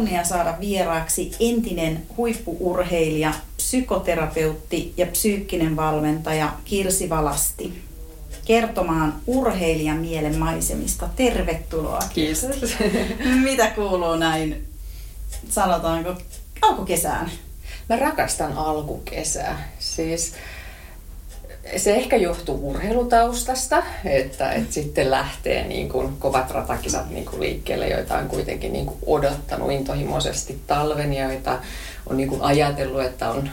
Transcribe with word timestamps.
Kunnia 0.00 0.24
saada 0.24 0.56
vieraaksi 0.60 1.30
entinen 1.40 2.02
huippuurheilija, 2.16 3.34
psykoterapeutti 3.56 4.94
ja 4.96 5.06
psyykkinen 5.06 5.76
valmentaja 5.76 6.52
Kirsi 6.64 7.10
Valasti 7.10 7.82
kertomaan 8.44 9.14
urheilijan 9.26 9.96
mielen 9.96 10.38
maisemista. 10.38 11.08
Tervetuloa. 11.16 12.00
Kiitos. 12.14 12.46
Mitä 13.44 13.66
kuuluu 13.66 14.16
näin, 14.16 14.66
sanotaanko, 15.48 16.14
alkukesään? 16.62 17.30
Mä 17.88 17.96
rakastan 17.96 18.52
alkukesää. 18.52 19.72
Siis 19.78 20.32
se 21.76 21.94
ehkä 21.94 22.16
johtuu 22.16 22.70
urheilutaustasta, 22.70 23.82
että, 24.04 24.52
että 24.52 24.74
sitten 24.74 25.10
lähtee 25.10 25.66
niin 25.66 25.88
kuin 25.88 26.16
kovat 26.18 26.50
ratakisat 26.50 27.10
niin 27.10 27.24
kuin 27.24 27.40
liikkeelle, 27.40 27.88
joita 27.88 28.18
on 28.18 28.28
kuitenkin 28.28 28.72
niin 28.72 28.86
kuin 28.86 28.98
odottanut 29.06 29.70
intohimoisesti 29.70 30.58
talven 30.66 31.12
ja 31.12 31.32
joita 31.32 31.58
on 32.06 32.16
niin 32.16 32.28
kuin 32.28 32.42
ajatellut, 32.42 33.02
että 33.02 33.30
on 33.30 33.50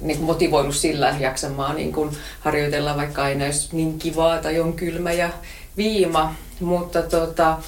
niin 0.00 0.16
kuin 0.16 0.26
motivoinut 0.26 0.74
sillä 0.74 1.16
jaksamaan 1.20 1.76
niin 1.76 1.92
kuin 1.92 2.10
harjoitella, 2.40 2.96
vaikka 2.96 3.22
aina 3.22 3.46
jos 3.46 3.72
niin 3.72 3.98
kivaa 3.98 4.38
tai 4.38 4.60
on 4.60 4.72
kylmä 4.72 5.12
ja 5.12 5.30
viima. 5.76 6.34
Mutta 6.60 7.02
tota, 7.02 7.58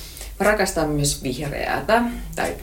rakastan 0.41 0.89
myös 0.89 1.22
vihreätä, 1.22 2.02
tai 2.36 2.55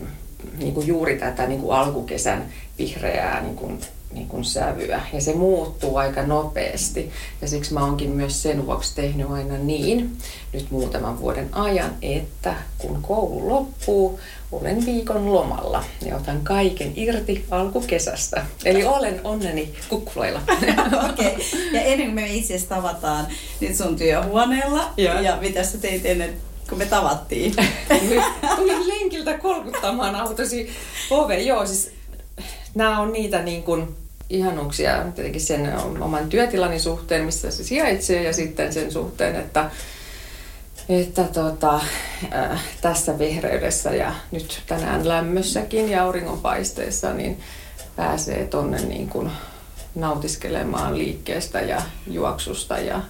niin 0.57 0.73
kuin 0.73 0.87
juuri 0.87 1.17
tätä 1.17 1.47
niin 1.47 1.61
kuin 1.61 1.77
alkukesän 1.77 2.45
vihreää 2.77 3.41
niin 3.41 3.55
kuin 3.55 3.81
niin 4.13 4.27
kuin 4.27 4.45
sävyä. 4.45 5.01
Ja 5.13 5.21
se 5.21 5.33
muuttuu 5.33 5.97
aika 5.97 6.23
nopeasti. 6.23 7.11
Ja 7.41 7.47
siksi 7.47 7.73
mä 7.73 7.85
oonkin 7.85 8.09
myös 8.09 8.43
sen 8.43 8.65
vuoksi 8.65 8.95
tehnyt 8.95 9.31
aina 9.31 9.57
niin, 9.57 10.17
nyt 10.53 10.71
muutaman 10.71 11.19
vuoden 11.19 11.49
ajan, 11.51 11.91
että 12.01 12.55
kun 12.77 13.01
koulu 13.01 13.49
loppuu, 13.49 14.19
olen 14.51 14.85
viikon 14.85 15.33
lomalla 15.33 15.83
ja 16.05 16.15
otan 16.15 16.41
kaiken 16.43 16.93
irti 16.95 17.45
alkukesästä. 17.51 18.45
Eli 18.65 18.83
olen 18.83 19.21
onneni 19.23 19.73
kukkuloilla. 19.89 20.41
Okei. 21.09 21.27
Okay. 21.27 21.39
Ja 21.73 21.81
ennen 21.81 22.07
kuin 22.07 22.15
me 22.15 22.27
itse 22.27 22.55
asiassa 22.55 22.75
tavataan 22.75 23.27
nyt 23.59 23.75
sun 23.75 23.95
työhuoneella, 23.95 24.93
ja, 24.97 25.21
ja 25.21 25.37
mitä 25.41 25.63
sä 25.63 25.77
teit 25.77 26.05
ennen 26.05 26.33
kun 26.69 26.77
me 26.77 26.85
tavattiin? 26.85 27.55
Tulin 28.55 28.87
lenkiltä 28.87 29.37
kolkuttamaan 29.37 30.15
autosi 30.15 30.69
ove. 31.09 31.39
Joo, 31.39 31.65
siis 31.65 31.98
nämä 32.75 32.99
on 32.99 33.13
niitä 33.13 33.41
niin 33.41 33.63
kuin 33.63 33.95
ihanuuksia 34.29 35.05
tietenkin 35.15 35.41
sen 35.41 35.73
oman 35.99 36.29
työtilani 36.29 36.79
suhteen, 36.79 37.25
missä 37.25 37.51
se 37.51 37.63
sijaitsee, 37.63 38.23
ja 38.23 38.33
sitten 38.33 38.73
sen 38.73 38.91
suhteen, 38.91 39.35
että, 39.35 39.71
että 40.89 41.23
tota, 41.23 41.81
äh, 42.33 42.63
tässä 42.81 43.19
vihreydessä 43.19 43.89
ja 43.95 44.13
nyt 44.31 44.61
tänään 44.67 45.07
lämmössäkin 45.07 45.89
ja 45.89 46.03
auringonpaisteessa, 46.03 47.13
niin 47.13 47.39
pääsee 47.95 48.47
tonne 48.47 48.81
niin 48.81 49.09
kuin 49.09 49.31
nautiskelemaan 49.95 50.97
liikkeestä 50.97 51.61
ja 51.61 51.81
juoksusta. 52.07 52.77
Ja 52.77 53.01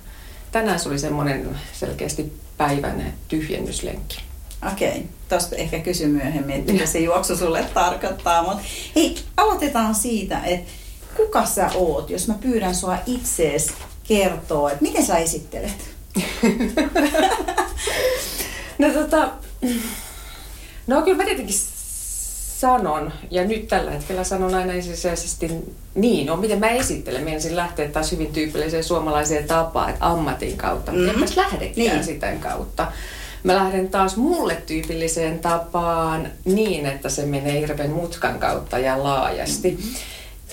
tänään 0.52 0.80
se 0.80 0.90
oli 0.90 1.00
semmoinen 1.00 1.58
selkeästi 1.74 2.34
päivän 2.58 3.14
tyhjennyslenkki. 3.28 4.29
Okei, 4.74 5.06
tuosta 5.30 5.56
ehkä 5.56 5.80
kysy 5.80 6.08
myöhemmin, 6.08 6.56
että 6.56 6.72
mitä 6.72 6.86
se 6.86 7.00
juoksu 7.00 7.38
sulle 7.38 7.66
tarkoittaa. 7.74 8.44
Mutta 8.44 8.64
hei, 8.96 9.16
aloitetaan 9.38 9.96
siitä, 9.96 10.44
että 10.44 10.72
kuka 11.18 11.46
sä 11.46 11.70
oot, 11.76 12.10
jos 12.10 12.28
mä 12.28 12.34
pyydän 12.42 12.76
sua 12.76 12.98
itsees 13.06 13.72
kertoa, 14.04 14.72
että 14.72 14.84
miten 14.84 15.06
sä 15.06 15.18
esittelet? 15.18 15.90
no 18.80 18.90
tota, 18.94 19.30
no 20.88 21.02
kyllä 21.02 21.18
mä 21.18 21.26
tietenkin 21.26 21.56
sanon, 22.60 23.14
ja 23.32 23.46
nyt 23.46 23.68
tällä 23.68 23.92
hetkellä 23.92 24.24
sanon 24.24 24.56
aina 24.56 24.74
ensisijaisesti 24.74 25.52
niin, 25.96 26.26
no 26.26 26.36
miten 26.36 26.60
mä 26.60 26.70
esittelen. 26.70 27.24
Meidän 27.24 27.56
lähteä 27.56 27.90
taas 27.90 28.12
hyvin 28.12 28.34
tyypilliseen 28.34 28.84
suomalaiseen 28.84 29.48
tapaan, 29.48 29.90
että 29.90 30.06
ammatin 30.06 30.58
kautta, 30.58 30.92
mutta 30.92 31.14
mm-hmm. 31.14 31.36
lähdekään 31.36 31.74
niin. 31.76 32.04
sitä 32.04 32.34
kautta. 32.40 32.92
Mä 33.44 33.56
lähden 33.56 33.90
taas 33.90 34.18
mulle 34.18 34.56
tyypilliseen 34.66 35.40
tapaan 35.40 36.28
niin, 36.46 36.86
että 36.86 37.10
se 37.10 37.26
menee 37.26 37.60
hirveän 37.60 37.92
mutkan 37.92 38.40
kautta 38.40 38.80
ja 38.80 39.04
laajasti. 39.04 39.72
Mm-hmm. 39.72 39.94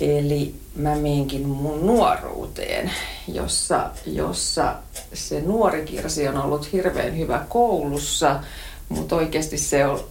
Eli 0.01 0.55
mä 0.77 0.95
meinkin 0.95 1.49
mun 1.49 1.87
nuoruuteen, 1.87 2.91
jossa, 3.29 3.91
jossa 4.07 4.75
se 5.15 5.41
nuori 5.41 5.85
Kirsi 5.85 6.29
on 6.29 6.37
ollut 6.37 6.73
hirveän 6.73 7.19
hyvä 7.19 7.45
koulussa, 7.49 8.41
mutta 8.89 9.17
oikeasti 9.17 9.59
se 9.59 9.87
on, 9.87 10.05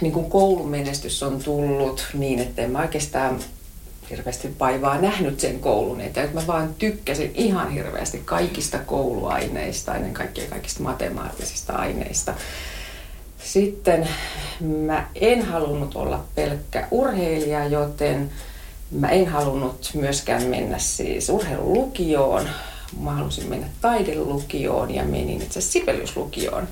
niin 0.00 0.12
kuin 0.12 0.30
koulumenestys 0.30 1.22
on 1.22 1.42
tullut 1.42 2.06
niin, 2.14 2.38
että 2.38 2.62
en 2.62 2.70
mä 2.70 2.80
oikeastaan 2.80 3.40
hirveästi 4.10 4.54
vaivaa 4.60 5.00
nähnyt 5.00 5.40
sen 5.40 5.60
koulun 5.60 6.00
eteen. 6.00 6.30
Mä 6.34 6.46
vaan 6.46 6.74
tykkäsin 6.78 7.30
ihan 7.34 7.70
hirveästi 7.70 8.22
kaikista 8.24 8.78
kouluaineista, 8.78 9.94
ennen 9.94 10.14
kaikkea 10.14 10.48
kaikista 10.50 10.82
matemaattisista 10.82 11.72
aineista. 11.72 12.34
Sitten 13.44 14.08
mä 14.60 15.08
en 15.14 15.42
halunnut 15.42 15.96
olla 15.96 16.24
pelkkä 16.34 16.88
urheilija, 16.90 17.66
joten 17.66 18.30
mä 18.90 19.08
en 19.08 19.28
halunnut 19.28 19.90
myöskään 19.94 20.42
mennä 20.42 20.78
siis 20.78 21.28
urheilulukioon. 21.28 22.48
Mä 23.00 23.10
halusin 23.10 23.48
mennä 23.48 23.66
taidelukioon 23.80 24.94
ja 24.94 25.04
menin 25.04 25.42
itse 25.42 25.60
Sibeliuslukioon. 25.60 26.68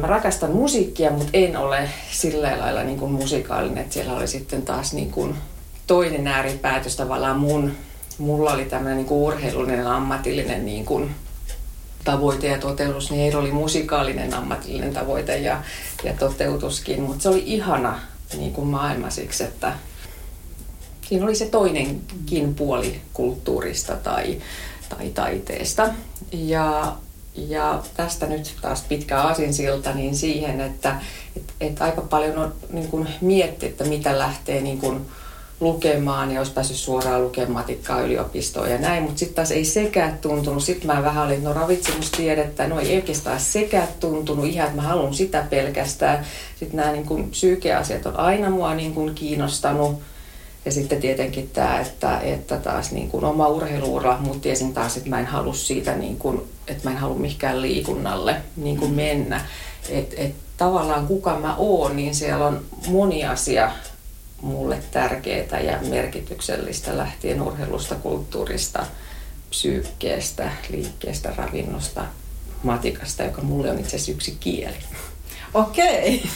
Mä 0.00 0.06
rakastan 0.06 0.50
musiikkia, 0.52 1.10
mutta 1.10 1.30
en 1.32 1.56
ole 1.56 1.88
sillä 2.10 2.58
lailla 2.58 2.82
niin 2.82 2.98
kuin 2.98 3.12
musikaalinen, 3.12 3.78
että 3.78 3.94
siellä 3.94 4.16
oli 4.16 4.28
sitten 4.28 4.62
taas 4.62 4.92
niin 4.92 5.10
kuin 5.10 5.34
toinen 5.90 6.26
ääripäätös 6.26 6.96
tavallaan 6.96 7.38
mun, 7.38 7.76
mulla 8.18 8.52
oli 8.52 8.64
tämmöinen 8.64 8.96
niin 8.96 9.10
urheilullinen 9.10 9.86
ammatillinen 9.86 10.66
niin 10.66 10.84
kuin 10.84 11.14
tavoite 12.04 12.46
ja 12.46 12.58
toteutus, 12.58 13.10
niin 13.10 13.22
Eero 13.22 13.40
oli 13.40 13.50
musikaalinen 13.50 14.34
ammatillinen 14.34 14.94
tavoite 14.94 15.38
ja, 15.38 15.62
ja 16.04 16.12
toteutuskin, 16.12 17.02
mutta 17.02 17.22
se 17.22 17.28
oli 17.28 17.42
ihana 17.46 18.00
niin 18.36 18.52
kuin 18.52 18.68
maailma 18.68 19.10
siksi, 19.10 19.44
että 19.44 19.72
siinä 21.08 21.24
oli 21.24 21.34
se 21.34 21.46
toinenkin 21.46 22.54
puoli 22.54 23.00
kulttuurista 23.12 23.96
tai, 23.96 24.38
tai 24.88 25.08
taiteesta. 25.08 25.88
Ja, 26.32 26.96
ja 27.34 27.82
tästä 27.96 28.26
nyt 28.26 28.54
taas 28.62 28.82
pitkä 28.88 29.20
asinsilta 29.20 29.92
niin 29.92 30.16
siihen, 30.16 30.60
että 30.60 31.00
et, 31.36 31.54
et 31.60 31.82
aika 31.82 32.00
paljon 32.00 32.38
on 32.38 32.54
niin 32.72 32.88
kuin 32.88 33.08
mietti, 33.20 33.66
että 33.66 33.84
mitä 33.84 34.18
lähtee 34.18 34.60
niin 34.60 34.78
kuin 34.78 35.06
lukemaan 35.60 36.32
ja 36.32 36.40
olisi 36.40 36.52
päässyt 36.52 36.76
suoraan 36.76 37.24
lukemaan 37.24 37.52
matikkaa 37.52 38.00
yliopistoon 38.00 38.70
ja 38.70 38.78
näin, 38.78 39.02
mutta 39.02 39.18
sitten 39.18 39.34
taas 39.34 39.50
ei 39.50 39.64
sekään 39.64 40.18
tuntunut. 40.18 40.64
Sitten 40.64 40.86
mä 40.86 41.02
vähän 41.02 41.26
olin, 41.26 41.44
no 41.44 41.52
ravitsemustiedettä, 41.52 42.66
no 42.66 42.80
ei 42.80 42.96
oikeastaan 42.96 43.40
sekään 43.40 43.88
tuntunut 44.00 44.46
ihan, 44.46 44.66
että 44.68 44.82
mä 44.82 44.88
haluan 44.88 45.14
sitä 45.14 45.46
pelkästään. 45.50 46.26
Sitten 46.58 46.76
nämä 46.76 46.92
niin 46.92 47.06
kuin 47.06 47.30
psyykeasiat 47.30 48.06
on 48.06 48.16
aina 48.16 48.50
mua 48.50 48.74
niin 48.74 48.94
kuin 48.94 49.14
kiinnostanut. 49.14 50.00
Ja 50.64 50.72
sitten 50.72 51.00
tietenkin 51.00 51.50
tämä, 51.52 51.80
että, 51.80 52.20
että 52.20 52.56
taas 52.56 52.92
niin 52.92 53.10
kuin 53.10 53.24
oma 53.24 53.48
urheiluura, 53.48 54.18
mutta 54.20 54.40
tiesin 54.40 54.74
taas, 54.74 54.96
että 54.96 55.10
mä 55.10 55.20
en 55.20 55.26
halua 55.26 55.54
siitä, 55.54 55.96
niin 55.96 56.16
kuin, 56.16 56.42
että 56.68 56.88
mä 56.88 56.90
en 56.90 56.98
halua 57.00 57.18
mihinkään 57.18 57.62
liikunnalle 57.62 58.36
niin 58.56 58.76
kuin 58.76 58.94
mennä. 58.94 59.40
Että 59.88 60.16
et, 60.18 60.34
tavallaan 60.56 61.06
kuka 61.06 61.36
mä 61.36 61.56
oon, 61.56 61.96
niin 61.96 62.14
siellä 62.14 62.46
on 62.46 62.60
moni 62.88 63.24
asia 63.24 63.72
mulle 64.42 64.82
tärkeää 64.90 65.60
ja 65.60 65.78
merkityksellistä 65.88 66.96
lähtien 66.96 67.42
urheilusta, 67.42 67.94
kulttuurista, 67.94 68.86
psyykkeestä, 69.50 70.50
liikkeestä, 70.70 71.32
ravinnosta, 71.36 72.04
matikasta, 72.62 73.22
joka 73.22 73.42
mulle 73.42 73.70
on 73.70 73.78
itse 73.78 73.96
asiassa 73.96 74.12
yksi 74.12 74.36
kieli. 74.40 74.76
Okei. 75.54 76.22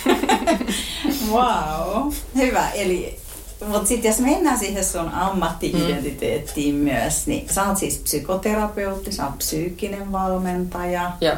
Okay. 1.04 1.28
wow. 1.30 2.12
Hyvä. 2.36 2.70
Eli 2.70 3.18
Mutta 3.66 3.88
sitten 3.88 4.08
jos 4.08 4.18
mennään 4.18 4.58
siihen 4.58 4.84
sun 4.84 5.08
ammatti-identiteettiin 5.08 6.74
mm. 6.74 6.80
myös, 6.80 7.26
niin 7.26 7.48
sä 7.50 7.68
oot 7.68 7.78
siis 7.78 7.98
psykoterapeutti, 7.98 9.12
sä 9.12 9.26
oot 9.26 9.38
psyykkinen 9.38 10.12
valmentaja. 10.12 11.12
Ja, 11.20 11.36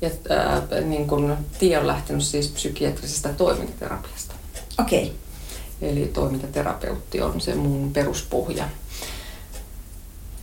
ja 0.00 0.10
äh, 0.30 0.84
niin 0.84 1.08
kun 1.08 1.36
tie 1.58 1.78
on 1.78 1.86
lähtenyt 1.86 2.22
siis 2.24 2.48
psykiatrisesta 2.48 3.28
toimintaterapiasta. 3.28 4.34
Okei. 4.80 5.02
Okay. 5.02 5.21
Eli 5.82 6.10
toimintaterapeutti 6.14 7.20
on 7.20 7.40
se 7.40 7.54
mun 7.54 7.92
peruspohja. 7.92 8.64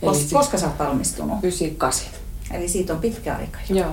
Eli 0.02 0.26
koska 0.32 0.58
sä 0.58 0.66
oot 0.66 0.78
valmistunut? 0.78 1.38
98. 1.42 2.06
Eli 2.50 2.68
siitä 2.68 2.92
on 2.92 3.00
pitkä 3.00 3.36
aika 3.36 3.58
jo. 3.68 3.76
Joo. 3.76 3.92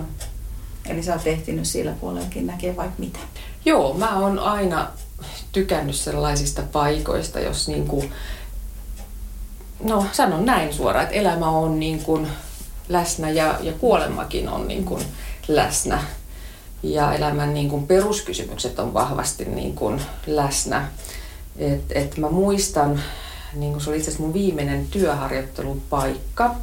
Eli 0.86 1.04
sä 1.04 1.14
oot 1.14 1.28
ehtinyt 1.28 1.68
sillä 1.68 1.92
puolellakin 1.92 2.48
näkee 2.48 2.76
vaikka 2.76 2.96
mitä. 2.98 3.20
Joo, 3.66 3.94
mä 3.94 4.20
oon 4.20 4.40
aina 4.40 4.88
tykännyt 5.52 5.96
sellaisista 5.96 6.64
paikoista, 6.72 7.40
jos 7.40 7.68
niin 7.68 7.88
kuin, 7.88 8.12
no 9.84 10.06
sanon 10.12 10.46
näin 10.46 10.74
suoraan, 10.74 11.04
että 11.04 11.16
elämä 11.16 11.50
on 11.50 11.80
niin 11.80 12.04
kuin 12.04 12.28
läsnä 12.90 13.30
ja, 13.30 13.60
ja 13.62 13.74
kuolemakin 13.74 14.50
on 14.50 14.68
niin 14.68 14.86
kuin 14.86 15.06
läsnä. 15.48 16.04
Ja 16.84 17.14
elämän 17.14 17.54
niin 17.54 17.70
kuin 17.70 17.88
peruskysymykset 17.88 18.80
on 18.80 18.94
vahvasti 18.94 19.46
niin 19.46 19.76
kuin 19.76 20.02
läsnä. 20.28 20.88
Et, 21.58 21.84
et 21.90 22.18
mä 22.18 22.30
muistan, 22.30 23.02
niin 23.54 23.82
se 23.82 23.90
oli 23.90 23.98
itse 23.98 24.10
asiassa 24.10 24.24
mun 24.24 24.34
viimeinen 24.34 24.88
työharjoittelupaikka. 24.88 26.56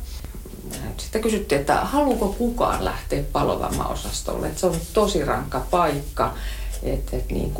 Sitten 0.97 1.23
kysyttiin, 1.23 1.61
että 1.61 1.77
haluuko 1.77 2.29
kukaan 2.39 2.85
lähteä 2.85 3.23
palovammaosastolle. 3.33 4.47
Että 4.47 4.61
se 4.61 4.67
on 4.67 4.77
tosi 4.93 5.25
rankka 5.25 5.67
paikka 5.71 6.35
että 6.85 7.17
et 7.17 7.31
niin 7.31 7.53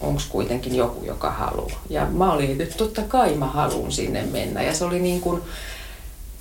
onko 0.00 0.22
kuitenkin 0.28 0.74
joku, 0.74 1.04
joka 1.04 1.30
haluaa. 1.30 1.82
Ja 1.90 2.06
mä 2.06 2.32
olin, 2.32 2.60
että 2.60 2.76
totta 2.76 3.02
kai 3.02 3.34
mä 3.34 3.46
haluan 3.46 3.92
sinne 3.92 4.22
mennä. 4.22 4.62
Ja 4.62 4.74
se 4.74 4.84
oli 4.84 5.00
niin 5.00 5.20
kuin 5.20 5.42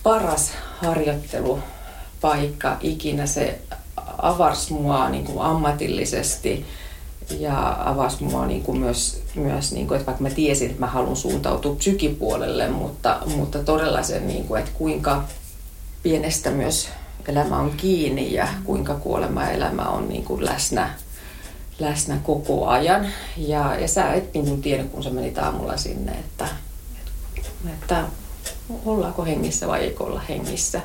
paras 0.04 0.52
harjoittelupaikka 0.82 2.78
ikinä. 2.82 3.26
Se 3.26 3.60
avasi 4.18 4.74
mua 4.74 5.10
niin 5.10 5.28
ammatillisesti 5.40 6.66
ja 7.30 7.78
avasi 7.86 8.24
mua 8.24 8.46
niin 8.46 8.64
kuin 8.64 8.78
myös, 8.78 9.22
myös 9.36 9.72
niin 9.72 9.88
kuin, 9.88 9.96
että 9.96 10.06
vaikka 10.06 10.24
mä 10.24 10.30
tiesin, 10.30 10.70
että 10.70 10.80
mä 10.80 10.88
haluan 10.88 11.16
suuntautua 11.16 11.76
psykipuolelle, 11.76 12.70
mutta, 12.70 13.18
mutta 13.36 13.64
todella 13.64 14.04
se, 14.04 14.20
niin 14.20 14.48
kuin, 14.48 14.60
että 14.60 14.72
kuinka 14.74 15.24
pienestä 16.04 16.52
myös 16.52 16.90
elämä 17.28 17.58
on 17.58 17.72
kiinni 17.78 18.34
ja 18.34 18.48
kuinka 18.64 18.94
kuolema 18.96 19.50
elämä 19.50 19.84
on 19.84 20.10
niin 20.10 20.24
kuin 20.24 20.46
läsnä 20.46 20.90
läsnä 21.82 22.18
koko 22.24 22.68
ajan. 22.68 23.08
Ja, 23.38 23.80
ja 23.80 23.88
sä 23.88 24.14
et 24.14 24.34
niin 24.34 24.46
kuin 24.46 24.62
tiedä, 24.62 24.84
kun 24.84 25.04
sä 25.04 25.10
menit 25.10 25.38
aamulla 25.38 25.78
sinne, 25.78 26.12
että, 26.12 26.48
että 27.66 28.06
ollaanko 28.86 29.26
hengissä 29.26 29.68
vai 29.68 29.80
eikö 29.80 30.04
olla 30.04 30.22
hengissä. 30.30 30.82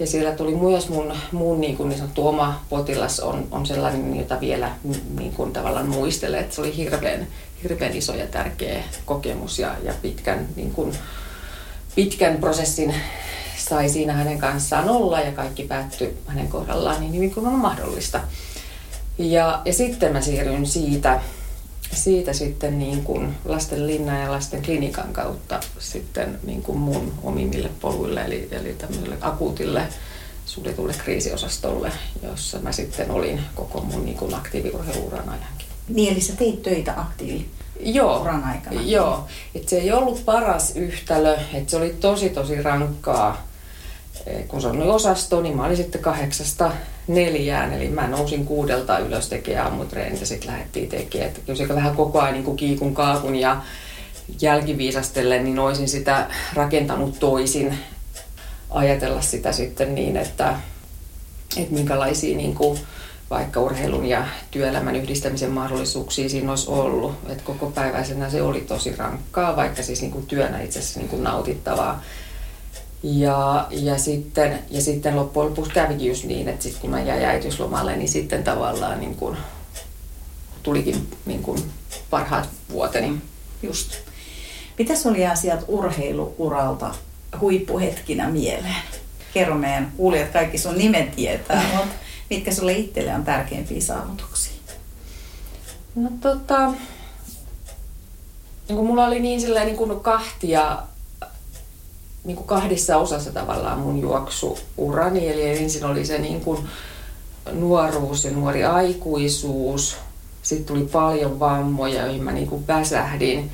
Ja 0.00 0.06
siellä 0.06 0.32
tuli 0.32 0.54
myös 0.54 0.88
mun, 0.88 1.12
mun 1.32 1.60
niin, 1.60 1.76
kuin 1.76 1.88
niin 1.88 1.98
sanottu 1.98 2.28
oma 2.28 2.64
potilas 2.68 3.20
on, 3.20 3.48
on 3.50 3.66
sellainen, 3.66 4.16
jota 4.16 4.40
vielä 4.40 4.70
niin 5.18 5.32
kuin 5.32 5.52
tavallaan 5.52 5.88
muistelee, 5.88 6.40
että 6.40 6.54
se 6.54 6.60
oli 6.60 6.76
hirveän, 6.76 7.26
hirveän 7.62 7.96
iso 7.96 8.14
ja 8.14 8.26
tärkeä 8.26 8.82
kokemus 9.04 9.58
ja, 9.58 9.74
ja 9.82 9.94
pitkän, 10.02 10.48
niin 10.56 10.70
kuin, 10.70 10.92
pitkän 11.94 12.36
prosessin 12.36 12.94
sai 13.58 13.88
siinä 13.88 14.12
hänen 14.12 14.38
kanssaan 14.38 14.88
olla 14.88 15.20
ja 15.20 15.32
kaikki 15.32 15.62
päättyi 15.62 16.16
hänen 16.26 16.48
kohdallaan 16.48 17.00
niin 17.00 17.14
hyvin 17.14 17.34
kuin 17.34 17.46
on 17.46 17.52
mahdollista. 17.52 18.20
Ja, 19.18 19.62
ja 19.64 19.72
sitten 19.72 20.12
mä 20.12 20.20
siirryin 20.20 20.66
siitä, 20.66 21.20
siitä 21.92 22.32
sitten 22.32 22.78
niin 22.78 23.04
kuin 23.04 23.34
lasten 23.44 23.86
linnan 23.86 24.20
ja 24.20 24.30
lasten 24.30 24.62
klinikan 24.62 25.12
kautta 25.12 25.60
sitten 25.78 26.38
niin 26.42 26.62
kuin 26.62 26.78
mun 26.78 27.12
omimmille 27.22 27.70
poluille, 27.80 28.24
eli, 28.24 28.48
eli 28.50 28.74
tämmöiselle 28.78 29.16
akuutille 29.20 29.82
suljetulle 30.46 30.94
kriisiosastolle, 30.98 31.92
jossa 32.22 32.58
mä 32.58 32.72
sitten 32.72 33.10
olin 33.10 33.40
koko 33.54 33.80
mun 33.80 34.04
niin 34.04 34.16
kuin 34.16 34.34
aktiiviurheiluuran 34.34 35.28
ajankin. 35.28 35.68
Niin, 35.88 36.12
eli 36.12 36.20
sä 36.20 36.36
teit 36.36 36.62
töitä 36.62 36.94
aktiivi? 36.96 37.46
Joo, 37.80 38.20
uran 38.20 38.44
aikana. 38.44 38.80
joo. 38.82 39.26
Et 39.54 39.68
se 39.68 39.76
ei 39.78 39.92
ollut 39.92 40.24
paras 40.24 40.76
yhtälö, 40.76 41.38
että 41.52 41.70
se 41.70 41.76
oli 41.76 41.96
tosi 42.00 42.28
tosi 42.28 42.62
rankkaa. 42.62 43.47
Kun 44.48 44.62
se 44.62 44.68
oli 44.68 44.88
osasto, 44.88 45.40
niin 45.40 45.56
mä 45.56 45.64
olin 45.64 45.76
sitten 45.76 46.00
kahdeksasta 46.00 46.72
neljään, 47.06 47.72
eli 47.72 47.88
mä 47.88 48.06
nousin 48.06 48.44
kuudelta 48.44 48.98
ylös 48.98 49.28
tekemään 49.28 49.66
aamutreenit 49.66 50.20
ja 50.20 50.26
sitten 50.26 50.50
lähdettiin 50.50 50.88
tekemään. 50.88 51.28
Että 51.28 51.40
kyllä 51.46 51.56
se 51.56 51.68
vähän 51.68 51.96
koko 51.96 52.20
ajan 52.20 52.34
niin 52.34 52.44
kuin 52.44 52.56
kiikun 52.56 52.94
kaakun 52.94 53.36
ja 53.36 53.62
jälkiviisastellen, 54.40 55.44
niin 55.44 55.58
olisin 55.58 55.88
sitä 55.88 56.26
rakentanut 56.54 57.18
toisin, 57.18 57.78
ajatella 58.70 59.20
sitä 59.20 59.52
sitten 59.52 59.94
niin, 59.94 60.16
että, 60.16 60.54
että 61.56 61.74
minkälaisia 61.74 62.36
niin 62.36 62.54
kuin 62.54 62.78
vaikka 63.30 63.60
urheilun 63.60 64.06
ja 64.06 64.26
työelämän 64.50 64.96
yhdistämisen 64.96 65.50
mahdollisuuksia 65.50 66.28
siinä 66.28 66.50
olisi 66.50 66.70
ollut. 66.70 67.12
Että 67.28 67.44
koko 67.44 67.70
päiväisenä 67.70 68.30
se 68.30 68.42
oli 68.42 68.60
tosi 68.60 68.96
rankkaa, 68.96 69.56
vaikka 69.56 69.82
siis 69.82 70.00
niin 70.00 70.12
kuin 70.12 70.26
työnä 70.26 70.62
itse 70.62 70.78
asiassa 70.78 71.00
niin 71.00 71.10
kuin 71.10 71.24
nautittavaa. 71.24 72.02
Ja, 73.02 73.66
ja, 73.70 73.98
sitten, 73.98 74.58
ja 74.70 74.80
sitten 74.80 75.16
loppujen 75.16 75.50
lopuksi 75.50 75.72
kävikin 75.72 76.08
just 76.08 76.24
niin, 76.24 76.48
että 76.48 76.62
sitten 76.62 76.80
kun 76.80 76.90
mä 76.90 77.02
jäin 77.02 77.24
äitiyslomalle, 77.24 77.96
niin 77.96 78.08
sitten 78.08 78.44
tavallaan 78.44 79.00
niin 79.00 79.14
kuin 79.14 79.36
tulikin 80.62 81.10
niin 81.26 81.42
kuin 81.42 81.62
parhaat 82.10 82.48
vuoteni. 82.70 83.18
Just. 83.62 83.92
Mitäs 84.78 85.06
oli 85.06 85.26
asiat 85.26 85.64
urheiluuralta 85.68 86.94
huippuhetkinä 87.40 88.28
mieleen? 88.28 88.82
Kerro 89.34 89.54
meidän 89.54 89.92
kuulijat, 89.96 90.30
kaikki 90.30 90.58
sun 90.58 90.78
nimen 90.78 91.10
tietää, 91.10 91.64
mutta 91.76 91.94
mitkä 92.30 92.54
sulle 92.54 92.72
itselle 92.72 93.14
on 93.14 93.24
tärkeimpiä 93.24 93.80
saavutuksia? 93.80 94.52
No 95.94 96.10
tota, 96.20 96.72
niin 98.68 98.76
kuin 98.76 98.86
mulla 98.86 99.06
oli 99.06 99.20
niin, 99.20 99.40
niin 99.64 99.76
kuin 99.76 100.00
kahtia 100.00 100.78
niin 102.24 102.36
kuin 102.36 102.46
kahdessa 102.46 102.96
osassa 102.96 103.32
tavallaan 103.32 103.78
mun 103.78 104.00
juoksuurani. 104.00 105.28
Eli 105.28 105.58
ensin 105.58 105.84
oli 105.84 106.04
se 106.04 106.18
niin 106.18 106.40
kuin 106.40 106.58
nuoruus 107.52 108.24
ja 108.24 108.30
nuori 108.30 108.64
aikuisuus. 108.64 109.96
Sitten 110.42 110.66
tuli 110.66 110.88
paljon 110.92 111.40
vammoja, 111.40 112.02
joihin 112.02 112.22
mä 112.22 112.32
niin 112.32 112.48
kuin 112.48 112.66
väsähdin. 112.66 113.50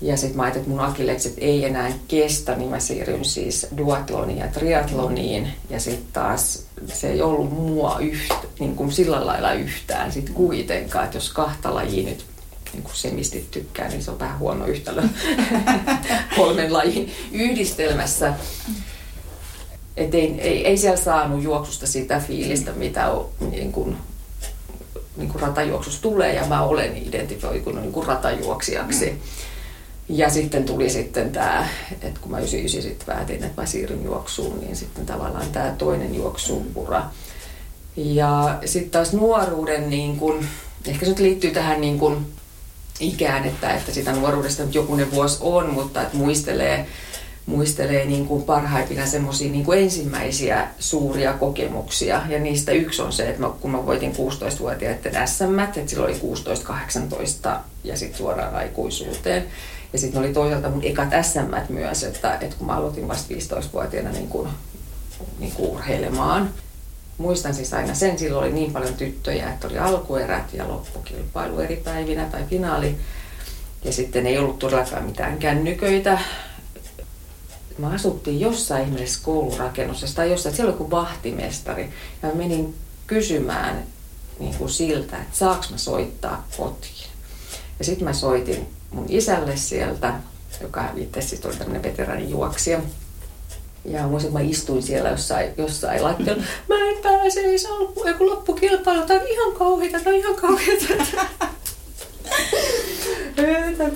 Ja 0.00 0.16
sitten 0.16 0.36
mä 0.36 0.42
ajattelin, 0.42 0.62
että 0.62 0.70
mun 0.70 0.90
akillekset 0.90 1.34
ei 1.38 1.64
enää 1.64 1.92
kestä, 2.08 2.54
niin 2.54 2.70
mä 2.70 2.80
siirryn 2.80 3.24
siis 3.24 3.66
duatloniin 3.76 4.38
ja 4.38 4.48
triatloniin. 4.48 5.48
Ja 5.70 5.80
sitten 5.80 6.06
taas 6.12 6.62
se 6.86 7.10
ei 7.10 7.22
ollut 7.22 7.52
mua 7.52 7.98
yhtä, 7.98 8.34
niin 8.58 8.76
kuin 8.76 8.92
sillä 8.92 9.26
lailla 9.26 9.52
yhtään 9.52 10.12
sit 10.12 10.30
kuitenkaan, 10.30 11.04
että 11.04 11.16
jos 11.16 11.32
kahta 11.32 11.74
lajia 11.74 12.08
nyt 12.08 12.26
niin 12.76 12.84
kuin 12.84 12.96
semistit 12.96 13.50
tykkää, 13.50 13.88
niin 13.88 14.02
se 14.02 14.10
on 14.10 14.18
vähän 14.18 14.38
huono 14.38 14.66
yhtälö 14.66 15.02
kolmen 16.36 16.72
lajin 16.72 17.12
yhdistelmässä. 17.32 18.34
Et 19.96 20.14
ei, 20.14 20.40
ei, 20.40 20.66
ei 20.66 20.76
siellä 20.76 20.96
saanut 20.96 21.42
juoksusta 21.42 21.86
sitä 21.86 22.20
fiilistä, 22.20 22.72
mitä 22.72 23.10
on, 23.10 23.28
niin 23.50 23.72
kuin, 23.72 23.96
niin 25.16 25.28
kuin 25.28 25.42
ratajuoksusta 25.42 26.02
tulee, 26.02 26.34
ja 26.34 26.46
mä 26.46 26.62
olen 26.62 26.96
identifioitunut 26.96 27.82
niin 27.82 27.92
kuin 27.92 28.06
ratajuoksijaksi. 28.06 29.22
Ja 30.08 30.30
sitten 30.30 30.64
tuli 30.64 30.90
sitten 30.90 31.32
tämä, 31.32 31.68
että 32.02 32.20
kun 32.20 32.30
mä 32.30 32.38
99 32.38 32.82
sitten 32.82 33.06
päätin, 33.06 33.44
että 33.44 33.62
mä 33.62 33.66
siirryn 33.66 34.04
juoksuun, 34.04 34.60
niin 34.60 34.76
sitten 34.76 35.06
tavallaan 35.06 35.46
tämä 35.52 35.74
toinen 35.78 36.14
juoksuura. 36.14 37.02
Ja 37.96 38.58
sitten 38.64 38.90
taas 38.90 39.12
nuoruuden, 39.12 39.90
niin 39.90 40.16
kun, 40.16 40.44
ehkä 40.86 41.06
se 41.06 41.14
liittyy 41.18 41.50
tähän 41.50 41.80
niin 41.80 41.98
kun 41.98 42.26
ikään, 43.00 43.44
että, 43.44 43.74
että 43.74 43.92
sitä 43.92 44.12
nuoruudesta 44.12 44.62
nyt 44.62 44.74
jokunen 44.74 45.10
vuosi 45.10 45.38
on, 45.40 45.70
mutta 45.70 46.02
että 46.02 46.16
muistelee, 46.16 46.86
muistelee 47.46 48.04
niin 48.04 48.26
kuin 48.26 48.42
parhaimpina 48.42 49.06
semmoisia 49.06 49.52
niin 49.52 49.64
kuin 49.64 49.78
ensimmäisiä 49.78 50.68
suuria 50.78 51.32
kokemuksia. 51.32 52.22
Ja 52.28 52.38
niistä 52.38 52.72
yksi 52.72 53.02
on 53.02 53.12
se, 53.12 53.28
että 53.28 53.40
mä, 53.40 53.50
kun 53.60 53.70
mä 53.70 53.86
voitin 53.86 54.12
16-vuotiaiden 54.12 55.28
SM, 55.28 55.58
että 55.58 55.80
silloin 55.86 56.20
oli 56.22 56.34
16-18 57.54 57.58
ja 57.84 57.96
sitten 57.96 58.18
suoraan 58.18 58.54
aikuisuuteen. 58.54 59.44
Ja 59.92 59.98
sitten 59.98 60.20
oli 60.20 60.32
toisaalta 60.32 60.70
mun 60.70 60.84
ekat 60.84 61.08
SM 61.22 61.72
myös, 61.72 62.04
että, 62.04 62.38
että 62.40 62.56
kun 62.58 62.66
mä 62.66 62.76
aloitin 62.76 63.08
vasta 63.08 63.34
15-vuotiaana 63.34 64.10
niin 64.10 64.28
kuin, 64.28 64.48
niin 65.38 65.52
kuin 65.52 65.70
urheilemaan, 65.70 66.50
muistan 67.18 67.54
siis 67.54 67.74
aina 67.74 67.94
sen, 67.94 68.18
silloin 68.18 68.44
oli 68.44 68.52
niin 68.52 68.72
paljon 68.72 68.94
tyttöjä, 68.94 69.50
että 69.50 69.66
oli 69.66 69.78
alkuerät 69.78 70.54
ja 70.54 70.68
loppukilpailu 70.68 71.60
eri 71.60 71.76
päivinä 71.76 72.24
tai 72.24 72.44
finaali. 72.44 72.96
Ja 73.84 73.92
sitten 73.92 74.26
ei 74.26 74.38
ollut 74.38 74.58
todellakaan 74.58 75.04
mitään 75.04 75.38
kännyköitä. 75.38 76.18
Mä 77.78 77.90
asuttiin 77.90 78.40
jossain 78.40 78.84
ihmeessä 78.84 79.20
koulurakennuksessa 79.22 80.16
tai 80.16 80.30
jossain, 80.30 80.54
siellä 80.54 80.70
oli 80.70 80.78
joku 80.78 80.90
vahtimestari. 80.90 81.90
Ja 82.22 82.28
mä 82.28 82.34
menin 82.34 82.74
kysymään 83.06 83.82
niin 84.38 84.54
kuin 84.54 84.70
siltä, 84.70 85.16
että 85.16 85.36
saaks 85.36 85.70
mä 85.70 85.78
soittaa 85.78 86.46
kotiin. 86.56 87.10
Ja 87.78 87.84
sitten 87.84 88.04
mä 88.04 88.12
soitin 88.12 88.66
mun 88.90 89.06
isälle 89.08 89.56
sieltä 89.56 90.14
joka 90.60 90.84
itse 90.96 91.20
siis 91.20 91.46
oli 91.46 91.56
tämmöinen 91.56 91.82
veteraanijuoksija. 91.82 92.80
Ja 93.88 94.06
muistin, 94.06 94.28
että 94.28 94.42
mä 94.42 94.48
istuin 94.50 94.82
siellä 94.82 95.08
jossain, 95.08 95.50
jossain 95.58 96.04
lattialla. 96.04 96.42
Mä 96.68 96.74
en 96.90 96.96
pääse 97.02 97.40
edes 97.40 97.66
alkuun, 97.66 98.14
kun 98.18 98.30
loppukilpailu. 98.30 99.06
Tää 99.06 99.20
on 99.20 99.26
ihan 99.28 99.52
kauheita, 99.52 100.00
tää 100.00 100.12
on 100.12 100.18
ihan 100.18 100.34
kauheita. 100.34 100.84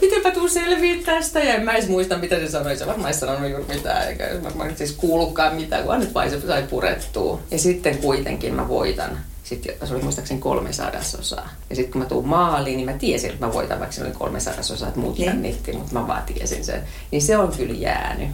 Pitääpä 0.01 0.31
tuu 0.31 0.49
selviä 0.49 0.97
tästä. 1.05 1.41
Ja 1.41 1.55
en 1.55 1.65
mä 1.65 1.73
edes 1.73 1.89
muista, 1.89 2.19
mitä 2.19 2.37
se 2.37 2.49
sanoi. 2.49 2.77
Se 2.77 2.87
varmaan 2.87 3.09
ei 3.09 3.15
sanonut 3.15 3.51
juuri 3.51 3.65
mitään, 3.69 4.09
eikä 4.09 4.29
varmaan 4.45 4.77
siis 4.77 4.93
kuullutkaan 4.93 5.55
mitään, 5.55 5.85
kun 5.85 6.01
nyt 6.01 6.15
vain 6.15 6.31
se 6.31 6.41
sai 6.41 6.63
purettua. 6.63 7.41
Ja 7.51 7.59
sitten 7.59 7.99
kuitenkin 7.99 8.55
mä 8.55 8.69
voitan. 8.69 9.19
Sitten 9.45 9.75
se 9.85 9.95
oli 9.95 10.03
muistaakseni 10.03 10.41
kolme 10.41 10.73
sadasosaa. 10.73 11.49
Ja 11.71 11.77
sitten 11.77 11.93
kun 11.93 12.03
mä 12.03 12.09
tuun 12.09 12.29
maaliin, 12.29 12.77
niin 12.77 12.91
mä 12.91 12.99
tiesin, 12.99 13.31
että 13.31 13.47
mä 13.47 13.53
voitan, 13.53 13.79
vaikka 13.79 13.97
se 13.97 14.03
oli 14.03 14.13
kolme 14.13 14.41
sadasosaa, 14.41 14.89
että 14.89 15.01
muut 15.01 15.19
jännitti, 15.19 15.73
mutta 15.73 15.93
mä 15.93 16.07
vaan 16.07 16.23
tiesin 16.23 16.65
sen. 16.65 16.83
Niin 17.11 17.23
se 17.23 17.37
on 17.37 17.53
kyllä 17.57 17.75
jäänyt 17.75 18.29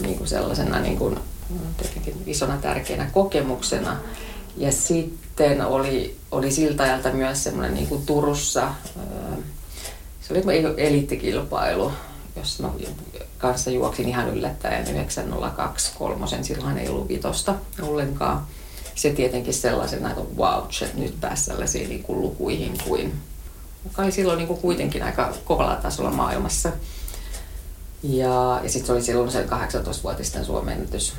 niin 0.00 0.18
kuin 0.18 0.28
sellaisena 0.28 0.80
niin 0.80 0.98
kuin, 0.98 1.18
isona 2.26 2.56
tärkeänä 2.56 3.10
kokemuksena. 3.12 3.96
Ja 4.56 4.72
sitten 4.72 5.66
oli, 5.66 6.16
oli 6.30 6.50
siltä 6.50 6.82
ajalta 6.82 7.12
myös 7.12 7.44
semmoinen 7.44 7.74
niin 7.74 7.86
kuin 7.86 8.06
Turussa, 8.06 8.74
se 10.20 10.32
oli 10.32 10.42
eliittikilpailu, 10.76 11.92
jossa 12.36 12.62
mä 12.62 12.70
kanssa 13.38 13.70
juoksin 13.70 14.08
ihan 14.08 14.28
yllättäen 14.28 14.90
902 14.90 15.92
kolmosen, 15.98 16.44
silloin 16.44 16.78
ei 16.78 16.88
ollut 16.88 17.08
vitosta 17.08 17.54
ollenkaan. 17.82 18.46
Se 18.94 19.10
tietenkin 19.10 19.54
sellaisena, 19.54 20.10
että 20.10 20.22
wow, 20.36 20.62
että 20.82 20.98
nyt 20.98 21.20
pääsi 21.20 21.44
sellaisiin 21.44 21.88
niin 21.88 22.02
kuin 22.02 22.20
lukuihin 22.20 22.78
kuin, 22.88 23.14
joka 23.84 24.02
oli 24.02 24.12
silloin 24.12 24.38
niin 24.38 24.48
kuin 24.48 24.60
kuitenkin 24.60 25.02
aika 25.02 25.34
kovalla 25.44 25.76
tasolla 25.76 26.10
maailmassa. 26.10 26.72
Ja, 28.08 28.60
ja 28.62 28.70
sitten 28.70 28.86
se 28.86 28.92
oli 28.92 29.02
silloin 29.02 29.30
se 29.30 29.44
18-vuotisten 29.44 30.44
Suomen 30.44 30.74
ennätys. 30.74 31.12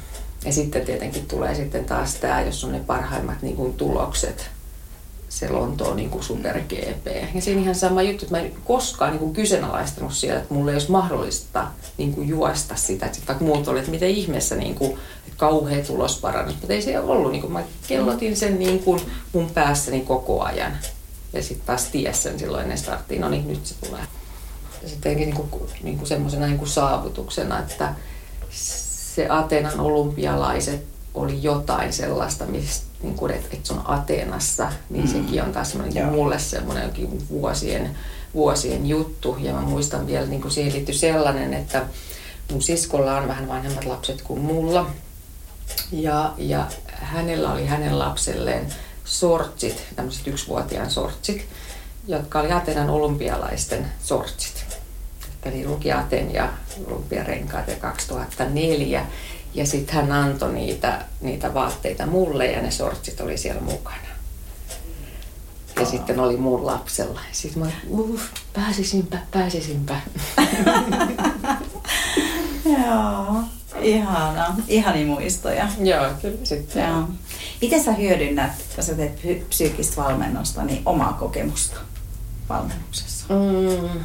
Ja 0.46 0.54
sitten 0.54 0.86
tietenkin 0.86 1.26
tulee 1.26 1.56
sitten 1.56 1.86
taas 1.86 2.16
tämä, 2.16 2.42
jos 2.42 2.64
on 2.64 2.72
ne 2.72 2.80
parhaimmat 2.80 3.42
niin 3.42 3.56
kuin, 3.56 3.74
tulokset, 3.74 4.50
se 5.30 5.50
Lontoon 5.50 5.96
niin 5.96 6.10
kuin 6.10 6.24
super 6.24 6.60
GP. 6.60 7.08
Ja 7.36 7.42
siinä 7.42 7.62
ihan 7.62 7.76
sama 7.76 8.02
juttu, 8.02 8.26
että 8.26 8.38
mä 8.38 8.44
en 8.44 8.54
koskaan 8.66 9.12
niin 9.12 9.20
kuin 9.20 9.34
kyseenalaistanut 9.34 10.14
siellä, 10.14 10.42
että 10.42 10.54
mulla 10.54 10.72
ei 10.72 10.76
olisi 10.76 10.92
mahdollista 10.92 11.68
niin 11.98 12.14
kuin 12.14 12.28
juosta 12.28 12.76
sitä. 12.76 13.06
Että 13.06 13.20
vaikka 13.28 13.46
muut 13.46 13.68
oli, 13.68 13.80
että 13.80 13.92
miten 13.92 14.10
ihmeessä 14.10 14.56
niin 14.56 14.76
kuin, 14.76 14.98
kauhea 15.38 15.84
tulos 15.84 16.20
parannut. 16.20 16.56
Mutta 16.56 16.74
ei 16.74 16.82
se 16.82 17.00
ollut. 17.00 17.32
Niin 17.32 17.42
kuin, 17.42 17.54
mä 17.54 17.64
kellotin 17.88 18.38
sen 18.38 18.60
niin 18.60 18.80
kuin 18.80 19.02
mun 19.34 19.52
päässäni 19.52 20.02
koko 20.02 20.44
ajan. 20.44 20.78
Ja 21.34 21.44
sitten 21.44 21.66
taas 21.66 21.86
ties 21.86 22.24
sen 22.24 22.40
silloin 22.40 22.64
ennen 22.64 22.78
starttiin, 22.78 23.22
no 23.22 23.30
niin 23.30 23.48
nyt 23.48 23.66
se 23.66 23.76
tulee. 23.88 24.02
Ja 24.86 24.90
sitten 24.90 25.18
niin 25.18 25.34
kuin, 25.34 25.50
niin 25.84 25.98
kuin 25.98 26.08
semmoisena 26.08 26.46
niin 26.46 26.58
kuin 26.58 26.70
saavutuksena, 26.70 27.60
että 27.60 27.94
se 28.50 29.30
Atenan 29.30 29.80
olympialaiset 29.80 30.86
oli 31.14 31.44
jotain 31.44 31.94
sellaista, 31.94 32.46
mistä, 32.46 32.86
niin 33.02 33.16
kuin, 33.16 33.32
että, 33.32 33.48
että 33.52 33.68
se 33.68 33.74
on 33.74 33.82
Ateenassa, 33.86 34.72
niin 34.90 35.06
mm. 35.06 35.12
sekin 35.12 35.44
on 35.44 35.52
taas 35.52 35.72
semmoinen, 35.72 35.94
niin 35.94 36.16
mulle 36.16 36.40
semmoinen 36.40 36.92
vuosien, 37.30 37.98
vuosien 38.34 38.86
juttu. 38.86 39.38
Ja 39.40 39.54
mä 39.54 39.62
muistan 39.62 40.08
vielä, 40.08 40.28
niin 40.28 40.42
kuin 40.42 40.52
siihen 40.52 40.74
liittyy 40.74 40.96
sellainen, 40.96 41.54
että 41.54 41.86
mun 42.52 42.62
siskolla 42.62 43.18
on 43.18 43.28
vähän 43.28 43.48
vanhemmat 43.48 43.86
lapset 43.86 44.22
kuin 44.22 44.40
mulla. 44.40 44.90
Ja, 45.92 46.34
ja 46.38 46.68
hänellä 46.88 47.54
oli 47.54 47.66
hänen 47.66 48.00
lapselleen 48.00 48.74
sortsit, 49.06 49.84
tämmöiset 49.96 50.28
yksivuotiaan 50.28 50.92
sortsit, 50.92 51.46
jotka 52.08 52.40
oli 52.40 52.52
Atenan 52.52 52.90
olympialaisten 52.90 53.92
sortsit. 54.04 54.65
Eli 55.46 55.68
luki 55.68 55.92
Aten 55.92 56.34
ja 56.34 56.50
olympiarenkaat 56.88 57.68
ja 57.68 57.76
2004. 57.76 59.06
Ja 59.54 59.66
sitten 59.66 59.96
hän 59.96 60.12
antoi 60.12 60.54
niitä, 60.54 61.06
niitä 61.22 61.54
vaatteita 61.54 62.06
mulle 62.06 62.46
ja 62.46 62.62
ne 62.62 62.72
sortsit 62.72 63.22
oli 63.22 63.38
siellä 63.38 63.62
mukana. 63.62 63.98
Ja 65.76 65.82
oh. 65.82 65.88
sitten 65.88 66.20
oli 66.20 66.38
mun 66.38 66.66
lapsella. 66.66 67.20
Sitten 67.32 67.64
mä 67.64 67.72
uh, 67.88 68.20
pääsisinpä, 68.54 69.18
pääsisinpä. 69.32 70.02
Joo, 72.86 73.36
ihana. 73.82 74.56
Ihani 74.68 75.06
muistoja. 75.06 75.70
Joo, 75.80 76.06
kyllä 76.22 76.38
sitten. 76.44 76.90
Joo. 76.90 77.04
Miten 77.62 77.84
sä 77.84 77.92
hyödynnät, 77.92 78.52
kun 78.76 78.84
sä 78.84 78.96
teet 78.96 79.20
psyykkistä 79.50 80.04
valmennusta, 80.04 80.64
niin 80.64 80.82
omaa 80.86 81.14
kokemusta 81.14 81.80
valmennuksessa? 82.50 83.26
Mm. 83.30 84.00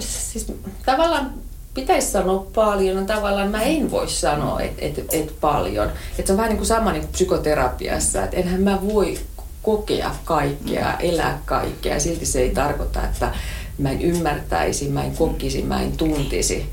Siis, 0.00 0.52
tavallaan 0.86 1.34
pitäisi 1.74 2.10
sanoa 2.10 2.46
paljon, 2.54 2.96
no 2.96 3.04
tavallaan 3.04 3.50
mä 3.50 3.62
en 3.62 3.90
voi 3.90 4.08
sanoa, 4.08 4.60
että 4.60 4.84
et, 4.84 5.06
et 5.12 5.40
paljon. 5.40 5.90
Et 6.18 6.26
se 6.26 6.32
on 6.32 6.36
vähän 6.36 6.48
niin 6.48 6.58
kuin 6.58 6.66
sama 6.66 6.92
niin 6.92 7.02
kuin 7.02 7.12
psykoterapiassa, 7.12 8.24
että 8.24 8.36
enhän 8.36 8.60
mä 8.60 8.78
voi 8.94 9.18
kokea 9.62 10.14
kaikkea, 10.24 10.98
elää 10.98 11.42
kaikkea. 11.44 12.00
Silti 12.00 12.26
se 12.26 12.40
ei 12.40 12.50
tarkoita, 12.50 13.04
että 13.04 13.34
mä 13.78 13.90
en 13.90 14.02
ymmärtäisi, 14.02 14.88
mä 14.88 15.04
en 15.04 15.16
kokisi, 15.16 15.62
mä 15.62 15.82
en 15.82 15.92
tuntisi. 15.92 16.66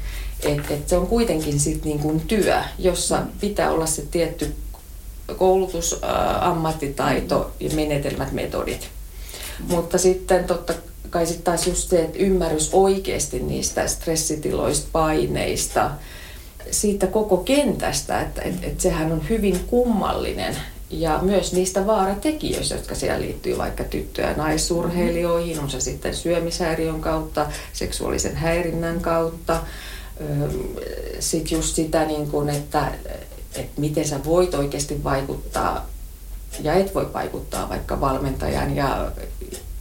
Et, 0.43 0.71
et 0.71 0.89
se 0.89 0.97
on 0.97 1.07
kuitenkin 1.07 1.59
sit 1.59 1.85
niin 1.85 1.99
kuin 1.99 2.19
työ, 2.19 2.61
jossa 2.79 3.21
pitää 3.41 3.71
olla 3.71 3.85
se 3.85 4.01
tietty 4.11 4.55
koulutus, 5.37 5.99
ää, 6.01 6.49
ammattitaito 6.49 7.51
ja 7.59 7.69
menetelmät, 7.75 8.31
metodit. 8.31 8.89
Mutta 9.67 9.97
sitten 9.97 10.43
totta 10.43 10.73
kai 11.15 11.25
sitten 11.25 11.43
taas 11.43 11.67
just 11.67 11.89
se, 11.89 12.03
että 12.03 12.19
ymmärrys 12.19 12.69
oikeasti 12.73 13.39
niistä 13.39 13.87
stressitiloista, 13.87 14.87
paineista, 14.91 15.91
siitä 16.71 17.07
koko 17.07 17.37
kentästä, 17.37 18.21
että 18.21 18.41
et, 18.41 18.63
et 18.63 18.79
sehän 18.79 19.11
on 19.11 19.29
hyvin 19.29 19.59
kummallinen. 19.67 20.55
Ja 20.89 21.19
myös 21.21 21.53
niistä 21.53 21.87
vaaratekijöistä, 21.87 22.75
jotka 22.75 22.95
siellä 22.95 23.21
liittyy 23.21 23.57
vaikka 23.57 23.83
tyttö- 23.83 24.21
ja 24.21 24.33
naisurheilijoihin, 24.33 25.59
on 25.59 25.69
se 25.69 25.79
sitten 25.79 26.15
syömishäiriön 26.15 27.01
kautta, 27.01 27.45
seksuaalisen 27.73 28.35
häirinnän 28.35 28.99
kautta, 29.01 29.61
sitten 31.19 31.57
just 31.57 31.75
sitä, 31.75 32.05
niin 32.05 32.31
kun, 32.31 32.49
että, 32.49 32.91
että 33.55 33.81
miten 33.81 34.07
sä 34.07 34.25
voit 34.25 34.53
oikeasti 34.53 35.03
vaikuttaa 35.03 35.89
ja 36.61 36.73
et 36.73 36.95
voi 36.95 37.13
vaikuttaa 37.13 37.69
vaikka 37.69 38.01
valmentajan 38.01 38.75
ja 38.75 39.11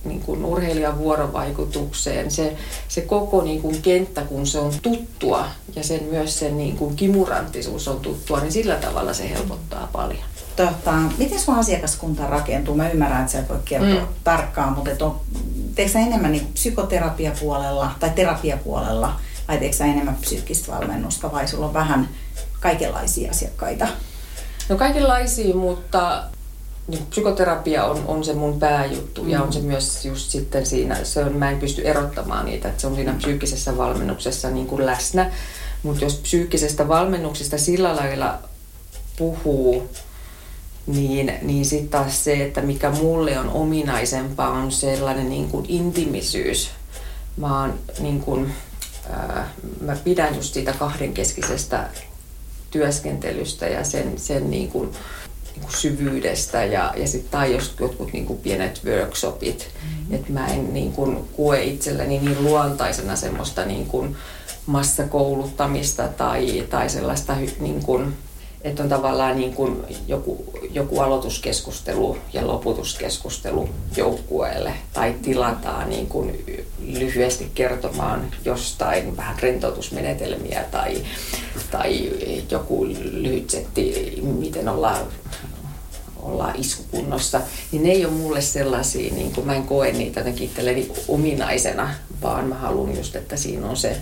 niin 0.04 0.20
kuin 0.20 0.44
urheilijan 0.44 0.99
vuorovaikutukseen. 0.99 2.30
Se, 2.30 2.56
se 2.88 3.00
koko 3.00 3.42
niin 3.42 3.62
kuin 3.62 3.82
kenttä, 3.82 4.23
kun 4.23 4.46
se 4.46 4.58
on 4.58 4.73
tuttua 4.82 5.46
ja 5.76 5.82
sen 5.84 6.04
myös 6.04 6.38
sen 6.38 6.58
niin 6.58 6.76
kuin 6.76 6.96
kimuranttisuus 6.96 7.88
on 7.88 8.00
tuttua, 8.00 8.40
niin 8.40 8.52
sillä 8.52 8.76
tavalla 8.76 9.14
se 9.14 9.30
helpottaa 9.30 9.88
paljon. 9.92 10.25
Tota, 10.56 10.92
miten 11.18 11.40
sun 11.40 11.58
asiakaskunta 11.58 12.26
rakentuu? 12.26 12.75
Mä 12.75 12.90
ymmärrän, 12.90 13.20
että 13.20 13.32
sä 13.32 13.38
et 13.38 13.49
voi 13.49 13.58
kertoa 13.64 14.00
mm. 14.00 14.14
tarkkaan, 14.25 14.73
mutta 14.73 14.90
et 14.90 15.02
on, 15.02 15.20
teekö 15.75 15.99
enemmän 15.99 16.32
niin 16.32 16.46
psykoterapiapuolella 16.54 17.90
tai 18.00 18.11
terapiapuolella 18.11 19.20
vai 19.49 19.58
teekö 19.58 19.84
enemmän 19.84 20.16
psyykkistä 20.16 20.73
valmennusta 20.73 21.32
vai 21.32 21.49
sulla 21.49 21.66
on 21.66 21.75
vähän 21.75 22.08
kaikenlaisia 22.61 23.30
asiakkaita? 23.30 23.88
No 24.68 24.76
kaikenlaisia, 24.76 25.54
mutta 25.54 26.25
psykoterapia 27.11 27.85
on, 27.85 28.05
on 28.07 28.25
se 28.25 28.33
mun 28.33 28.59
pääjuttu 28.59 29.23
mm. 29.23 29.31
ja 29.31 29.43
on 29.43 29.53
se 29.53 29.59
mm. 29.59 29.64
myös 29.64 30.05
just 30.05 30.31
sitten 30.31 30.67
siinä, 30.67 31.05
se 31.05 31.25
on, 31.25 31.37
mä 31.37 31.50
en 31.50 31.59
pysty 31.59 31.83
erottamaan 31.83 32.47
niitä, 32.47 32.69
että 32.69 32.81
se 32.81 32.87
on 32.87 32.95
siinä 32.95 33.14
psyykkisessä 33.19 33.76
valmennuksessa 33.76 34.50
niin 34.50 34.67
kuin 34.67 34.87
läsnä. 34.87 35.33
Mutta 35.83 36.05
jos 36.05 36.14
psyykkisestä 36.14 36.88
valmennuksesta 36.88 37.59
sillä 37.59 37.97
lailla 37.97 38.38
puhuu, 39.17 39.91
niin, 40.87 41.33
niin 41.43 41.64
sitten 41.64 41.88
taas 41.88 42.25
se, 42.25 42.45
että 42.45 42.61
mikä 42.61 42.91
mulle 42.91 43.38
on 43.38 43.49
ominaisempaa, 43.49 44.50
on 44.50 44.73
sellainen 44.73 45.29
niin 45.29 45.49
kuin 45.49 45.67
intimisyys. 45.69 46.71
Mä, 47.37 47.61
oon, 47.61 47.79
niin 47.99 48.21
kuin, 48.21 48.53
ää, 49.11 49.49
mä 49.81 49.97
pidän 50.05 50.37
just 50.37 50.55
siitä 50.55 50.73
kahdenkeskisestä 50.73 51.88
työskentelystä 52.71 53.69
ja 53.69 53.85
sen, 53.85 54.12
sen 54.17 54.50
niin 54.50 54.71
kuin, 54.71 54.91
niin 55.56 55.70
syvyydestä 55.70 56.64
ja, 56.64 56.94
ja 56.96 57.08
sitten 57.08 57.30
tai 57.30 57.54
jos 57.54 57.75
jotkut 57.80 58.12
niin 58.12 58.26
kuin 58.26 58.38
pienet 58.38 58.80
workshopit, 58.84 59.68
mm-hmm. 59.82 60.14
että 60.14 60.32
mä 60.32 60.46
en 60.46 60.75
niin 60.75 60.92
kuin 60.92 61.28
koe 61.37 61.62
itselleni 61.64 62.18
niin 62.18 62.44
luontaisena 62.44 63.16
semmoista 63.16 63.64
niin 63.64 63.87
kuin 63.87 64.16
massakouluttamista 64.66 66.08
tai, 66.08 66.66
tai 66.70 66.88
sellaista 66.88 67.37
niin 67.61 67.82
kuin, 67.82 68.14
että 68.64 68.82
on 68.82 68.88
tavallaan 68.88 69.37
niin 69.37 69.54
kuin 69.54 69.82
joku, 70.08 70.44
joku 70.70 71.00
aloituskeskustelu 71.00 72.18
ja 72.32 72.46
loputuskeskustelu 72.46 73.68
joukkueelle 73.96 74.73
tai 74.92 75.14
tilataan 75.23 75.90
niin 75.90 76.06
kuin 76.06 76.44
lyhyesti 76.87 77.50
kertomaan 77.54 78.30
jostain 78.44 79.16
vähän 79.16 79.38
rentoutusmenetelmiä 79.40 80.64
tai, 80.70 81.02
tai 81.70 82.11
joku 82.50 82.87
lyhyt 83.12 83.50
setti, 83.50 84.14
miten 84.23 84.68
ollaan 84.68 85.06
ollaan 86.25 86.57
iskukunnossa, 86.61 87.40
niin 87.73 87.83
ne 87.83 87.90
ei 87.90 88.04
ole 88.04 88.12
mulle 88.14 88.40
sellaisia, 88.40 89.14
niin 89.14 89.33
kuin 89.33 89.47
mä 89.47 89.54
en 89.54 89.62
koe 89.62 89.93
niitä 89.93 90.21
jotenkin 90.21 90.47
itselleni 90.47 90.93
ominaisena, 91.09 91.95
vaan 92.23 92.45
mä 92.49 92.54
haluan 92.54 92.97
just, 92.97 93.16
että 93.16 93.37
siinä 93.37 93.66
on 93.69 93.76
se, 93.76 93.97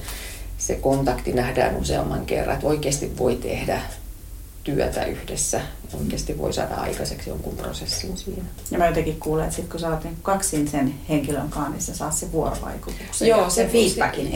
se 0.59 0.75
kontakti 0.75 1.33
nähdään 1.33 1.76
useamman 1.76 2.26
kerran, 2.26 2.55
että 2.55 2.67
oikeasti 2.67 3.19
voi 3.19 3.37
tehdä 3.37 3.81
työtä 4.64 5.05
yhdessä. 5.05 5.61
Oikeasti 6.00 6.38
voi 6.38 6.52
saada 6.52 6.75
aikaiseksi 6.75 7.31
jonkun 7.31 7.57
prosessin 7.57 8.17
siinä. 8.17 8.43
Ja 8.71 8.79
mä 8.79 8.87
jotenkin 8.87 9.21
kuulen, 9.21 9.45
että 9.45 9.57
sit 9.57 9.69
kun 9.69 9.81
sä 9.81 9.88
oot 9.91 10.05
niin 10.05 10.17
kaksin 10.23 10.69
sen 10.69 10.95
henkilön 11.09 11.49
kanssa, 11.50 11.71
niin 11.71 11.83
sä 11.83 11.95
saat 11.95 12.14
se 12.14 12.33
vuorovaikutuksen 12.33 13.29
Joo, 13.29 13.41
ja 13.43 13.50
se- 13.50 13.55
sen 13.55 13.71
feedbackin 13.71 14.25
se- 14.31 14.33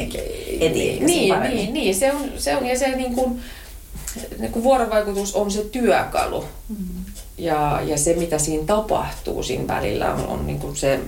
heti. 0.60 0.78
Niin, 0.78 1.06
niin, 1.06 1.40
niin, 1.42 1.74
niin, 1.74 1.94
se 1.94 2.12
on, 2.12 2.30
se 2.38 2.56
on 2.56 2.66
ja 2.66 2.78
se 2.78 2.88
niin 2.96 3.14
kuin, 3.14 3.40
niin 4.38 4.52
kuin 4.52 4.62
vuorovaikutus 4.62 5.34
on 5.34 5.50
se 5.50 5.64
työkalu. 5.64 6.44
Mm. 6.68 6.76
Ja, 7.38 7.80
ja 7.84 7.98
se, 7.98 8.14
mitä 8.14 8.38
siinä 8.38 8.64
tapahtuu 8.66 9.42
siinä 9.42 9.66
välillä, 9.66 10.14
on, 10.14 10.26
on 10.26 10.46
niin 10.46 10.58
kuin 10.58 10.76
se, 10.76 11.00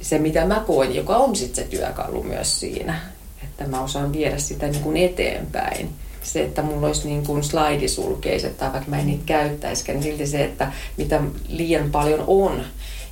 se, 0.00 0.18
mitä 0.18 0.44
mä 0.46 0.62
koen, 0.66 0.94
joka 0.94 1.16
on 1.16 1.36
sitten 1.36 1.64
se 1.64 1.70
työkalu 1.70 2.22
myös 2.22 2.60
siinä. 2.60 3.00
Että 3.44 3.66
mä 3.66 3.82
osaan 3.82 4.12
viedä 4.12 4.38
sitä 4.38 4.66
niin 4.66 4.82
kuin 4.82 4.96
eteenpäin. 4.96 5.88
Se, 6.22 6.44
että 6.44 6.62
mulla 6.62 6.86
olisi 6.86 7.08
niin 7.08 7.26
kuin 7.26 7.44
slaidisulkeiset 7.44 8.58
tai 8.58 8.72
vaikka 8.72 8.90
mä 8.90 8.98
en 8.98 9.06
niitä 9.06 9.22
käyttäisikään, 9.26 10.00
niin 10.00 10.10
silti 10.10 10.26
se, 10.26 10.44
että 10.44 10.72
mitä 10.96 11.20
liian 11.48 11.90
paljon 11.90 12.24
on, 12.26 12.64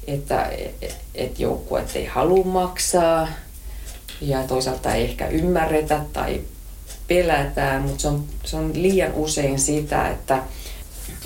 että 0.06 0.44
et, 0.82 0.96
et 1.14 1.40
joukkueet 1.40 1.96
ei 1.96 2.06
halua 2.06 2.44
maksaa 2.44 3.28
ja 4.20 4.42
toisaalta 4.42 4.94
ei 4.94 5.04
ehkä 5.04 5.28
ymmärretä 5.28 6.00
tai 6.12 6.40
pelätään, 7.08 7.82
mutta 7.82 8.02
se 8.02 8.08
on, 8.08 8.24
se 8.44 8.56
on 8.56 8.70
liian 8.74 9.14
usein 9.14 9.58
sitä, 9.58 10.08
että 10.08 10.42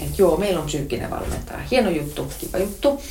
et 0.03 0.19
joo, 0.19 0.37
meillä 0.37 0.61
on 0.61 0.67
psyykkinen 0.67 1.11
valmentaja. 1.11 1.59
Hieno 1.71 1.91
juttu, 1.91 2.33
kiva 2.41 2.59
juttu. 2.59 3.03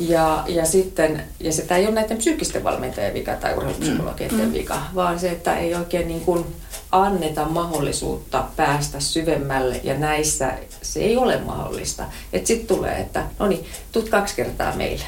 Ja, 0.00 0.44
ja 0.46 0.66
sitten, 0.66 1.24
ja 1.40 1.52
se 1.52 1.62
tämä 1.62 1.78
ei 1.78 1.86
ole 1.86 1.94
näiden 1.94 2.18
psyykkisten 2.18 2.64
valmentajien 2.64 3.14
vika 3.14 3.34
tai 3.34 3.56
urheilupsykologien 3.56 4.52
vika, 4.52 4.82
vaan 4.94 5.18
se, 5.20 5.30
että 5.30 5.56
ei 5.56 5.74
oikein 5.74 6.08
niin 6.08 6.20
kuin 6.20 6.46
anneta 6.92 7.44
mahdollisuutta 7.44 8.44
päästä 8.56 9.00
syvemmälle 9.00 9.80
ja 9.84 9.98
näissä 9.98 10.52
se 10.82 11.00
ei 11.00 11.16
ole 11.16 11.40
mahdollista. 11.40 12.04
Että 12.32 12.46
sitten 12.46 12.76
tulee, 12.76 12.98
että 12.98 13.24
no 13.38 13.46
niin, 13.46 13.64
tuut 13.92 14.08
kaksi 14.08 14.36
kertaa 14.36 14.76
meille. 14.76 15.04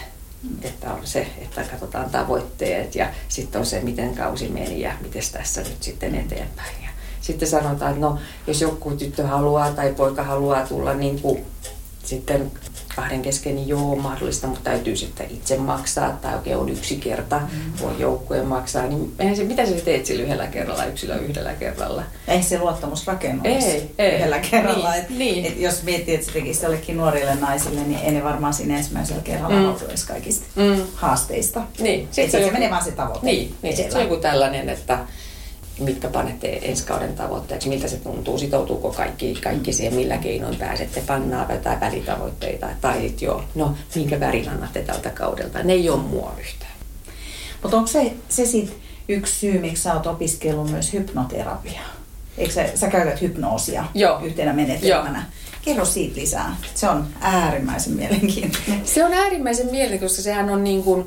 Että 0.63 0.93
on 0.93 1.01
se, 1.05 1.27
että 1.39 1.65
katsotaan 1.71 2.11
tavoitteet 2.11 2.95
ja 2.95 3.09
sitten 3.29 3.59
on 3.59 3.67
se, 3.67 3.81
miten 3.81 4.15
kausi 4.15 4.49
meni 4.49 4.81
ja 4.81 4.93
miten 5.03 5.23
tässä 5.33 5.61
nyt 5.61 5.83
sitten 5.83 6.15
eteenpäin. 6.15 6.88
Sitten 7.21 7.49
sanotaan, 7.49 7.91
että 7.93 8.07
no, 8.07 8.19
jos 8.47 8.61
joku 8.61 8.91
tyttö 8.91 9.27
haluaa 9.27 9.71
tai 9.73 9.93
poika 9.95 10.23
haluaa 10.23 10.67
tulla 10.67 10.95
niin 10.95 11.21
kuin 11.21 11.45
sitten 12.05 12.51
kahden 12.97 13.23
kesken, 13.23 13.55
niin 13.57 13.69
joo, 13.69 13.97
mahdollista, 13.97 14.47
mutta 14.47 14.71
täytyy 14.71 14.97
sitten 14.97 15.27
itse 15.31 15.57
maksaa, 15.57 16.19
tai 16.23 16.35
oikein 16.35 16.57
on 16.57 16.69
yksi 16.69 16.97
kerta, 16.97 17.41
voi 17.83 17.93
joukkueen 17.99 18.47
maksaa, 18.47 18.87
niin 18.87 19.13
eihän 19.19 19.37
se, 19.37 19.45
mitä 19.45 19.67
sä 19.67 19.73
teet 19.85 20.07
sillä 20.07 20.23
yhdellä 20.25 20.47
kerralla, 20.47 20.85
yksilö 20.85 21.17
yhdellä 21.17 21.55
kerralla? 21.55 22.03
Ei 22.29 22.43
se 22.43 22.59
luottamus 22.59 23.07
rakennu 23.07 23.41
Ei, 23.45 23.91
ei. 23.99 24.15
yhdellä 24.17 24.39
kerralla. 24.39 24.91
Niin, 24.93 25.03
et, 25.05 25.11
niin. 25.11 25.45
Et 25.47 25.61
jos 25.61 25.83
miettii, 25.83 26.15
että 26.15 26.27
se 26.27 26.33
tekisi 26.33 26.65
jollekin 26.65 26.97
nuorille 26.97 27.35
naisille, 27.35 27.81
niin 27.81 28.01
ei 28.01 28.11
ne 28.11 28.25
varmaan 28.25 28.55
siinä 28.55 28.77
ensimmäisellä 28.77 29.23
kerralla 29.23 29.57
Mm. 29.73 29.79
mm. 29.81 29.89
edes 29.89 30.05
kaikista 30.05 30.47
Mm. 30.57 30.83
haasteista. 30.95 31.63
Niin, 31.81 32.09
Sit 32.11 32.25
se, 32.25 32.31
se 32.31 32.41
joku- 32.41 32.53
menee 32.53 32.71
vaan 32.71 32.85
se 32.85 32.91
tavoite. 32.93 33.27
Niin, 33.27 33.55
niin 33.63 33.77
se 33.77 33.89
on 33.95 34.03
joku 34.03 34.17
tällainen, 34.17 34.69
että 34.69 34.99
mitkä 35.79 36.09
panette 36.09 36.59
ensi 36.63 36.87
kauden 36.87 37.15
tavoitteeksi, 37.15 37.69
miltä 37.69 37.89
se 37.89 37.97
tuntuu, 37.97 38.39
sitoutuuko 38.39 38.93
kaikki, 38.93 39.39
kaikki 39.43 39.73
siihen, 39.73 39.95
millä 39.95 40.17
keinoin 40.17 40.57
pääsette, 40.57 41.03
pannaa 41.07 41.53
jotain 41.53 41.81
välitavoitteita, 41.81 42.67
tai 42.81 43.01
sit 43.01 43.23
joo, 43.23 43.45
no 43.55 43.75
minkä 43.95 44.21
värin 44.21 44.49
annatte 44.49 44.83
tältä 44.83 45.11
kaudelta, 45.11 45.63
ne 45.63 45.73
ei 45.73 45.91
ole 45.91 46.03
mua 46.03 46.35
yhtään. 46.41 46.73
Mutta 47.63 47.77
onko 47.77 47.87
se, 47.87 48.13
se 48.29 48.47
sit 48.47 48.77
yksi 49.09 49.39
syy, 49.39 49.59
miksi 49.59 49.83
sä 49.83 49.95
oot 49.95 50.07
opiskellut 50.07 50.71
myös 50.71 50.93
hypnoterapiaa? 50.93 51.89
Eikö 52.39 52.53
sä, 52.53 52.67
sä 52.75 52.89
käytät 52.89 53.21
hypnoosia 53.21 53.85
Joo. 53.95 54.21
yhtenä 54.21 54.53
menetelmänä? 54.53 55.27
Kerro 55.63 55.85
siitä 55.85 56.21
lisää. 56.21 56.57
Se 56.75 56.89
on 56.89 57.07
äärimmäisen 57.21 57.93
mielenkiintoinen. 57.93 58.81
Se 58.85 59.05
on 59.05 59.13
äärimmäisen 59.13 59.67
mielenkiintoista, 59.67 60.17
koska 60.17 60.23
sehän 60.23 60.51
on 60.51 60.65
niin 60.65 60.83
kuin 60.83 61.07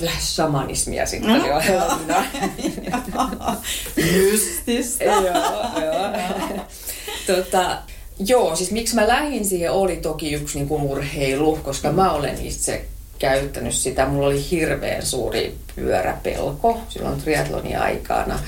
lähes 0.00 0.36
shamanismia 0.36 1.06
sitten 1.06 1.30
Mm, 1.30 1.46
jo. 1.46 1.60
joo. 1.72 1.92
Mystistä. 3.96 5.04
joo, 5.04 5.22
joo. 5.84 6.64
tota, 7.26 7.78
joo, 8.18 8.56
siis 8.56 8.70
miksi 8.70 8.94
mä 8.94 9.08
lähdin 9.08 9.44
siihen 9.44 9.72
oli 9.72 9.96
toki 9.96 10.32
yksi 10.32 10.58
niin 10.58 10.68
kuin 10.68 10.82
urheilu, 10.82 11.56
koska 11.64 11.92
mä 11.92 12.12
olen 12.12 12.46
itse 12.46 12.84
käyttänyt 13.18 13.74
sitä. 13.74 14.06
Mulla 14.06 14.26
oli 14.26 14.50
hirveän 14.50 15.06
suuri 15.06 15.54
pyöräpelko 15.76 16.80
silloin 16.88 17.20
triathlonin 17.20 17.78
aikana. 17.78 18.38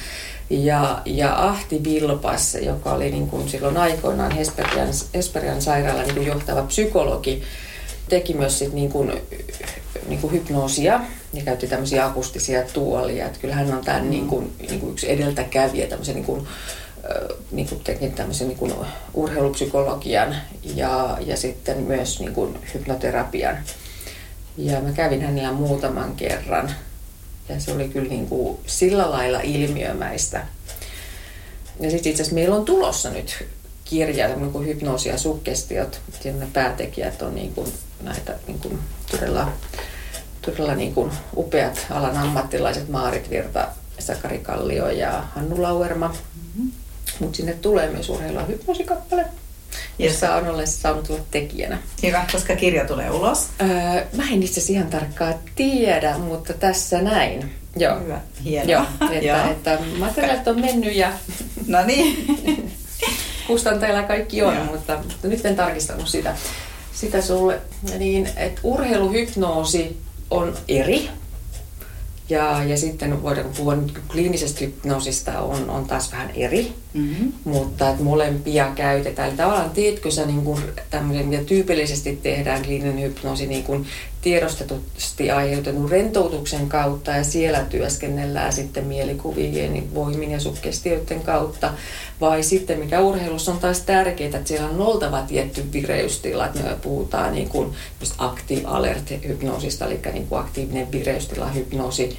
Ja, 0.50 1.02
ja 1.04 1.48
Ahti 1.48 1.84
Vilpas, 1.84 2.54
joka 2.62 2.92
oli 2.92 3.10
niin 3.10 3.28
kuin 3.28 3.48
silloin 3.48 3.76
aikoinaan 3.76 4.30
Hesperian, 4.30 4.88
Hesperian 5.14 5.62
sairaalan 5.62 6.04
niin 6.04 6.14
kuin 6.14 6.26
johtava 6.26 6.62
psykologi, 6.62 7.42
teki 8.08 8.34
myös 8.34 8.58
sit 8.58 8.72
niin 8.72 8.90
kuin, 8.90 9.12
niin 10.08 10.20
kuin 10.20 10.32
hypnoosia 10.32 11.00
ja 11.32 11.42
käytti 11.42 11.66
tämmöisiä 11.66 12.06
akustisia 12.06 12.62
tuolia. 12.62 13.26
Että 13.26 13.38
kyllä 13.38 13.54
hän 13.54 13.74
on 13.74 13.84
tämän 13.84 14.10
niin 14.10 14.28
kuin, 14.28 14.52
niin 14.68 14.80
kuin 14.80 14.92
yksi 14.92 15.10
edeltäkävijä 15.12 15.86
tämmöisen 15.86 16.14
niin 16.14 16.24
kuin, 16.24 16.46
niin 17.50 17.68
kuin 17.68 17.80
teki 17.84 18.10
tämmöisen 18.10 18.48
niin 18.48 18.58
kuin 18.58 18.74
urheilupsykologian 19.14 20.36
ja, 20.74 21.18
ja 21.26 21.36
sitten 21.36 21.78
myös 21.78 22.20
niin 22.20 22.32
kuin 22.32 22.58
hypnoterapian. 22.74 23.58
Ja 24.56 24.80
mä 24.80 24.92
kävin 24.92 25.22
hänellä 25.22 25.52
muutaman 25.52 26.16
kerran 26.16 26.70
ja 27.48 27.60
se 27.60 27.72
oli 27.72 27.88
kyllä 27.88 28.08
niin 28.08 28.26
kuin 28.26 28.58
sillä 28.66 29.10
lailla 29.10 29.40
ilmiömäistä. 29.40 30.46
Ja 31.80 31.90
sitten 31.90 32.10
itse 32.10 32.22
asiassa 32.22 32.34
meillä 32.34 32.56
on 32.56 32.64
tulossa 32.64 33.10
nyt 33.10 33.44
kirja, 33.84 34.28
tämmöinen 34.28 34.52
kuin 34.52 34.66
hypnoosi 34.66 35.08
ja 35.08 35.18
suggestiot. 35.18 36.00
Siinä 36.20 36.38
ne 36.38 36.46
päätekijät 36.52 37.22
on 37.22 37.34
niin 37.34 37.54
kuin 37.54 37.72
näitä 38.02 38.34
niin 38.46 38.58
kuin 38.58 38.78
todella, 39.10 39.52
todella 40.42 40.74
niin 40.74 40.94
kuin 40.94 41.10
upeat 41.36 41.86
alan 41.90 42.16
ammattilaiset 42.16 42.88
Maarit 42.88 43.30
Virta, 43.30 43.68
Sakari 43.98 44.38
Kallio 44.38 44.90
ja 44.90 45.24
Hannu 45.34 45.62
Lauerma. 45.62 46.08
Mm-hmm. 46.08 46.72
Mutta 47.20 47.36
sinne 47.36 47.52
tulee 47.52 47.90
myös 47.90 48.08
urheilu- 48.08 48.38
ja 48.38 48.44
hypnoosikappale, 48.46 49.24
jossa 49.98 50.34
on 50.34 50.48
olen 50.48 50.66
saanut 50.66 51.10
olla 51.10 51.20
tekijänä. 51.30 51.78
Hyvä, 52.02 52.24
koska 52.32 52.56
kirja 52.56 52.84
tulee 52.86 53.10
ulos. 53.10 53.48
Öö, 53.60 53.68
mä 54.16 54.22
en 54.32 54.42
itse 54.42 54.52
asiassa 54.52 54.72
ihan 54.72 54.86
tarkkaan 54.86 55.34
tiedä, 55.54 56.18
mutta 56.18 56.52
tässä 56.52 57.02
näin. 57.02 57.54
Joo. 57.76 58.00
Hyvä, 58.00 58.20
hienoa. 58.44 58.70
Joo, 58.72 59.10
että, 59.12 59.26
Joo. 59.26 59.50
että 59.50 59.78
materiaalit 59.98 60.48
on 60.48 60.60
mennyt 60.60 60.94
ja 60.94 61.12
No 61.66 61.84
niin. 61.86 62.26
kustantajilla 63.46 64.02
kaikki 64.02 64.42
on, 64.42 64.54
Joo. 64.54 64.64
mutta, 64.64 64.96
mutta 64.96 65.28
nyt 65.28 65.46
en 65.46 65.56
tarkistanut 65.56 66.08
sitä, 66.08 66.36
sitä 66.92 67.22
sulle. 67.22 67.60
Niin, 67.98 68.28
että 68.36 68.60
urheiluhypnoosi 68.64 69.96
on 70.30 70.56
eri. 70.68 71.10
Ja, 72.28 72.64
ja 72.64 72.76
sitten 72.76 73.22
voidaan 73.22 73.50
puhua 73.56 73.76
kliinisestä 74.10 74.60
hypnoosista 74.60 75.40
on, 75.40 75.70
on 75.70 75.86
taas 75.86 76.12
vähän 76.12 76.30
eri, 76.30 76.74
Mm-hmm. 76.94 77.32
mutta 77.44 77.90
että 77.90 78.02
molempia 78.02 78.72
käytetään. 78.74 79.28
Eli 79.28 79.36
tavallaan 79.36 79.70
teetkö 79.70 80.10
sä 80.10 80.26
niin 80.26 80.44
kuin 80.44 80.62
tämmöisen, 80.90 81.26
mitä 81.26 81.44
tyypillisesti 81.44 82.18
tehdään 82.22 82.62
kliininen 82.62 83.02
hypnoosi 83.02 83.46
niin 83.46 83.64
kuin 83.64 83.86
tiedostetusti 84.20 85.30
aiheutetun 85.30 85.90
rentoutuksen 85.90 86.68
kautta 86.68 87.10
ja 87.10 87.24
siellä 87.24 87.60
työskennellään 87.60 88.52
sitten 88.52 88.84
mielikuvien, 88.84 89.94
voimin 89.94 90.30
ja 90.30 90.40
sukkestioiden 90.40 91.20
kautta. 91.20 91.72
Vai 92.20 92.42
sitten 92.42 92.78
mikä 92.78 93.00
urheilussa 93.00 93.52
on 93.52 93.58
taas 93.58 93.80
tärkeää, 93.80 94.26
että 94.26 94.48
siellä 94.48 94.68
on 94.68 94.80
oltava 94.80 95.22
tietty 95.22 95.72
vireystila, 95.72 96.46
että 96.46 96.62
me 96.62 96.76
puhutaan 96.82 97.34
niin 97.34 97.48
kuin 97.48 97.72
active 98.18 98.62
alert 98.64 99.10
hypnoosista, 99.28 99.86
eli 99.86 100.00
niin 100.12 100.26
kuin 100.26 100.40
aktiivinen 100.40 100.92
vireystila 100.92 101.48
hypnoosi 101.48 102.16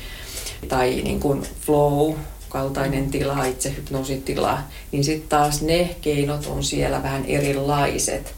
tai 0.68 1.02
niin 1.04 1.20
kuin 1.20 1.42
flow 1.66 2.14
kaltainen 2.52 3.12
tila, 3.12 3.46
itse 3.46 3.74
hypnoositila, 3.78 4.60
niin 4.92 5.04
sitten 5.04 5.30
taas 5.30 5.62
ne 5.62 5.96
keinot 6.02 6.46
on 6.46 6.64
siellä 6.64 7.04
vähän 7.04 7.26
erilaiset. 7.26 8.34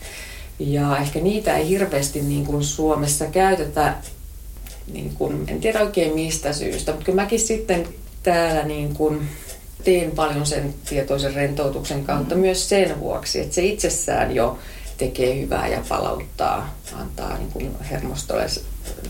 Ja 0.60 0.98
ehkä 0.98 1.20
niitä 1.20 1.58
ei 1.58 1.70
hirveästi 1.70 2.22
niin 2.22 2.46
kuin 2.46 2.64
Suomessa 2.64 3.26
käytetä, 3.26 3.96
niin 4.94 5.16
kuin, 5.16 5.44
en 5.48 5.62
tiedä 5.62 5.82
oikein 5.82 6.16
mistä 6.16 6.54
syystä, 6.54 6.92
mutta 6.92 7.06
kyllä 7.06 7.22
mäkin 7.22 7.40
sitten 7.40 7.88
täällä 8.24 8.64
niin 8.64 8.94
kuin 8.94 9.30
teen 9.84 10.12
paljon 10.12 10.46
sen 10.46 10.74
tietoisen 10.90 11.34
rentoutuksen 11.34 12.06
kautta 12.06 12.36
mm. 12.36 12.42
myös 12.42 12.70
sen 12.70 13.00
vuoksi, 13.00 13.40
että 13.40 13.56
se 13.56 13.64
itsessään 13.64 14.36
jo 14.36 14.58
tekee 14.98 15.42
hyvää 15.42 15.68
ja 15.68 15.84
palauttaa, 15.90 16.78
antaa 16.94 17.38
niin 17.38 17.52
kuin 17.52 17.72
hermostolle 17.92 18.46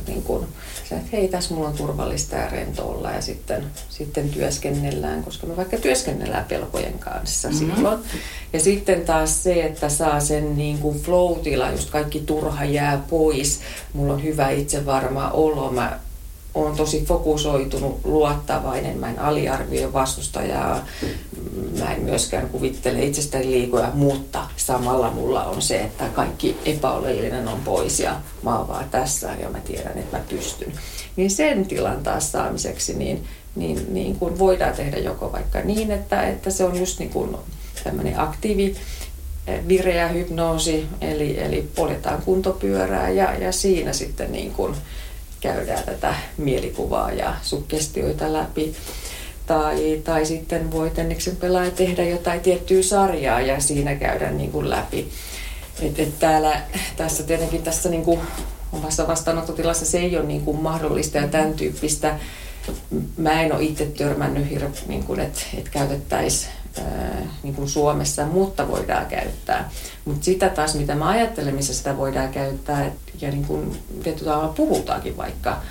niin 0.07 0.23
kuin, 0.23 0.47
se, 0.93 0.99
että 0.99 1.17
hei, 1.17 1.27
tässä 1.27 1.53
mulla 1.53 1.69
on 1.69 1.77
turvallista 1.77 2.35
ja 2.35 2.49
rento 2.49 2.89
olla 2.89 3.11
ja 3.11 3.21
sitten, 3.21 3.65
sitten 3.89 4.29
työskennellään, 4.29 5.23
koska 5.23 5.47
me 5.47 5.57
vaikka 5.57 5.77
työskennellään 5.77 6.45
pelkojen 6.45 6.99
kanssa 6.99 7.49
mm-hmm. 7.49 7.75
silloin. 7.75 7.99
Ja 8.53 8.59
sitten 8.59 9.01
taas 9.01 9.43
se, 9.43 9.63
että 9.63 9.89
saa 9.89 10.19
sen 10.19 10.57
niin 10.57 10.77
kuin 10.77 10.99
flow-tila, 10.99 11.71
just 11.71 11.89
kaikki 11.89 12.19
turha 12.19 12.65
jää 12.65 13.03
pois, 13.09 13.59
mulla 13.93 14.13
on 14.13 14.23
hyvä 14.23 14.49
itsevarma 14.49 15.29
olo, 15.29 15.71
mä 15.71 15.99
on 16.53 16.75
tosi 16.75 17.05
fokusoitunut, 17.05 17.99
luottavainen, 18.03 18.97
mä 18.97 19.09
en 19.09 19.19
aliarvioi 19.19 19.93
vastustajaa, 19.93 20.85
mä 21.79 21.93
en 21.93 22.03
myöskään 22.03 22.49
kuvittele 22.49 23.03
itsestäni 23.03 23.51
liikoja, 23.51 23.91
mutta 23.93 24.43
samalla 24.57 25.11
mulla 25.11 25.43
on 25.43 25.61
se, 25.61 25.81
että 25.81 26.05
kaikki 26.13 26.57
epäoleellinen 26.65 27.47
on 27.47 27.59
pois 27.65 27.99
ja 27.99 28.15
mä 28.43 28.57
oon 28.57 28.67
vaan 28.67 28.89
tässä 28.89 29.29
ja 29.41 29.49
mä 29.49 29.59
tiedän, 29.59 29.97
että 29.97 30.17
mä 30.17 30.23
pystyn. 30.29 30.73
Niin 31.15 31.31
sen 31.31 31.65
tilan 31.65 32.03
taas 32.03 32.31
saamiseksi, 32.31 32.93
niin, 32.93 33.23
niin, 33.55 33.93
niin 33.93 34.15
kun 34.15 34.39
voidaan 34.39 34.73
tehdä 34.73 34.97
joko 34.97 35.31
vaikka 35.31 35.59
niin, 35.59 35.91
että, 35.91 36.21
että 36.21 36.49
se 36.49 36.63
on 36.63 36.79
just 36.79 36.99
niin 36.99 37.09
kuin 37.09 37.35
tämmöinen 37.83 38.19
aktiivi 38.19 38.75
vireä 39.67 40.07
hypnoosi, 40.07 40.85
eli, 41.01 41.39
eli 41.39 41.69
poljetaan 41.75 42.21
kuntopyörää 42.21 43.09
ja, 43.09 43.33
ja 43.33 43.51
siinä 43.51 43.93
sitten 43.93 44.31
niin 44.31 44.51
kuin 44.51 44.75
käydään 45.43 45.83
tätä 45.83 46.15
mielikuvaa 46.37 47.11
ja 47.11 47.35
sukkestioita 47.41 48.33
läpi. 48.33 48.75
Tai, 49.45 50.01
tai 50.03 50.25
sitten 50.25 50.71
voi 50.71 50.89
Tenneksen 50.89 51.35
pelaaja 51.35 51.71
tehdä 51.71 52.03
jotain 52.03 52.41
tiettyä 52.41 52.81
sarjaa 52.83 53.41
ja 53.41 53.59
siinä 53.59 53.95
käydä 53.95 54.31
niin 54.31 54.51
kuin 54.51 54.69
läpi. 54.69 55.09
Et, 55.81 55.99
et 55.99 56.19
täällä, 56.19 56.61
tässä 56.95 57.23
tietenkin 57.23 57.63
tässä 57.63 57.89
niin 57.89 58.03
kuin 58.03 58.19
omassa 58.71 59.07
vastaanottotilassa 59.07 59.85
se 59.85 59.97
ei 59.97 60.17
ole 60.17 60.25
niin 60.25 60.41
kuin 60.41 60.61
mahdollista 60.61 61.17
ja 61.17 61.27
tämän 61.27 61.53
tyyppistä. 61.53 62.19
Mä 63.17 63.41
en 63.41 63.53
ole 63.53 63.63
itse 63.63 63.85
törmännyt, 63.85 64.49
niin 64.87 65.19
että, 65.19 65.41
että 65.57 65.69
käytettäisiin 65.71 66.51
niin 67.43 67.55
kuin 67.55 67.69
Suomessa, 67.69 68.25
mutta 68.25 68.67
voidaan 68.67 69.05
käyttää. 69.05 69.69
Mutta 70.05 70.25
sitä 70.25 70.49
taas, 70.49 70.75
mitä 70.75 70.95
mä 70.95 71.09
ajattelen, 71.09 71.55
missä 71.55 71.73
sitä 71.73 71.97
voidaan 71.97 72.29
käyttää, 72.29 72.91
ja 73.21 73.31
niin 73.31 73.45
kuin 73.45 73.83
tietyllä 74.03 74.31
tavalla 74.31 74.53
puhutaankin 74.53 75.17
vaikka 75.17 75.61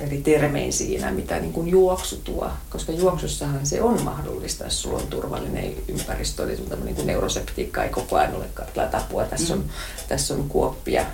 eri 0.00 0.18
termein 0.22 0.72
siinä, 0.72 1.10
mitä 1.10 1.40
niin 1.40 1.52
kuin 1.52 1.68
juoksu 1.68 2.16
tuo. 2.24 2.50
Koska 2.70 2.92
juoksussahan 2.92 3.66
se 3.66 3.82
on 3.82 4.02
mahdollista, 4.02 4.64
jos 4.64 4.82
sulla 4.82 4.98
on 4.98 5.06
turvallinen 5.06 5.74
ympäristö, 5.88 6.44
eli 6.44 6.56
sun 6.56 6.66
niin 6.84 6.94
kuin 6.94 7.06
neuroseptiikka 7.06 7.84
ei 7.84 7.90
koko 7.90 8.16
ajan 8.16 8.34
ole 8.34 8.46
tapua. 8.90 9.24
Tässä 9.24 9.54
on, 9.54 9.60
mm. 9.60 9.68
tässä 10.08 10.34
on 10.34 10.48
kuoppia 10.48 11.06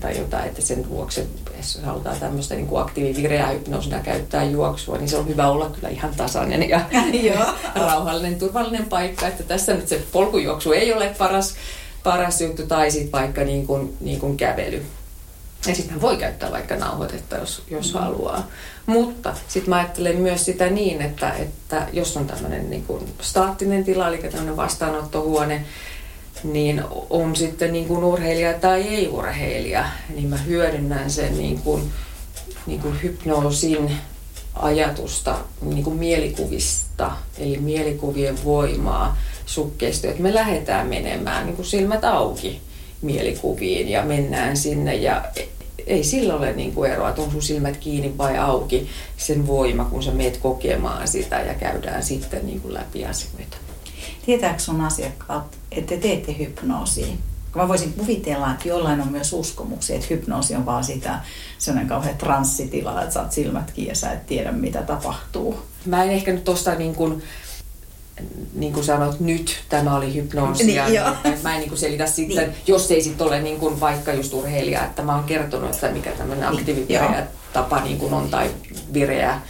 tai 0.00 0.18
jotain, 0.18 0.48
että 0.48 0.62
sen 0.62 0.88
vuoksi, 0.88 1.28
jos 1.56 1.80
halutaan 1.84 2.20
tämmöistä 2.20 2.54
niin 2.54 2.66
kuin 2.66 2.82
aktiivivireää 2.82 3.50
hypnoosina 3.50 4.00
käyttää 4.00 4.44
juoksua, 4.44 4.98
niin 4.98 5.08
se 5.08 5.16
on 5.16 5.28
hyvä 5.28 5.48
olla 5.48 5.70
kyllä 5.70 5.88
ihan 5.88 6.14
tasainen 6.16 6.68
ja 6.68 6.80
rauhallinen, 7.74 8.38
turvallinen 8.38 8.86
paikka. 8.86 9.26
Että 9.26 9.42
tässä 9.42 9.74
nyt 9.74 9.88
se 9.88 10.02
polkujuoksu 10.12 10.72
ei 10.72 10.92
ole 10.92 11.14
paras, 11.18 11.54
paras 12.02 12.40
juttu, 12.40 12.66
tai 12.66 12.90
sitten 12.90 13.12
vaikka 13.12 13.44
niin 13.44 13.66
kuin, 13.66 13.96
niin 14.00 14.20
kuin 14.20 14.36
kävely. 14.36 14.82
Ja 15.66 15.74
sitten 15.74 16.00
voi 16.00 16.16
käyttää 16.16 16.50
vaikka 16.50 16.76
nauhoitetta, 16.76 17.36
jos, 17.36 17.62
jos 17.70 17.94
mm. 17.94 18.00
haluaa. 18.00 18.46
Mutta 18.86 19.34
sitten 19.48 19.70
mä 19.70 19.76
ajattelen 19.76 20.16
myös 20.16 20.44
sitä 20.44 20.70
niin, 20.70 21.02
että, 21.02 21.32
että 21.32 21.86
jos 21.92 22.16
on 22.16 22.26
tämmöinen 22.26 22.70
niin 22.70 22.84
kuin 22.84 23.14
staattinen 23.20 23.84
tila, 23.84 24.08
eli 24.08 24.18
tämmöinen 24.18 24.56
vastaanottohuone, 24.56 25.64
niin 26.44 26.82
on 27.10 27.36
sitten 27.36 27.72
niin 27.72 27.88
kuin 27.88 28.04
urheilija 28.04 28.54
tai 28.54 28.82
ei 28.82 29.08
urheilija, 29.08 29.84
niin 30.14 30.28
mä 30.28 30.36
hyödynnän 30.36 31.10
sen 31.10 31.38
niin 31.38 31.58
kuin, 31.58 31.82
niin 32.66 32.80
kuin 32.80 33.02
hypnoosin 33.02 33.90
ajatusta 34.54 35.38
niin 35.62 35.84
kuin 35.84 35.96
mielikuvista, 35.96 37.10
eli 37.38 37.58
mielikuvien 37.58 38.44
voimaa 38.44 39.18
sukkeista, 39.46 40.08
että 40.08 40.22
me 40.22 40.34
lähdetään 40.34 40.86
menemään 40.86 41.46
niin 41.46 41.56
kuin 41.56 41.66
silmät 41.66 42.04
auki 42.04 42.60
mielikuviin 43.02 43.88
ja 43.88 44.02
mennään 44.02 44.56
sinne 44.56 44.94
ja 44.94 45.24
ei 45.86 46.04
sillä 46.04 46.34
ole 46.34 46.52
niin 46.52 46.72
kuin 46.72 46.92
eroa, 46.92 47.08
että 47.08 47.22
on 47.22 47.30
sun 47.30 47.42
silmät 47.42 47.76
kiinni 47.76 48.18
vai 48.18 48.38
auki 48.38 48.88
sen 49.16 49.46
voima, 49.46 49.84
kun 49.84 50.02
sä 50.02 50.10
meet 50.10 50.36
kokemaan 50.36 51.08
sitä 51.08 51.40
ja 51.40 51.54
käydään 51.54 52.02
sitten 52.02 52.46
niin 52.46 52.60
kuin 52.60 52.74
läpi 52.74 53.04
asioita. 53.04 53.56
Tietääkö 54.26 54.58
sun 54.58 54.80
asiakkaat, 54.80 55.58
että 55.72 55.94
te 55.94 56.00
teette 56.00 56.38
hypnoosia? 56.38 57.06
Mä 57.54 57.68
voisin 57.68 57.92
kuvitella, 57.92 58.52
että 58.52 58.68
jollain 58.68 59.00
on 59.00 59.08
myös 59.08 59.32
uskomuksia, 59.32 59.96
että 59.96 60.06
hypnoosi 60.10 60.54
on 60.54 60.66
vaan 60.66 60.84
sitä 60.84 61.18
sellainen 61.58 61.88
kauhean 61.88 62.16
transsitila, 62.16 63.02
että 63.02 63.14
sä 63.14 63.22
oot 63.22 63.32
silmät 63.32 63.70
kiinni 63.70 63.90
ja 63.90 63.94
sä 63.94 64.12
et 64.12 64.26
tiedä, 64.26 64.52
mitä 64.52 64.82
tapahtuu. 64.82 65.62
Mä 65.86 66.04
en 66.04 66.10
ehkä 66.10 66.32
nyt 66.32 66.44
tosta 66.44 66.74
niin 66.74 66.94
kuin, 66.94 67.22
niin 68.54 68.72
kuin 68.72 68.84
sanoit, 68.84 69.20
nyt 69.20 69.64
tämä 69.68 69.96
oli 69.96 70.14
hypnoosia. 70.14 70.88
Niin, 70.88 71.02
niin, 71.24 71.38
mä 71.42 71.54
en 71.54 71.60
niin 71.60 71.68
kuin 71.68 71.78
selitä 71.78 72.06
sitten, 72.16 72.50
niin. 72.50 72.62
jos 72.66 72.90
ei 72.90 73.02
sitten 73.02 73.26
ole 73.26 73.40
niin 73.40 73.58
kuin 73.58 73.80
vaikka 73.80 74.12
just 74.12 74.34
urheilija, 74.34 74.84
että 74.84 75.02
mä 75.02 75.14
oon 75.14 75.24
kertonut, 75.24 75.70
että 75.70 75.90
mikä 75.90 76.10
tämmöinen 76.10 76.50
niin, 76.50 76.60
aktiivivireä 76.60 77.26
tapa 77.52 77.80
niin 77.80 77.98
kuin 77.98 78.14
on 78.14 78.28
tai 78.28 78.50
vireä 78.92 79.40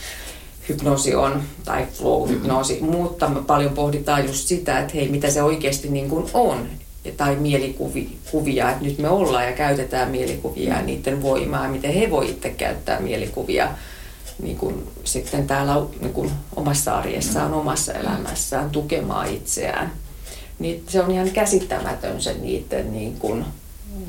hypnoosi 0.69 1.15
on, 1.15 1.43
tai 1.65 1.87
flow-hypnoosi, 1.93 2.75
mm-hmm. 2.75 2.97
mutta 2.97 3.29
me 3.29 3.43
paljon 3.47 3.73
pohditaan 3.73 4.27
just 4.27 4.49
sitä, 4.49 4.79
että 4.79 4.95
hei, 4.95 5.09
mitä 5.09 5.31
se 5.31 5.43
oikeasti 5.43 5.89
niin 5.89 6.09
kuin 6.09 6.31
on, 6.35 6.69
tai 7.17 7.37
mielikuvia, 7.37 8.71
että 8.71 8.85
nyt 8.85 8.99
me 8.99 9.09
ollaan 9.09 9.45
ja 9.45 9.53
käytetään 9.53 10.11
mielikuvia 10.11 10.75
ja 10.75 10.83
niiden 10.83 11.23
voimaa, 11.23 11.69
miten 11.69 11.95
he 11.95 12.11
voi 12.11 12.31
itse 12.31 12.51
käyttää 12.51 13.01
mielikuvia 13.01 13.69
niin 14.43 14.57
kuin 14.57 14.87
sitten 15.05 15.47
täällä 15.47 15.75
niin 16.01 16.13
kuin 16.13 16.31
omassa 16.57 16.99
arjessaan, 16.99 17.55
omassa 17.55 17.93
elämässään 17.93 18.71
tukemaan 18.71 19.29
itseään. 19.35 19.93
Niin 20.59 20.85
se 20.89 21.03
on 21.03 21.11
ihan 21.11 21.31
käsittämätön 21.31 22.23
se 22.23 22.35
niiden 22.35 22.93
niin 22.93 23.17
kuin, 23.19 23.45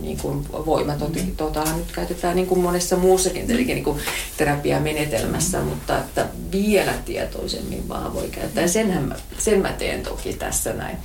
niin 0.02 0.18
kuin 0.18 0.46
voima. 0.52 0.94
Tuota, 1.38 1.64
nyt 1.76 1.92
käytetään 1.92 2.36
niin 2.36 2.48
kuin 2.48 2.60
monessa 2.60 2.96
muussakin 2.96 3.52
eli 3.52 3.66
niin 3.66 3.84
kuin 3.84 4.00
terapiamenetelmässä, 4.38 5.62
mutta 5.62 5.98
että 5.98 6.28
vielä 6.52 6.94
tietoisemmin 7.06 7.90
vaan 7.90 8.14
voi 8.14 8.28
käyttää. 8.28 8.68
Senhän 8.68 9.04
mä, 9.04 9.16
sen 9.38 9.62
mä 9.62 9.72
teen 9.72 10.04
toki 10.04 10.34
tässä 10.34 10.74
näin 10.74 10.98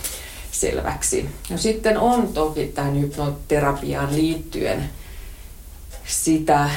selväksi. 0.53 1.29
No 1.51 1.59
sitten 1.59 1.99
on 1.99 2.29
toki 2.29 2.67
tähän 2.67 3.01
hypnoterapiaan 3.01 4.17
liittyen 4.17 4.91
sitä 6.07 6.71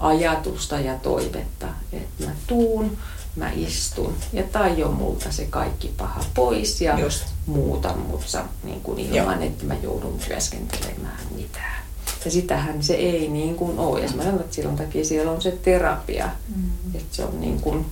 ajatusta 0.00 0.80
ja 0.80 0.94
toivetta, 0.94 1.66
että 1.92 2.24
mä 2.24 2.30
tuun, 2.46 2.98
mä 3.36 3.50
istun 3.50 4.14
ja 4.32 4.42
tajon 4.42 4.94
multa 4.94 5.32
se 5.32 5.46
kaikki 5.50 5.92
paha 5.96 6.24
pois 6.34 6.80
ja 6.80 6.98
Just. 6.98 7.24
muutan 7.46 7.98
mutsa 7.98 8.44
niin 8.64 8.80
kuin 8.80 8.98
ilman, 8.98 9.38
Joo. 9.40 9.46
että 9.46 9.64
mä 9.64 9.74
joudun 9.82 10.18
työskentelemään 10.28 11.20
mitään. 11.36 11.80
Ja 12.24 12.30
sitähän 12.30 12.82
se 12.82 12.94
ei 12.94 13.28
niin 13.28 13.54
kuin 13.54 13.78
ole. 13.78 14.00
Ja 14.00 14.08
mä 14.14 14.22
sanon, 14.22 14.40
että 14.40 14.54
silloin 14.54 14.76
takia 14.76 15.04
siellä 15.04 15.32
on 15.32 15.42
se 15.42 15.50
terapia. 15.50 16.28
Mm. 16.56 16.94
Että 16.94 17.16
se 17.16 17.24
on 17.24 17.40
niin 17.40 17.60
kuin 17.60 17.86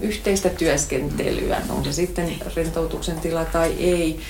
yhteistä 0.00 0.48
työskentelyä, 0.48 1.60
on 1.68 1.84
se 1.84 1.92
sitten 1.92 2.32
rentoutuksen 2.56 3.20
tila 3.20 3.44
tai 3.44 3.72
ei. 3.72 4.20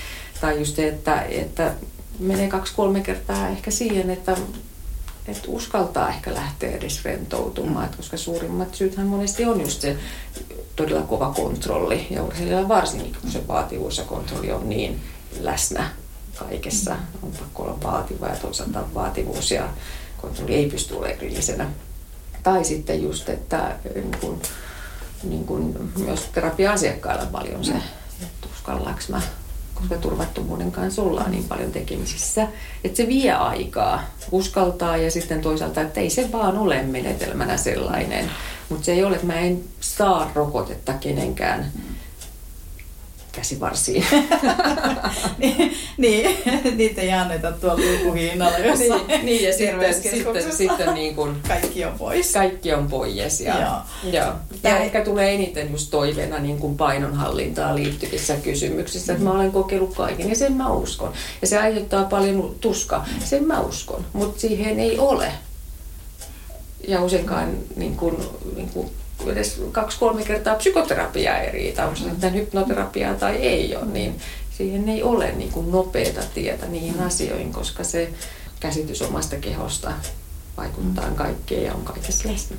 Tai 0.41 0.59
just 0.59 0.75
se, 0.75 0.87
että, 0.87 1.21
että 1.21 1.73
menee 2.19 2.47
kaksi-kolme 2.47 3.01
kertaa 3.01 3.47
ehkä 3.47 3.71
siihen, 3.71 4.09
että 4.09 4.37
että 5.27 5.47
uskaltaa 5.47 6.09
ehkä 6.09 6.33
lähteä 6.33 6.71
edes 6.71 7.05
rentoutumaan, 7.05 7.89
mm. 7.89 7.97
koska 7.97 8.17
suurimmat 8.17 8.75
syythän 8.75 9.07
monesti 9.07 9.45
on 9.45 9.61
just 9.61 9.81
se 9.81 9.97
todella 10.75 11.01
kova 11.01 11.33
kontrolli 11.33 12.07
ja 12.09 12.23
urheilijalla 12.23 12.67
varsinkin, 12.67 13.15
kun 13.21 13.31
se 13.31 13.47
vaativuus 13.47 13.97
ja 13.97 14.03
kontrolli 14.03 14.51
on 14.51 14.69
niin 14.69 15.01
läsnä 15.39 15.89
kaikessa. 16.39 16.95
On 17.23 17.31
pakko 17.31 17.63
olla 17.63 17.81
vaativa 17.83 18.27
ja 18.27 18.35
toisaalta 18.35 18.83
vaativuus 18.93 19.51
ja 19.51 19.69
kontrolli 20.17 20.55
ei 20.55 20.69
pysty 20.69 20.93
olemaan 20.93 21.17
erillisenä. 21.17 21.69
Tai 22.43 22.65
sitten 22.65 23.03
just, 23.03 23.29
että 23.29 23.75
niin 23.95 24.17
kun, 24.21 24.41
niin 25.23 25.45
kun 25.45 25.91
myös 25.97 26.19
terapia-asiakkailla 26.33 27.25
paljon 27.25 27.65
se, 27.65 27.73
että 28.21 28.47
uskallaanko 28.55 29.01
mä 29.09 29.21
koska 29.75 29.95
turvattomuuden 29.95 30.71
kanssa 30.71 31.01
ollaan 31.01 31.31
niin 31.31 31.43
paljon 31.43 31.71
tekemisissä, 31.71 32.47
että 32.83 32.97
se 32.97 33.07
vie 33.07 33.31
aikaa 33.31 34.03
uskaltaa 34.31 34.97
ja 34.97 35.11
sitten 35.11 35.41
toisaalta, 35.41 35.81
että 35.81 35.99
ei 35.99 36.09
se 36.09 36.31
vaan 36.31 36.57
ole 36.57 36.83
menetelmänä 36.83 37.57
sellainen. 37.57 38.31
Mutta 38.69 38.85
se 38.85 38.91
ei 38.91 39.03
ole, 39.03 39.15
että 39.15 39.27
mä 39.27 39.39
en 39.39 39.63
saa 39.79 40.31
rokotetta 40.35 40.93
kenenkään 40.93 41.71
käsivarsiin. 43.35 44.05
niin, 45.37 45.77
niin, 45.97 46.37
niitä 46.75 47.01
ei 47.01 47.11
anneta 47.11 47.51
tuolla 47.51 47.81
lukuhinnalla 47.91 48.57
jossain 48.57 49.07
niin, 49.07 49.25
niin, 49.25 49.43
ja 49.43 49.53
sitten, 49.53 49.93
sitten, 49.93 50.53
sitten 50.53 50.93
niin 50.93 51.15
kuin, 51.15 51.35
kaikki 51.47 51.85
on 51.85 51.93
pois. 51.97 52.33
Kaikki 52.33 52.73
on 52.73 52.87
pois. 52.87 53.41
Ja, 53.41 53.59
joo. 53.59 54.11
Joo. 54.13 54.33
Tämä 54.61 54.77
ehkä 54.77 55.01
tulee 55.01 55.33
eniten 55.33 55.71
just 55.71 55.91
toiveena 55.91 56.39
niin 56.39 56.57
kuin 56.57 56.77
painonhallintaan 56.77 57.75
liittyvissä 57.75 58.35
kysymyksissä, 58.35 59.13
että 59.13 59.23
mä 59.25 59.31
olen 59.31 59.51
kokeillut 59.51 59.95
kaiken 59.95 60.29
ja 60.29 60.35
sen 60.35 60.53
mä 60.53 60.69
uskon. 60.69 61.13
Ja 61.41 61.47
se 61.47 61.59
aiheuttaa 61.59 62.03
paljon 62.03 62.55
tuskaa, 62.61 63.07
sen 63.23 63.43
mä 63.43 63.59
uskon, 63.59 64.05
mutta 64.13 64.41
siihen 64.41 64.79
ei 64.79 64.99
ole. 64.99 65.31
Ja 66.87 67.01
useinkaan 67.01 67.57
niin 67.75 67.95
kuin, 67.95 68.17
niin 68.55 68.69
kuin 68.69 68.89
edes 69.31 69.61
kaksi-kolme 69.71 70.23
kertaa 70.23 70.55
psykoterapiaa 70.55 71.37
ei 71.37 71.51
riitä, 71.51 71.83
onko 71.83 71.95
se 71.95 72.03
sitten 72.03 72.33
hypnoterapiaa 72.33 73.13
tai 73.13 73.35
ei 73.35 73.75
ole, 73.75 73.85
niin 73.85 74.19
siihen 74.57 74.89
ei 74.89 75.03
ole 75.03 75.31
niin 75.31 75.51
kuin 75.51 75.71
nopeata 75.71 76.21
tietä 76.33 76.65
niihin 76.65 76.99
asioihin, 76.99 77.53
koska 77.53 77.83
se 77.83 78.09
käsitys 78.59 79.01
omasta 79.01 79.35
kehosta 79.35 79.91
vaikuttaa 80.57 81.11
kaikkeen 81.15 81.63
ja 81.63 81.73
on 81.73 81.81
kaikessa 81.81 82.29
läsnä. 82.29 82.57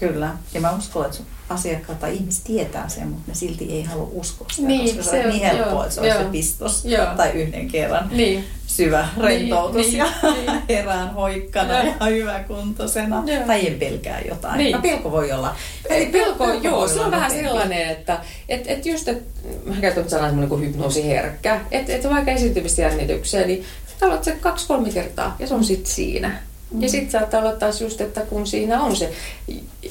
Kyllä. 0.00 0.36
Ja 0.54 0.60
mä 0.60 0.76
uskon, 0.76 1.06
että 1.06 1.18
asiakkaat 1.48 2.00
tai 2.00 2.14
ihmiset 2.14 2.44
tietää 2.44 2.88
sen, 2.88 3.08
mutta 3.08 3.24
ne 3.26 3.34
silti 3.34 3.72
ei 3.72 3.82
halua 3.82 4.08
uskoa 4.12 4.48
sitä, 4.52 4.68
Niin, 4.68 4.96
koska 4.96 5.02
se, 5.02 5.10
se 5.10 5.24
on 5.26 5.30
niin 5.32 5.42
helppoa, 5.42 5.84
että 5.84 5.94
se 5.94 6.00
on 6.00 6.06
se 6.06 6.12
joo. 6.12 6.30
pistos 6.30 6.84
Joo. 6.84 7.06
tai 7.16 7.30
yhden 7.30 7.68
kerran 7.68 8.08
Niin. 8.12 8.44
Syvä 8.76 9.08
rentoutus 9.20 9.86
niin, 9.86 9.98
ja 9.98 10.06
niin. 10.22 10.62
herään 10.68 11.14
hoikkana 11.14 11.82
Joo. 11.82 11.94
ja 12.00 12.06
hyväkuntoisena 12.06 13.22
Joo. 13.26 13.46
tai 13.46 13.66
en 13.66 13.78
pelkää 13.78 14.20
jotain. 14.28 14.58
Niin. 14.58 14.72
No, 14.72 14.82
pelko 14.82 15.10
voi 15.10 15.32
olla. 15.32 15.54
Eli 15.88 16.06
pelko, 16.06 16.46
voi 16.46 16.60
joo, 16.62 16.88
se 16.88 17.00
on 17.00 17.10
vähän 17.10 17.30
nopeampi. 17.30 17.48
sellainen, 17.48 17.88
että 17.88 18.20
et, 18.48 18.64
et 18.66 18.86
just, 18.86 19.08
että 19.08 19.40
mä 19.64 19.74
käytän 19.80 20.10
sanaa 20.10 20.26
semmoinen 20.26 20.48
kuin 20.48 20.62
hypnoosiherkkä, 20.62 21.60
että 21.70 21.92
et 21.92 22.10
vaikka 22.10 22.30
esiintymisjännitykseen, 22.30 23.48
niin 23.48 23.64
aloitat 24.02 24.24
se 24.24 24.32
kaksi-kolme 24.40 24.90
kertaa 24.90 25.36
ja 25.38 25.46
se 25.46 25.54
on 25.54 25.64
sitten 25.64 25.92
siinä. 25.92 26.40
Ja 26.78 26.88
sitten 26.88 27.10
saattaa 27.10 27.40
olla 27.40 27.52
taas 27.52 27.80
just, 27.80 28.00
että 28.00 28.20
kun 28.20 28.46
siinä 28.46 28.82
on 28.82 28.96
se 28.96 29.12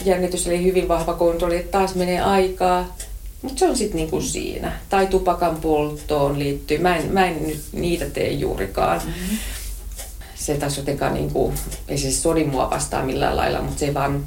jännitys, 0.06 0.48
eli 0.48 0.64
hyvin 0.64 0.88
vahva 0.88 1.14
kontrolli, 1.14 1.56
että 1.56 1.72
taas 1.72 1.96
menee 1.96 2.22
aikaa, 2.22 2.96
mutta 3.42 3.60
se 3.60 3.70
on 3.70 3.78
sitten 3.78 3.98
niinku 3.98 4.22
siinä. 4.22 4.80
Tai 4.90 5.08
tupakan 5.08 5.56
polttoon 5.56 6.40
liittyy. 6.40 6.78
Mä 6.78 6.98
en, 6.98 7.12
mä 7.12 7.26
en 7.26 7.48
nyt 7.48 7.64
niitä 7.72 8.06
tee 8.06 8.32
juurikaan. 8.32 9.02
Mm-hmm. 9.06 9.38
Se 10.36 10.58
taas 10.58 10.78
jotenkaan, 10.78 11.14
niinku, 11.14 11.54
ei 11.88 11.98
se 11.98 12.12
sodi 12.12 12.44
mua 12.44 12.70
vastaan 12.70 13.06
millään 13.06 13.38
lailla, 13.38 13.62
mutta 13.62 13.80
se 13.80 13.86
ei 13.86 13.94
vaan 13.94 14.26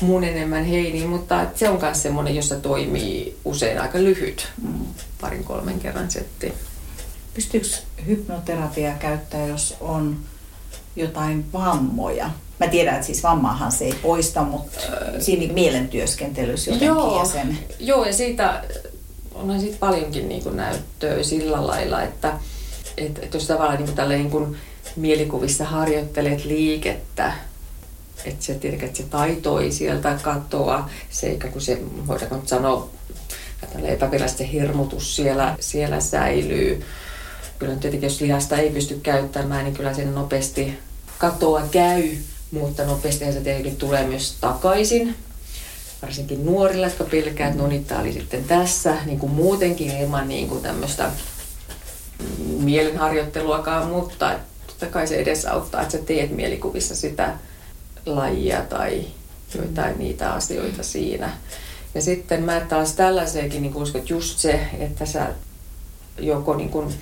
mun 0.00 0.24
enemmän 0.24 0.64
heini. 0.64 1.06
Mutta 1.06 1.46
se 1.54 1.68
on 1.68 1.78
myös 1.82 2.02
semmoinen, 2.02 2.36
jossa 2.36 2.56
toimii 2.56 3.36
usein 3.44 3.80
aika 3.80 3.98
lyhyt. 3.98 4.48
Mm. 4.62 4.86
Parin 5.20 5.44
kolmen 5.44 5.80
kerran 5.80 6.10
setti. 6.10 6.52
Pystyykö 7.34 7.68
hypnoterapiaa 8.06 8.94
käyttää, 8.98 9.46
jos 9.46 9.76
on 9.80 10.16
jotain 10.96 11.52
vammoja? 11.52 12.30
Mä 12.60 12.68
tiedän, 12.68 12.94
että 12.94 13.06
siis 13.06 13.22
vammaahan 13.22 13.72
se 13.72 13.84
ei 13.84 13.94
poista, 14.02 14.42
mutta 14.42 14.80
siinä 15.18 15.40
niin 15.40 15.54
mielentyöskentelyssä 15.54 16.70
jotenkin 16.70 16.88
Joo. 16.88 17.18
ja 17.18 17.24
sen... 17.24 17.58
Joo, 17.78 18.04
ja 18.04 18.12
siitä 18.12 18.64
onhan 19.34 19.60
siitä 19.60 19.76
paljonkin 19.80 20.28
niin 20.28 20.42
kuin 20.42 20.56
näyttöä 20.56 21.22
sillä 21.22 21.66
lailla, 21.66 22.02
että 22.02 22.32
et, 22.96 23.18
et 23.22 23.34
jos 23.34 23.46
tavallaan 23.46 23.76
niin 23.76 23.86
kuin 23.86 23.96
tälleen 23.96 24.20
niin 24.20 24.30
kuin 24.30 24.56
mielikuvissa 24.96 25.64
harjoittelet 25.64 26.44
liikettä, 26.44 27.32
että 28.24 28.44
se, 28.44 28.54
tiedät, 28.54 28.82
että 28.82 28.96
se 28.96 29.02
taito 29.02 29.60
ei 29.60 29.72
sieltä 29.72 30.18
katoa, 30.22 30.90
se 31.10 31.26
eikä 31.26 31.48
kun 31.48 31.60
se, 31.60 31.78
voidaanko 32.06 32.36
nyt 32.36 32.48
sanoa, 32.48 32.90
epävirallisesti 33.84 34.44
se 34.44 34.52
hirmutus 34.52 35.16
siellä, 35.16 35.56
siellä 35.60 36.00
säilyy. 36.00 36.84
Kyllä 37.58 37.76
tietenkin, 37.76 38.06
jos 38.06 38.20
lihasta 38.20 38.56
ei 38.56 38.70
pysty 38.70 39.00
käyttämään, 39.02 39.64
niin 39.64 39.74
kyllä 39.74 39.94
sen 39.94 40.14
nopeasti 40.14 40.78
katoa 41.18 41.62
käy, 41.70 42.16
mutta 42.50 42.84
nopeasti 42.84 43.32
se 43.32 43.40
tietenkin 43.40 43.76
tulee 43.76 44.06
myös 44.06 44.36
takaisin. 44.40 45.16
Varsinkin 46.02 46.46
nuorilla, 46.46 46.86
jotka 46.86 47.04
pelkää, 47.04 47.48
että 47.48 47.62
no 47.62 47.68
niin, 47.68 47.84
tää 47.84 48.00
oli 48.00 48.12
sitten 48.12 48.44
tässä, 48.44 48.96
niin 49.06 49.18
kuin 49.18 49.32
muutenkin 49.32 49.96
ilman 49.96 50.28
niin 50.28 50.48
kuin 50.48 50.62
tämmöistä 50.62 51.10
mm, 52.18 52.44
mielenharjoitteluakaan, 52.44 53.88
mutta 53.88 54.38
totta 54.66 54.86
kai 54.86 55.06
se 55.06 55.16
edesauttaa, 55.16 55.82
että 55.82 55.98
sä 55.98 56.04
teet 56.04 56.30
mielikuvissa 56.30 56.96
sitä 56.96 57.34
lajia 58.06 58.60
tai 58.60 59.04
joitain 59.54 59.98
niitä 59.98 60.32
asioita 60.32 60.82
siinä. 60.82 61.30
Ja 61.94 62.02
sitten 62.02 62.42
mä 62.42 62.60
taas 62.60 62.92
tällaiseenkin 62.92 63.62
niin 63.62 63.76
uskon, 63.76 64.00
että 64.00 64.12
just 64.12 64.38
se, 64.38 64.60
että 64.78 65.06
sä 65.06 65.26
joko 66.18 66.56
niin 66.56 66.70
kuin 66.70 66.94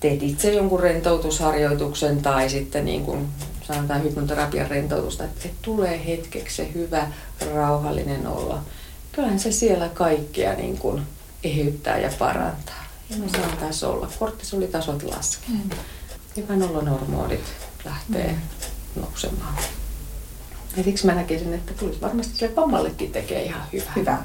teet 0.00 0.22
itse 0.22 0.52
jonkun 0.52 0.80
rentoutusharjoituksen 0.80 2.22
tai 2.22 2.50
sitten 2.50 2.84
niin 2.84 3.04
kuin 3.04 3.28
sanotaan 3.74 4.02
hypnoterapian 4.02 4.70
rentoutusta, 4.70 5.24
että, 5.24 5.40
että 5.44 5.58
tulee 5.62 6.06
hetkeksi 6.06 6.56
se 6.56 6.70
hyvä, 6.74 7.12
rauhallinen 7.54 8.26
olla. 8.26 8.62
Kyllähän 9.12 9.40
se 9.40 9.52
siellä 9.52 9.88
kaikkea 9.88 10.54
niin 10.54 10.78
kuin 10.78 11.02
eheyttää 11.44 11.98
ja 11.98 12.10
parantaa. 12.18 12.84
Ja 13.10 13.16
me 13.16 13.28
saan 13.28 13.56
taas 13.56 13.84
olla. 13.84 14.10
Kortisolitasot 14.18 15.02
laskee. 15.02 15.54
Mm. 15.54 16.62
Olon 16.62 16.88
hormonit 16.88 17.44
lähtee 17.84 18.32
mm. 18.32 19.02
nousemaan. 19.02 19.56
Ja 20.76 20.84
siksi 20.84 21.06
mä 21.06 21.14
näkisin, 21.14 21.54
että 21.54 21.72
tulisi 21.72 22.00
varmasti 22.00 22.38
sille 22.38 22.56
vammallekin 22.56 23.12
tekee 23.12 23.42
ihan 23.42 23.62
hyvää. 23.72 23.92
Hyvä. 23.96 24.18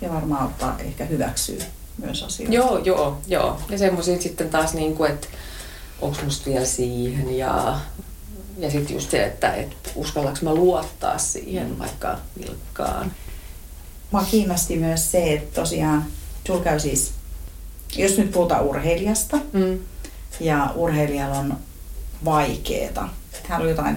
Ja 0.00 0.12
varmaan 0.12 0.46
ottaa 0.46 0.78
ehkä 0.78 1.04
hyväksyä 1.04 1.64
myös 1.98 2.22
asioita. 2.22 2.54
Joo, 2.54 2.78
joo, 2.78 3.18
joo. 3.26 3.60
Ja 3.70 3.78
semmoisia 3.78 4.20
sitten 4.20 4.50
taas, 4.50 4.74
niin 4.74 4.94
kuin, 4.94 5.10
että 5.10 5.28
onko 6.00 6.18
musta 6.24 6.50
vielä 6.50 6.64
siihen 6.64 7.36
ja, 7.38 7.78
ja 8.58 8.70
sitten 8.70 8.94
just 8.94 9.10
se, 9.10 9.24
että, 9.24 9.54
että 9.54 9.90
uskallanko 9.94 10.38
mä 10.42 10.54
luottaa 10.54 11.18
siihen 11.18 11.78
vaikka 11.78 12.18
vilkkaan. 12.40 13.12
Mua 14.10 14.22
kiinnosti 14.30 14.76
myös 14.76 15.10
se, 15.10 15.32
että 15.32 15.60
tosiaan 15.60 16.04
sul 16.46 16.58
käy 16.60 16.80
siis, 16.80 17.12
jos 17.96 18.18
nyt 18.18 18.30
puhutaan 18.32 18.64
urheilijasta 18.64 19.38
Mm. 19.52 19.78
ja 20.40 20.72
urheilijalla 20.74 21.38
on 21.38 21.56
vaikeeta, 22.24 23.08
että 23.34 23.48
hän 23.48 23.62
on 23.62 23.68
jotain 23.68 23.96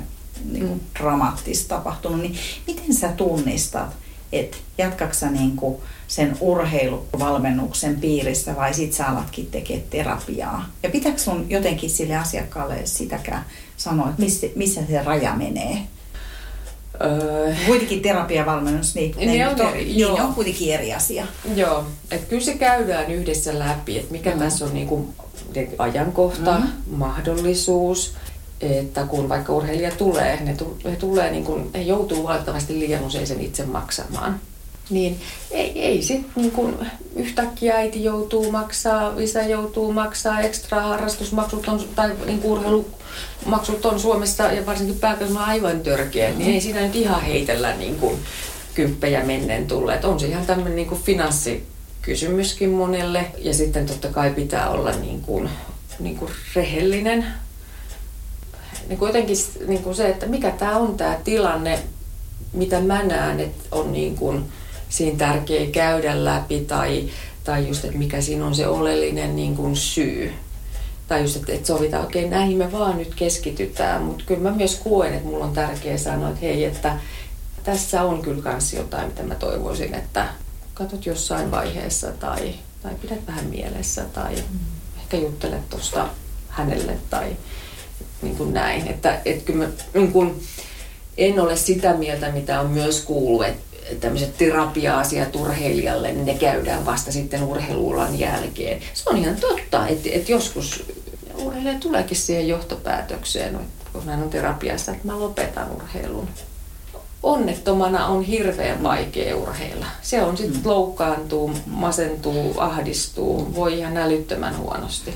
niin 0.51 0.67
kuin, 0.67 0.79
Mm. 0.79 0.99
dramaattista 0.99 1.75
tapahtunut, 1.75 2.21
niin 2.21 2.35
miten 2.67 2.93
sä 2.93 3.07
tunnistat, 3.11 3.95
että 4.31 4.57
jatkaksa 4.77 5.29
niin 5.29 5.55
kuin 5.55 5.77
sen 6.07 6.37
urheiluvalmennuksen 6.41 7.99
piirissä 8.01 8.55
vai 8.55 8.73
sit 8.73 8.93
sä 8.93 9.05
alatkin 9.07 9.47
tekemään 9.47 9.87
terapiaa? 9.89 10.69
Ja 10.83 10.89
pitääkö 10.89 11.17
sun 11.17 11.45
jotenkin 11.49 11.89
sille 11.89 12.15
asiakkaalle 12.15 12.85
sitäkään 12.85 13.45
sanoa, 13.77 14.09
että 14.09 14.21
missä, 14.21 14.47
missä 14.55 14.81
se 14.89 15.03
raja 15.03 15.35
menee? 15.35 15.77
Öö, 17.03 17.53
Kuitenkin 17.67 18.01
terapiavalmennus, 18.01 18.95
niin, 18.95 19.15
Ne 19.17 19.25
ne, 19.25 19.47
on 19.47 19.53
on, 19.61 19.69
eri- 19.69 19.85
niin, 19.85 20.13
ne 20.15 20.21
on 20.23 20.33
kuitenkin 20.33 20.73
eri 20.73 20.93
asia. 20.93 21.27
joo, 21.55 21.83
että 22.11 22.29
kyllä 22.29 22.43
se 22.43 22.53
käydään 22.53 23.11
yhdessä 23.11 23.59
läpi, 23.59 23.97
että 23.99 24.11
mikä 24.11 24.31
Mm. 24.31 24.39
tässä 24.39 24.65
on 24.65 24.73
niin 24.73 24.87
kuin 24.87 25.07
ajankohta, 25.77 26.57
Mm. 26.59 26.67
mahdollisuus, 26.97 28.13
että 28.61 29.03
kun 29.05 29.29
vaikka 29.29 29.53
urheilija 29.53 29.91
tulee, 29.91 30.39
ne, 30.43 30.55
he, 30.91 30.95
tulee 30.95 31.31
niin 31.31 31.43
kuin, 31.43 31.69
he 31.73 31.81
joutuu 31.81 32.23
valitettavasti 32.23 32.79
liian 32.79 33.03
usein 33.03 33.27
sen 33.27 33.41
itse 33.41 33.65
maksamaan. 33.65 34.39
Niin 34.89 35.19
ei, 35.51 35.81
ei 35.81 36.01
sitten 36.03 36.31
niin 36.35 36.51
kuin 36.51 36.75
yhtäkkiä 37.15 37.75
äiti 37.75 38.03
joutuu 38.03 38.51
maksaa, 38.51 39.13
isä 39.19 39.43
joutuu 39.43 39.93
maksaa, 39.93 40.41
ekstra 40.41 40.81
harrastusmaksut 40.81 41.67
on, 41.67 41.83
tai 41.95 42.11
niin 42.25 42.41
urheilumaksut 42.43 43.85
on 43.85 43.99
Suomessa 43.99 44.43
ja 44.43 44.65
varsinkin 44.65 44.99
pääkaupunkilla 44.99 45.45
aivan 45.45 45.79
törkeä, 45.79 46.31
niin 46.31 46.53
ei 46.53 46.61
siinä 46.61 46.81
nyt 46.81 46.95
ihan 46.95 47.21
heitellä 47.21 47.75
niin 47.75 47.95
kuin 47.95 48.19
kymppejä 48.73 49.25
mennen 49.25 49.67
tulleet. 49.67 50.05
On 50.05 50.19
se 50.19 50.27
ihan 50.27 50.45
tämmöinen 50.45 50.75
niin 50.75 50.87
kuin 50.87 51.01
finanssikysymyskin 51.01 52.69
monelle 52.69 53.25
ja 53.37 53.53
sitten 53.53 53.85
totta 53.85 54.07
kai 54.07 54.29
pitää 54.29 54.69
olla 54.69 54.91
niin 54.91 55.21
kuin, 55.21 55.49
niin 55.99 56.17
kuin 56.17 56.31
rehellinen 56.55 57.25
niin 58.87 58.99
kuin 58.99 59.09
jotenkin 59.09 59.37
niin 59.67 59.83
kuin 59.83 59.95
se, 59.95 60.09
että 60.09 60.25
mikä 60.25 60.51
tämä 60.51 60.77
on 60.77 60.97
tämä 60.97 61.17
tilanne, 61.23 61.79
mitä 62.53 62.79
mä 62.79 63.03
näen, 63.03 63.39
että 63.39 63.63
on 63.71 63.91
niin 63.91 64.15
kuin 64.15 64.45
siinä 64.95 65.17
tärkeä 65.17 65.65
käydä 65.65 66.25
läpi 66.25 66.59
tai, 66.59 67.09
tai 67.43 67.67
just, 67.67 67.85
että 67.85 67.97
mikä 67.97 68.21
siinä 68.21 68.45
on 68.45 68.55
se 68.55 68.67
oleellinen 68.67 69.35
niin 69.35 69.55
kuin 69.55 69.75
syy. 69.75 70.33
Tai 71.07 71.21
just, 71.21 71.35
että, 71.35 71.53
että 71.53 71.67
sovitaan, 71.67 72.03
okei, 72.03 72.25
okay, 72.25 72.37
näihin 72.37 72.57
me 72.57 72.71
vaan 72.71 72.97
nyt 72.97 73.15
keskitytään, 73.15 74.01
mutta 74.01 74.23
kyllä 74.27 74.41
mä 74.41 74.51
myös 74.51 74.75
koen, 74.83 75.13
että 75.13 75.27
mulla 75.27 75.45
on 75.45 75.53
tärkeää 75.53 75.97
sanoa, 75.97 76.29
että 76.29 76.41
hei, 76.41 76.65
että 76.65 76.99
tässä 77.63 78.03
on 78.03 78.21
kyllä 78.21 78.41
kans 78.41 78.73
jotain, 78.73 79.07
mitä 79.07 79.23
mä 79.23 79.35
toivoisin, 79.35 79.93
että 79.93 80.27
katsot 80.73 81.05
jossain 81.05 81.51
vaiheessa 81.51 82.11
tai, 82.11 82.53
tai 82.83 82.93
pidät 83.01 83.27
vähän 83.27 83.45
mielessä 83.45 84.03
tai 84.13 84.35
ehkä 84.97 85.17
juttelet 85.17 85.69
tuosta 85.69 86.07
hänelle 86.49 86.97
tai 87.09 87.37
niin 88.21 88.35
kuin 88.35 88.53
näin. 88.53 88.87
Että, 88.87 89.21
että 89.25 89.45
kyllä 89.45 89.65
mä, 89.65 89.71
niin 89.93 90.11
kuin, 90.11 90.43
en 91.17 91.39
ole 91.39 91.55
sitä 91.55 91.93
mieltä, 91.93 92.31
mitä 92.31 92.61
on 92.61 92.69
myös 92.69 93.01
kuullut, 93.01 93.45
että 93.45 93.74
tämmöiset 93.99 94.37
terapia-asiat 94.37 95.35
urheilijalle, 95.35 96.11
niin 96.11 96.25
ne 96.25 96.33
käydään 96.33 96.85
vasta 96.85 97.11
sitten 97.11 97.43
urheiluulan 97.43 98.19
jälkeen. 98.19 98.81
Se 98.93 99.09
on 99.09 99.17
ihan 99.17 99.35
totta, 99.35 99.87
että, 99.87 100.09
että 100.11 100.31
joskus 100.31 100.83
urheilija 101.37 101.79
tuleekin 101.79 102.17
siihen 102.17 102.47
johtopäätökseen, 102.47 103.55
että 103.55 103.85
kun 103.93 104.05
hän 104.05 104.23
on 104.23 104.29
terapiassa, 104.29 104.91
että 104.91 105.07
mä 105.07 105.19
lopetan 105.19 105.71
urheilun. 105.71 106.27
Onnettomana 107.23 108.05
on 108.07 108.23
hirveän 108.23 108.83
vaikea 108.83 109.37
urheilla. 109.37 109.85
Se 110.01 110.23
on 110.23 110.37
sitten 110.37 110.61
loukkaantuu, 110.63 111.51
masentuu, 111.65 112.53
ahdistuu, 112.57 113.55
voi 113.55 113.79
ihan 113.79 113.97
älyttömän 113.97 114.57
huonosti. 114.57 115.13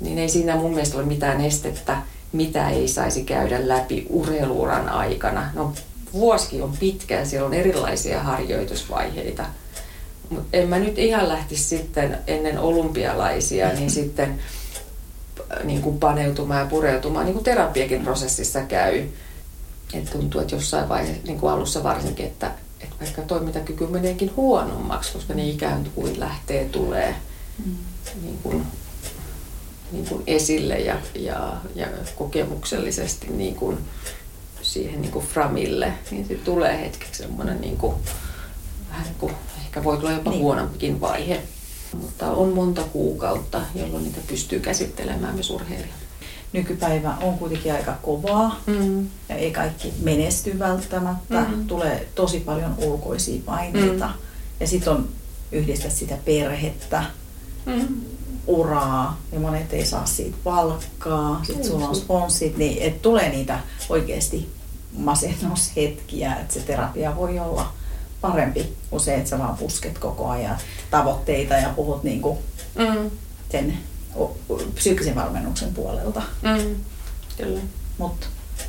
Niin 0.00 0.18
ei 0.18 0.28
siinä 0.28 0.56
mun 0.56 0.70
mielestä 0.70 0.96
ole 0.96 1.06
mitään 1.06 1.40
estettä, 1.40 1.96
mitä 2.32 2.70
ei 2.70 2.88
saisi 2.88 3.24
käydä 3.24 3.68
läpi 3.68 4.06
urheiluuran 4.10 4.88
aikana. 4.88 5.50
No 5.54 5.72
vuosikin 6.16 6.62
on 6.62 6.76
pitkä 6.80 7.18
ja 7.18 7.26
siellä 7.26 7.46
on 7.46 7.54
erilaisia 7.54 8.22
harjoitusvaiheita. 8.22 9.44
Mutta 10.30 10.48
en 10.52 10.68
mä 10.68 10.78
nyt 10.78 10.98
ihan 10.98 11.28
lähtisi 11.28 11.64
sitten 11.64 12.18
ennen 12.26 12.58
olympialaisia, 12.58 13.68
niin 13.72 13.90
sitten 14.00 14.40
niin 15.64 15.82
kuin 15.82 15.98
paneutumaan 15.98 16.60
ja 16.60 16.66
pureutumaan, 16.66 17.24
niin 17.24 17.34
kuin 17.34 17.44
terapiakin 17.44 18.02
prosessissa 18.02 18.60
käy. 18.60 19.04
että 19.94 20.10
tuntuu, 20.10 20.40
että 20.40 20.54
jossain 20.54 20.88
vaiheessa, 20.88 21.22
niin 21.26 21.40
kuin 21.40 21.52
alussa 21.52 21.82
varsinkin, 21.82 22.26
että, 22.26 22.50
että 22.80 22.96
vaikka 23.00 23.22
toimintakyky 23.22 23.86
meneekin 23.86 24.36
huonommaksi, 24.36 25.12
koska 25.12 25.34
ne 25.34 25.48
ikään 25.48 25.90
kuin 25.94 26.20
lähtee 26.20 26.64
tulee 26.64 27.14
mm. 27.66 27.76
niin 28.22 28.38
kuin, 28.42 28.66
niin 29.92 30.06
kuin 30.06 30.22
esille 30.26 30.78
ja, 30.78 30.96
ja, 31.14 31.52
ja 31.74 31.86
kokemuksellisesti 32.16 33.26
niin 33.30 33.54
kuin 33.54 33.78
siihen 34.72 35.02
niin 35.02 35.12
kuin 35.12 35.26
framille, 35.26 35.92
niin 36.10 36.28
se 36.28 36.34
tulee 36.34 36.80
hetkeksi 36.80 37.22
semmoinen 37.22 37.60
niin 37.60 37.76
kuin, 37.76 37.94
vähän 38.90 39.04
niin 39.04 39.14
kuin, 39.18 39.32
ehkä 39.64 39.84
voi 39.84 39.96
tulla 39.96 40.12
jopa 40.12 40.30
niin. 40.30 40.42
huonompikin 40.42 41.00
vaihe. 41.00 41.40
Mutta 42.00 42.30
on 42.30 42.48
monta 42.48 42.82
kuukautta, 42.82 43.60
jolloin 43.74 44.04
niitä 44.04 44.20
pystyy 44.26 44.60
käsittelemään 44.60 45.34
myös 45.34 45.50
urheilijat. 45.50 45.96
Nykypäivä 46.52 47.14
on 47.22 47.38
kuitenkin 47.38 47.72
aika 47.72 47.96
kovaa 48.02 48.60
mm. 48.66 49.08
ja 49.28 49.36
ei 49.36 49.50
kaikki 49.50 49.92
menesty 50.02 50.58
välttämättä. 50.58 51.40
Mm. 51.40 51.66
Tulee 51.66 52.08
tosi 52.14 52.40
paljon 52.40 52.74
ulkoisia 52.78 53.42
paineita 53.44 54.06
mm. 54.06 54.12
ja 54.60 54.66
sitten 54.66 54.92
on 54.92 55.08
yhdistä 55.52 55.90
sitä 55.90 56.18
perhettä, 56.24 57.04
mm. 57.66 57.88
uraa 58.46 59.20
ja 59.32 59.40
monet 59.40 59.72
ei 59.72 59.86
saa 59.86 60.06
siitä 60.06 60.36
palkkaa. 60.44 61.40
Sitten 61.46 61.66
sulla 61.66 61.88
on 61.88 61.96
sponssit, 61.96 62.56
niin 62.56 62.82
et 62.82 63.02
tulee 63.02 63.28
niitä 63.28 63.60
oikeasti 63.88 64.55
masennushetkiä, 64.96 66.34
että 66.34 66.54
se 66.54 66.60
terapia 66.60 67.16
voi 67.16 67.38
olla 67.38 67.72
parempi 68.20 68.76
kuin 68.90 69.00
se, 69.00 69.14
että 69.14 69.30
sä 69.30 69.38
vaan 69.38 69.56
pusket 69.56 69.98
koko 69.98 70.28
ajan 70.28 70.58
tavoitteita 70.90 71.54
ja 71.54 71.68
puhut 71.68 72.02
niin 72.02 72.20
kuin 72.20 72.38
mm. 72.78 73.10
sen 73.52 73.78
psyykkisen 74.74 75.14
valmennuksen 75.14 75.74
puolelta. 75.74 76.22
Mm. 76.42 76.76
Kyllä. 77.36 77.60
Mutta 77.98 78.26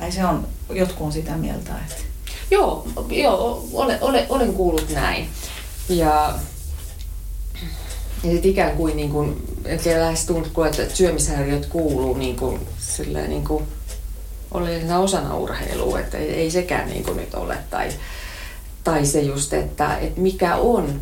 se 0.10 0.26
on, 0.26 0.48
jotkut 0.70 1.06
on 1.06 1.12
sitä 1.12 1.38
mieltä, 1.38 1.72
että... 1.88 2.04
Joo, 2.52 2.88
joo 3.10 3.68
olen, 3.74 3.98
olen, 4.02 4.26
olen 4.30 4.54
kuullut 4.54 4.90
näin. 4.90 5.30
Ja, 5.90 6.40
ja 8.24 8.32
sitten 8.32 8.52
ikään 8.52 8.78
kuin, 8.78 8.96
niin 8.96 9.10
kuin 9.10 9.48
että 9.66 10.00
lähes 10.00 10.26
tuntuu, 10.26 10.64
että 10.64 10.96
syömishäiriöt 10.96 11.66
kuuluu 11.66 12.14
niin 12.14 12.36
kuin, 12.36 12.68
silleen, 12.80 13.30
niin 13.30 13.44
kuin 13.44 13.64
oleellisena 14.58 15.00
osana 15.00 15.38
urheilua, 15.38 16.00
että 16.00 16.18
ei, 16.18 16.30
ei 16.30 16.52
sekään 16.52 16.90
niin 16.90 17.04
kuin 17.04 17.18
nyt 17.18 17.34
ole. 17.34 17.58
Tai, 17.70 17.90
tai 18.84 19.06
se 19.06 19.22
just, 19.22 19.54
että, 19.54 19.98
että 19.98 20.22
mikä 20.22 20.56
on 20.56 21.00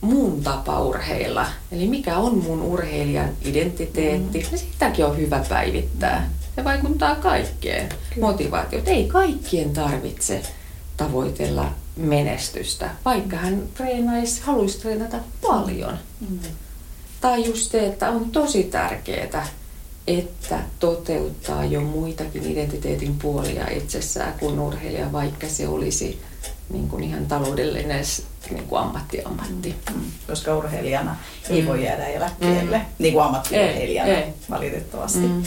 mun 0.00 0.42
tapa 0.42 0.80
urheilla, 0.80 1.46
eli 1.72 1.86
mikä 1.86 2.16
on 2.18 2.38
mun 2.38 2.62
urheilijan 2.62 3.30
identiteetti, 3.42 4.38
mm. 4.38 4.50
ja 4.52 4.58
sitäkin 4.58 5.04
on 5.04 5.16
hyvä 5.16 5.44
päivittää. 5.48 6.30
Se 6.56 6.64
vaikuttaa 6.64 7.14
kaikkeen. 7.14 7.88
Kyllä. 7.88 8.26
Motivaatio. 8.26 8.80
Ei 8.86 9.04
kaikkien 9.04 9.72
tarvitse 9.72 10.42
tavoitella 10.96 11.72
menestystä, 11.96 12.90
vaikka 13.04 13.36
hän 13.36 13.62
treenaisi, 13.74 14.42
haluaisi 14.42 14.80
treenata 14.80 15.16
paljon. 15.42 15.98
Mm. 16.30 16.38
Tai 17.20 17.46
just 17.46 17.70
se, 17.70 17.86
että 17.86 18.10
on 18.10 18.30
tosi 18.30 18.62
tärkeää, 18.62 19.46
että 20.06 20.58
toteuttaa 20.78 21.64
jo 21.64 21.80
muitakin 21.80 22.44
identiteetin 22.44 23.18
puolia 23.18 23.68
itsessään 23.68 24.34
kuin 24.38 24.58
urheilija, 24.60 25.12
vaikka 25.12 25.48
se 25.48 25.68
olisi 25.68 26.22
niin 26.70 26.88
kuin 26.88 27.04
ihan 27.04 27.26
taloudellinen 27.26 28.04
niin 28.50 28.64
kuin 28.64 28.80
ammatti-ammatti. 28.80 29.74
Mm, 29.94 30.00
koska 30.26 30.56
urheilijana 30.56 31.10
mm. 31.48 31.54
ei 31.54 31.66
voi 31.66 31.84
jäädä 31.84 32.06
eläkkeelle, 32.06 32.78
mm. 32.78 32.84
niin 32.98 33.12
kuin 33.12 33.24
ammattiurheilijana 33.24 34.10
ei, 34.10 34.16
ei. 34.16 34.32
valitettavasti. 34.50 35.18
Mm. 35.18 35.44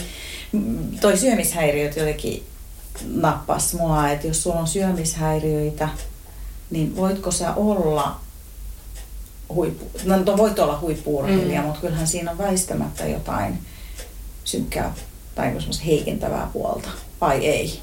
mm. 0.52 0.98
Toi 1.00 1.16
syömishäiriöt 1.16 1.96
jotenkin 1.96 2.44
nappas 3.06 3.74
mua, 3.74 4.10
että 4.10 4.26
jos 4.26 4.42
sulla 4.42 4.60
on 4.60 4.68
syömishäiriöitä, 4.68 5.88
niin 6.70 6.96
voitko 6.96 7.30
sä 7.30 7.54
olla 7.54 8.20
huippu, 9.54 9.90
no 10.04 10.36
voit 10.36 10.58
olla 10.58 10.78
huippuurheilija, 10.80 11.60
mm. 11.60 11.66
mutta 11.66 11.80
kyllähän 11.80 12.06
siinä 12.06 12.30
on 12.30 12.38
väistämättä 12.38 13.06
jotain 13.06 13.58
synkkää 14.48 14.94
tai 15.34 15.52
heikentävää 15.86 16.50
puolta, 16.52 16.88
vai 17.20 17.46
ei? 17.46 17.80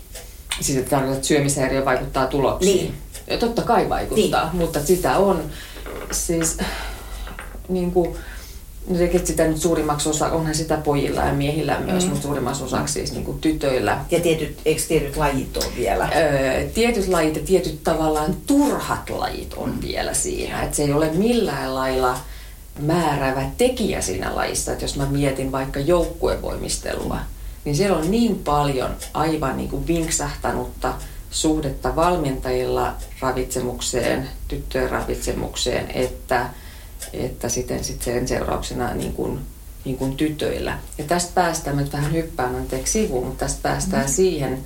Siis 0.62 0.78
että 0.78 0.89
tarkoittaa, 0.89 1.15
että 1.15 1.28
syömishäiriö 1.28 1.86
vaikuttaa 1.86 2.28
tuloksiin. 2.28 2.78
Niin. 2.78 2.93
Ja 3.28 3.38
totta 3.38 3.62
kai 3.62 3.89
vaikuttaa, 3.89 4.49
niin. 4.49 4.56
mutta 4.56 4.86
sitä 4.86 5.17
on 5.17 5.43
siis 6.12 6.58
niin 7.69 7.91
kuin, 7.91 8.15
no 8.88 8.97
sitä 9.23 9.47
nyt 9.47 9.62
suurimmaksi 9.62 10.10
osa, 10.10 10.32
onhan 10.32 10.56
sitä 10.56 10.78
pojilla 10.78 11.21
ja 11.21 11.34
miehillä 11.34 11.80
myös, 11.80 12.04
mm. 12.04 12.10
mutta 12.10 12.23
suurimmaksi 12.23 12.63
osaksi 12.63 12.93
siis 12.93 13.12
niin 13.12 13.25
kuin 13.25 13.39
tytöillä. 13.39 14.06
Ja 14.12 14.19
tietyt, 14.19 14.58
eikö 14.65 14.82
tietyt 14.88 15.17
lajit 15.17 15.58
ole 15.58 15.65
vielä? 15.78 16.10
Öö, 16.15 16.69
tietyt 16.69 17.08
lajit 17.08 17.36
ja 17.36 17.41
tietyt 17.45 17.84
tavallaan 17.84 18.36
turhat 18.47 19.10
lajit 19.10 19.54
on 19.54 19.69
mm. 19.69 19.82
vielä 19.82 20.13
siinä. 20.13 20.63
Että 20.63 20.75
se 20.75 20.84
ei 20.84 20.93
ole 20.93 21.12
millään 21.12 21.75
lailla 21.75 22.17
määräävä 22.79 23.49
tekijä 23.57 24.01
siinä 24.01 24.35
lajissa. 24.35 24.71
Että 24.71 24.83
jos 24.83 24.95
mä 24.95 25.05
mietin 25.05 25.51
vaikka 25.51 25.79
joukkuevoimistelua, 25.79 27.19
niin 27.65 27.75
siellä 27.75 27.97
on 27.97 28.11
niin 28.11 28.35
paljon 28.35 28.95
aivan 29.13 29.57
niin 29.57 29.69
kuin 29.69 29.88
vinksahtanutta 29.88 30.93
suhdetta 31.31 31.95
valmentajilla 31.95 32.93
ravitsemukseen, 33.19 34.29
tyttöjen 34.47 34.89
ravitsemukseen, 34.89 35.91
että, 35.91 36.49
että 37.13 37.49
sitten 37.49 37.83
sit 37.83 38.01
sen 38.01 38.27
seurauksena 38.27 38.93
niin 38.93 39.13
kuin, 39.13 39.39
niin 39.85 39.97
kuin 39.97 40.17
tytöillä. 40.17 40.79
Ja 40.97 41.03
tästä 41.03 41.31
päästään, 41.35 41.77
nyt 41.77 41.93
vähän 41.93 42.13
hyppään 42.13 42.55
anteeksi 42.55 42.93
sivuun, 42.93 43.25
mutta 43.25 43.45
tästä 43.45 43.59
päästään 43.63 44.05
mm. 44.05 44.11
siihen, 44.11 44.63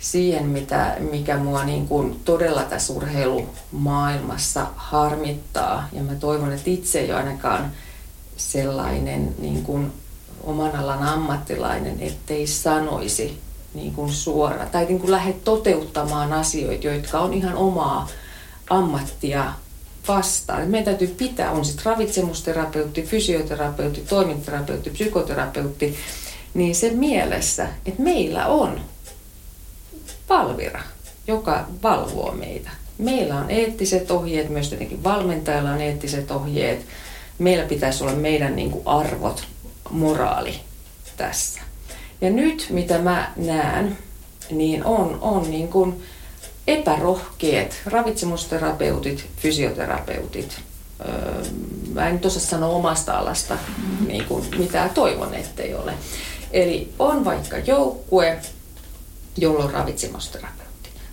siihen 0.00 0.46
mitä, 0.46 0.96
mikä 1.10 1.36
mua 1.36 1.64
niin 1.64 1.88
kuin 1.88 2.20
todella 2.24 2.62
tässä 2.62 2.92
urheilumaailmassa 2.92 4.66
harmittaa. 4.76 5.88
Ja 5.92 6.02
mä 6.02 6.14
toivon, 6.14 6.52
että 6.52 6.70
itse 6.70 7.00
ei 7.00 7.10
ole 7.10 7.18
ainakaan 7.18 7.72
sellainen 8.36 9.34
niin 9.38 9.62
kuin 9.62 9.92
oman 10.44 10.76
alan 10.76 11.02
ammattilainen, 11.02 12.00
ettei 12.00 12.46
sanoisi 12.46 13.38
niin 13.74 13.92
kuin 13.92 14.12
suora 14.12 14.66
tai 14.66 14.84
niin 14.84 15.00
kuin 15.00 15.10
lähde 15.10 15.32
toteuttamaan 15.32 16.32
asioita, 16.32 16.86
jotka 16.86 17.20
on 17.20 17.34
ihan 17.34 17.54
omaa 17.54 18.08
ammattia 18.70 19.52
vastaan. 20.08 20.68
Meidän 20.68 20.84
täytyy 20.84 21.08
pitää, 21.08 21.50
on 21.50 21.64
sitten 21.64 21.86
ravitsemusterapeutti, 21.86 23.02
fysioterapeutti, 23.02 24.00
toimintaterapeutti, 24.00 24.90
psykoterapeutti, 24.90 25.96
niin 26.54 26.74
se 26.74 26.90
mielessä, 26.90 27.68
että 27.86 28.02
meillä 28.02 28.46
on 28.46 28.80
palvira, 30.30 30.82
joka 31.26 31.64
valvoo 31.82 32.32
meitä. 32.32 32.70
Meillä 32.98 33.36
on 33.36 33.50
eettiset 33.50 34.10
ohjeet, 34.10 34.48
myös 34.48 34.68
tietenkin 34.68 35.04
valmentajalla 35.04 35.70
on 35.70 35.80
eettiset 35.80 36.30
ohjeet. 36.30 36.86
Meillä 37.38 37.64
pitäisi 37.64 38.04
olla 38.04 38.12
meidän 38.12 38.56
niin 38.56 38.70
kuin 38.70 38.86
arvot, 38.86 39.44
moraali 39.90 40.60
tässä. 41.16 41.60
Ja 42.20 42.30
nyt 42.30 42.66
mitä 42.70 42.98
mä 42.98 43.32
näen, 43.36 43.98
niin 44.50 44.84
on, 44.84 45.18
on 45.20 45.50
niin 45.50 45.68
kuin 45.68 46.02
epärohkeet 46.66 47.82
ravitsemusterapeutit, 47.86 49.26
fysioterapeutit. 49.36 50.60
Öö, 51.08 51.44
mä 51.92 52.08
en 52.08 52.14
nyt 52.14 52.26
osaa 52.26 52.40
sanoa 52.40 52.68
omasta 52.68 53.18
alasta, 53.18 53.54
mm-hmm. 53.54 54.06
niin 54.06 54.24
kuin 54.24 54.44
mitä 54.58 54.90
toivon, 54.94 55.34
ettei 55.34 55.74
ole. 55.74 55.94
Eli 56.52 56.92
on 56.98 57.24
vaikka 57.24 57.58
joukkue, 57.58 58.38
jolla 59.36 59.64
on 59.64 59.70
ravitsemusterapeutti. 59.70 60.70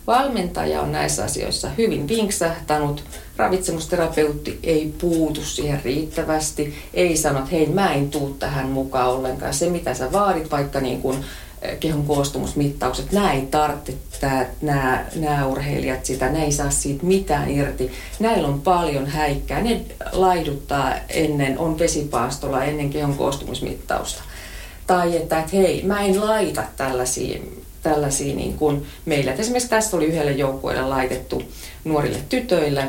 Valmentaja 0.08 0.82
on 0.82 0.92
näissä 0.92 1.24
asioissa 1.24 1.70
hyvin 1.78 2.08
vinksähtänyt. 2.08 3.04
Ravitsemusterapeutti 3.38 4.60
ei 4.64 4.94
puutu 5.02 5.42
siihen 5.42 5.82
riittävästi. 5.84 6.76
Ei 6.94 7.18
sano, 7.18 7.40
että 7.40 7.52
hei 7.52 7.66
mä 7.66 7.94
en 7.94 8.10
tuu 8.10 8.36
tähän 8.40 8.68
mukaan 8.68 9.10
ollenkaan. 9.10 9.54
Se 9.54 9.70
mitä 9.70 9.94
sä 9.94 10.12
vaadit, 10.12 10.52
vaikka 10.52 10.80
niin 10.80 11.02
kuin 11.02 11.26
eh, 11.62 11.80
kehon 11.80 12.04
koostumusmittaukset, 12.04 13.12
nämä 13.12 13.34
ei 13.34 13.42
tarvitse 13.42 13.98
nämä, 14.62 15.06
nämä 15.16 15.48
urheilijat 15.48 16.06
sitä, 16.06 16.30
ne 16.30 16.44
ei 16.44 16.52
saa 16.52 16.70
siitä 16.70 17.06
mitään 17.06 17.50
irti. 17.50 17.92
Näillä 18.20 18.48
on 18.48 18.62
paljon 18.62 19.08
häikkää, 19.08 19.62
ne 19.62 19.82
laiduttaa 20.12 20.94
ennen, 21.10 21.60
on 21.60 21.80
vesipaastolla 21.80 22.64
ennen 22.64 22.90
kehon 22.90 23.14
koostumusmittausta. 23.14 24.24
Tai 24.88 25.18
että, 25.18 25.40
että 25.40 25.58
hei, 25.58 25.84
mä 25.84 26.02
en 26.02 26.28
laita 26.28 26.64
tällaisia 26.78 27.40
tällaisia 27.84 28.36
niin 28.36 28.58
kuin 28.58 28.88
meillä. 29.06 29.32
Et 29.32 29.40
esimerkiksi 29.40 29.70
tästä 29.70 29.98
oli 29.98 30.06
yhdelle 30.06 30.32
joukkueelle 30.32 30.82
laitettu 30.82 31.44
nuorille 31.84 32.20
tytöille 32.30 32.88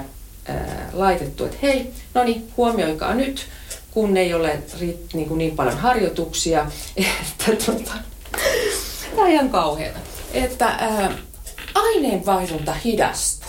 ää, 0.48 0.90
laitettu, 0.92 1.44
että 1.44 1.56
hei, 1.62 1.90
no 2.14 2.24
niin, 2.24 2.48
huomioikaa 2.56 3.14
nyt, 3.14 3.46
kun 3.90 4.16
ei 4.16 4.34
ole 4.34 4.62
riitt, 4.80 5.14
niin, 5.14 5.28
kuin 5.28 5.38
niin 5.38 5.56
paljon 5.56 5.78
harjoituksia, 5.78 6.66
että 6.96 7.64
tuota, 7.64 7.92
tämä 9.10 9.22
on 9.22 9.30
ihan 9.30 9.50
kauheata, 9.50 9.98
että 10.32 10.66
ää, 10.66 11.12
aineenvaihdunta 11.74 12.72
hidastuu. 12.72 13.48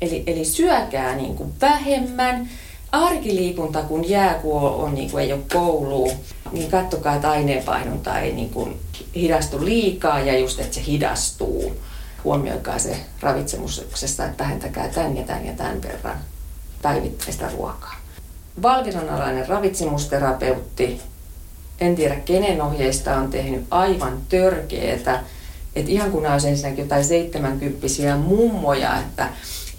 Eli, 0.00 0.22
eli 0.26 0.44
syökää 0.44 1.16
niin 1.16 1.36
kuin 1.36 1.52
vähemmän, 1.60 2.50
arkiliikunta 2.92 3.82
kun 3.82 4.08
jää, 4.08 4.34
kun 4.34 4.60
on, 4.62 4.74
on 4.74 4.94
niin 4.94 5.10
kuin 5.10 5.24
ei 5.24 5.32
ole 5.32 5.42
koulua, 5.52 6.12
niin 6.52 6.70
kattokaa, 6.70 7.14
että 7.14 7.30
aineenpainonta 7.30 8.18
ei 8.18 8.32
niin 8.32 8.50
kuin 8.50 8.80
hidastu 9.14 9.64
liikaa 9.64 10.20
ja 10.20 10.38
just, 10.38 10.60
että 10.60 10.74
se 10.74 10.82
hidastuu. 10.86 11.76
Huomioikaa 12.24 12.78
se 12.78 12.96
ravitsemuksessa, 13.20 14.24
että 14.24 14.44
vähentäkää 14.44 14.88
tämän 14.88 15.16
ja 15.16 15.22
tämän 15.22 15.46
ja 15.46 15.52
tämän 15.52 15.82
verran 15.82 16.18
päivittäistä 16.82 17.50
ruokaa. 17.56 17.96
Valviranalainen 18.62 19.48
ravitsemusterapeutti, 19.48 21.00
en 21.80 21.96
tiedä 21.96 22.14
kenen 22.14 22.62
ohjeista 22.62 23.16
on 23.16 23.30
tehnyt 23.30 23.64
aivan 23.70 24.18
törkeetä, 24.28 25.20
että 25.76 25.90
ihan 25.90 26.10
kun 26.10 26.26
olisi 26.26 26.48
ensinnäkin 26.48 26.82
jotain 26.82 27.04
70 27.04 28.16
mummoja, 28.16 28.98
että 28.98 29.28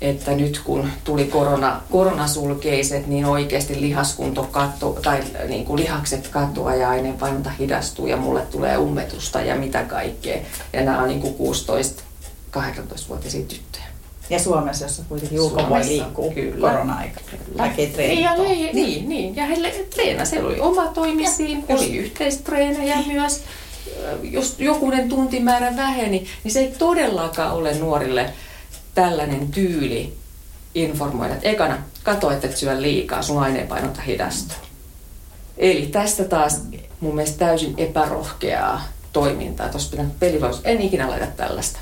että 0.01 0.31
nyt 0.31 0.61
kun 0.63 0.89
tuli 1.03 1.25
korona, 1.25 1.81
koronasulkeiset, 1.91 3.07
niin 3.07 3.25
oikeasti 3.25 3.81
lihaskunto 3.81 4.43
katto, 4.43 4.99
tai 5.03 5.23
niin 5.47 5.65
kuin 5.65 5.81
lihakset 5.81 6.27
katoaa 6.27 6.75
ja 6.75 6.89
aineenpainonta 6.89 7.49
hidastuu 7.49 8.07
ja 8.07 8.17
mulle 8.17 8.41
tulee 8.41 8.77
ummetusta 8.77 9.41
ja 9.41 9.55
mitä 9.55 9.83
kaikkea. 9.83 10.37
Ja 10.73 10.83
nämä 10.83 11.01
on 11.01 11.07
niin 11.07 11.21
kuin 11.21 11.55
16-18-vuotiaisia 12.53 13.45
tyttöjä. 13.45 13.83
Ja 14.29 14.39
Suomessa, 14.39 14.85
jossa 14.85 15.03
kuitenkin 15.09 15.41
ulkomailla 15.41 15.87
liikkuu 15.87 16.33
korona-aika. 16.61 17.21
Niin, 17.97 18.21
ja, 18.21 18.35
niin, 18.35 18.75
niin, 18.75 19.09
niin, 19.09 19.35
ja 19.35 19.45
heille 19.45 19.69
treena, 19.69 20.25
siellä 20.25 20.49
oli 20.49 20.59
oma 20.59 20.87
toimisiin, 20.87 21.65
oli 21.69 21.97
yhteistreenejä 21.97 22.97
myös. 23.07 23.43
Jos 24.23 24.55
jokunen 24.59 25.09
tuntimäärä 25.09 25.75
väheni, 25.75 26.27
niin 26.43 26.51
se 26.51 26.59
ei 26.59 26.73
todellakaan 26.77 27.53
ole 27.53 27.73
nuorille 27.73 28.33
tällainen 28.95 29.47
tyyli 29.47 30.17
informoida, 30.75 31.33
että 31.33 31.49
ekana 31.49 31.77
katso, 32.03 32.31
että 32.31 32.47
et 32.47 32.57
syö 32.57 32.81
liikaa, 32.81 33.21
sun 33.21 33.43
aineenpainonta 33.43 34.01
hidastuu. 34.01 34.57
Eli 35.57 35.87
tästä 35.87 36.23
taas 36.23 36.61
mun 36.99 37.15
mielestä 37.15 37.39
täysin 37.39 37.73
epärohkeaa 37.77 38.81
toimintaa. 39.13 39.69
Tuossa 39.69 39.91
pitää 39.91 40.05
pelivaus, 40.19 40.61
en 40.63 40.81
ikinä 40.81 41.09
laita 41.09 41.27
tällaista. 41.27 41.79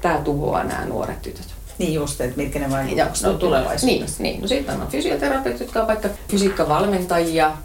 Tämä 0.00 0.18
tuhoaa 0.18 0.64
nämä 0.64 0.84
nuoret 0.84 1.22
tytöt. 1.22 1.46
Niin 1.78 1.94
just, 1.94 2.20
että 2.20 2.36
mitkä 2.36 2.58
ne 2.58 2.70
vaikutukset 2.70 3.26
no, 3.26 3.34
tulevaisuudessa. 3.34 4.22
Niin, 4.22 4.32
niin. 4.32 4.40
No 4.40 4.48
sitten 4.48 4.80
on 4.80 4.88
fysioterapeutit, 4.88 5.60
jotka 5.60 5.80
on 5.80 5.86
vaikka 5.86 6.08
fysiikkavalmentajia, 6.28 7.56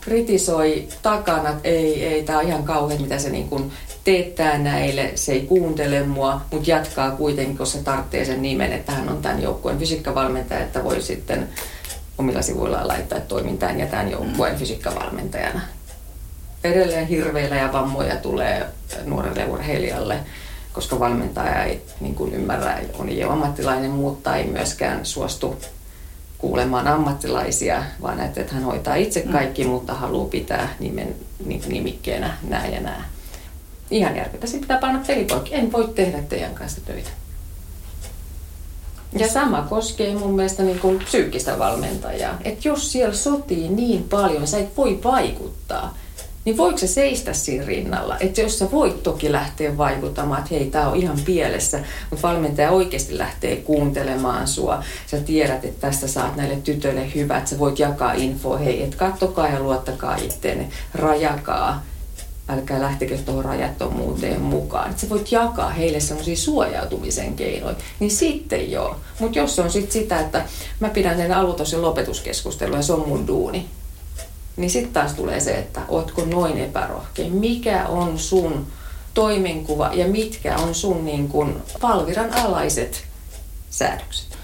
kritisoi 0.00 0.88
takana, 1.02 1.50
että 1.50 1.68
ei, 1.68 2.06
ei, 2.06 2.22
tämä 2.22 2.38
on 2.38 2.46
ihan 2.46 2.64
kauhean, 2.64 3.02
mitä 3.02 3.18
se 3.18 3.30
niin 3.30 3.48
kuin 3.48 3.72
teettää 4.04 4.58
näille, 4.58 5.12
se 5.14 5.32
ei 5.32 5.40
kuuntele 5.40 6.02
mua, 6.02 6.40
mutta 6.50 6.70
jatkaa 6.70 7.10
kuitenkin, 7.10 7.58
koska 7.58 7.78
se 7.78 7.84
tarvitsee 7.84 8.24
sen 8.24 8.42
nimen, 8.42 8.72
että 8.72 8.92
hän 8.92 9.08
on 9.08 9.22
tämän 9.22 9.42
joukkueen 9.42 9.78
fysiikkavalmentaja, 9.78 10.60
että 10.60 10.84
voi 10.84 11.02
sitten 11.02 11.48
omilla 12.18 12.42
sivuillaan 12.42 12.88
laittaa, 12.88 13.18
että 13.18 13.28
toimin 13.28 13.58
tämän 13.58 13.80
ja 13.80 13.86
tämän 13.86 14.10
joukkueen 14.10 14.56
fysiikkavalmentajana. 14.56 15.60
Edelleen 16.64 17.06
hirveillä 17.06 17.56
ja 17.56 17.72
vammoja 17.72 18.16
tulee 18.16 18.66
nuorelle 19.04 19.44
urheilijalle, 19.44 20.18
koska 20.72 21.00
valmentaja 21.00 21.64
ei 21.64 21.82
niin 22.00 22.14
kuin 22.14 22.34
ymmärrä, 22.34 22.78
on 22.98 23.18
jo 23.18 23.30
ammattilainen, 23.30 23.90
mutta 23.90 24.36
ei 24.36 24.46
myöskään 24.46 25.06
suostu 25.06 25.56
kuulemaan 26.42 26.88
ammattilaisia, 26.88 27.82
vaan 28.02 28.20
että, 28.20 28.40
että 28.40 28.54
hän 28.54 28.64
hoitaa 28.64 28.94
itse 28.94 29.22
mm. 29.26 29.32
kaikki, 29.32 29.64
mutta 29.64 29.94
haluaa 29.94 30.28
pitää 30.28 30.74
nimen, 30.80 31.14
nimikkeenä 31.66 32.36
nämä 32.48 32.66
ja 32.66 32.80
nämä. 32.80 33.04
Ihan 33.90 34.16
järkeä. 34.16 34.40
Sitten 34.40 34.60
pitää 34.60 34.78
panna 34.78 35.02
pelipoikki. 35.06 35.54
En 35.54 35.72
voi 35.72 35.88
tehdä 35.94 36.18
teidän 36.28 36.54
kanssa 36.54 36.80
töitä. 36.84 37.10
Ja 39.18 39.28
sama 39.28 39.66
koskee 39.70 40.14
mun 40.14 40.36
mielestä 40.36 40.62
niin 40.62 40.78
kuin 40.78 40.98
psyykkistä 40.98 41.58
valmentajaa. 41.58 42.38
Että 42.44 42.68
jos 42.68 42.92
siellä 42.92 43.14
sotii 43.14 43.68
niin 43.68 44.02
paljon, 44.08 44.46
sä 44.46 44.58
et 44.58 44.76
voi 44.76 45.00
vaikuttaa, 45.04 45.96
niin 46.44 46.56
voiko 46.56 46.78
se 46.78 46.86
seistä 46.86 47.32
siinä 47.32 47.64
rinnalla? 47.64 48.16
Että 48.18 48.40
jos 48.40 48.58
sä 48.58 48.70
voit 48.70 49.02
toki 49.02 49.32
lähteä 49.32 49.76
vaikuttamaan, 49.76 50.42
että 50.42 50.54
hei, 50.54 50.66
tää 50.66 50.88
on 50.88 50.96
ihan 50.96 51.18
pielessä, 51.24 51.80
mutta 52.10 52.28
valmentaja 52.28 52.70
oikeasti 52.70 53.18
lähtee 53.18 53.56
kuuntelemaan 53.56 54.48
sua. 54.48 54.84
Sä 55.06 55.20
tiedät, 55.20 55.64
että 55.64 55.80
tästä 55.80 56.06
saat 56.06 56.36
näille 56.36 56.56
tytöille 56.56 57.14
hyvät, 57.14 57.48
sä 57.48 57.58
voit 57.58 57.78
jakaa 57.78 58.12
infoa, 58.12 58.58
hei, 58.58 58.82
että 58.82 58.96
kattokaa 58.96 59.48
ja 59.48 59.60
luottakaa 59.60 60.16
itteenne, 60.16 60.68
rajakaa 60.94 61.82
älkää 62.48 62.80
lähtekö 62.80 63.18
tuohon 63.18 63.44
rajattomuuteen 63.44 64.40
mukaan. 64.40 64.90
Että 64.90 65.02
sä 65.02 65.08
voit 65.08 65.32
jakaa 65.32 65.70
heille 65.70 66.00
semmoisia 66.00 66.36
suojautumisen 66.36 67.34
keinoja, 67.34 67.76
niin 68.00 68.10
sitten 68.10 68.70
joo. 68.70 68.96
Mutta 69.18 69.38
jos 69.38 69.58
on 69.58 69.70
sitten 69.70 69.92
sitä, 69.92 70.20
että 70.20 70.44
mä 70.80 70.88
pidän 70.88 71.16
sen 71.16 71.32
aloitus- 71.32 71.72
ja 71.72 71.82
lopetuskeskustelua 71.82 72.76
ja 72.76 72.82
se 72.82 72.92
on 72.92 73.08
mun 73.08 73.26
duuni, 73.26 73.66
niin 74.56 74.70
sitten 74.70 74.92
taas 74.92 75.12
tulee 75.12 75.40
se, 75.40 75.54
että 75.54 75.80
ootko 75.88 76.24
noin 76.24 76.58
epärohkea. 76.58 77.30
Mikä 77.30 77.86
on 77.86 78.18
sun 78.18 78.66
toimenkuva 79.14 79.90
ja 79.92 80.08
mitkä 80.08 80.56
on 80.56 80.74
sun 80.74 81.04
niin 81.04 81.28
kun 81.28 81.62
palviran 81.80 82.32
alaiset 82.34 83.04
säädökset? 83.70 84.38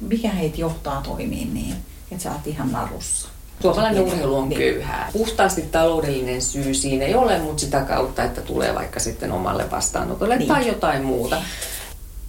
Mikä 0.00 0.30
heitä 0.30 0.60
johtaa 0.60 1.02
toimiin 1.02 1.54
niin, 1.54 1.74
että 2.10 2.22
sä 2.22 2.32
oot 2.32 2.46
ihan 2.46 2.72
narussa? 2.72 3.28
Suomalainen 3.62 4.02
urheilu 4.02 4.36
on 4.36 4.50
köyhää. 4.50 5.10
Puhtaasti 5.12 5.62
taloudellinen 5.62 6.42
syy 6.42 6.74
siinä 6.74 7.04
ei 7.04 7.14
ole, 7.14 7.38
mutta 7.38 7.60
sitä 7.60 7.80
kautta, 7.80 8.22
että 8.22 8.40
tulee 8.40 8.74
vaikka 8.74 9.00
sitten 9.00 9.32
omalle 9.32 9.70
vastaanotolle 9.70 10.36
niin. 10.36 10.48
tai 10.48 10.66
jotain 10.66 11.04
muuta. 11.04 11.42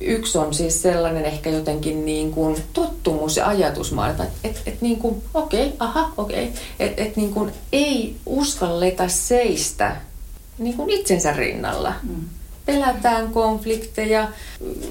Yksi 0.02 0.38
on 0.38 0.54
siis 0.54 0.82
sellainen 0.82 1.26
ehkä 1.26 1.50
jotenkin 1.50 2.06
niin 2.06 2.32
kuin 2.32 2.64
tottumus 2.74 3.38
ja 3.38 3.48
ajatusmaailma, 3.48 4.24
että 4.24 4.48
et, 4.48 4.62
et 4.66 4.82
niin 4.82 4.98
kuin, 5.00 5.24
okei, 5.34 5.66
okay, 5.66 5.78
aha, 5.80 6.12
okei, 6.18 6.43
okay, 6.43 6.62
että 6.80 7.04
et 7.04 7.16
niin 7.16 7.34
kuin 7.34 7.52
ei 7.72 8.16
uskalleta 8.26 9.08
seistä 9.08 9.95
niin 10.58 10.78
kuin 10.78 10.89
itsensä 10.89 11.34
rinnalla. 11.34 11.93
Mm. 12.04 12.26
Pelätään 12.66 13.30
konflikteja 13.30 14.28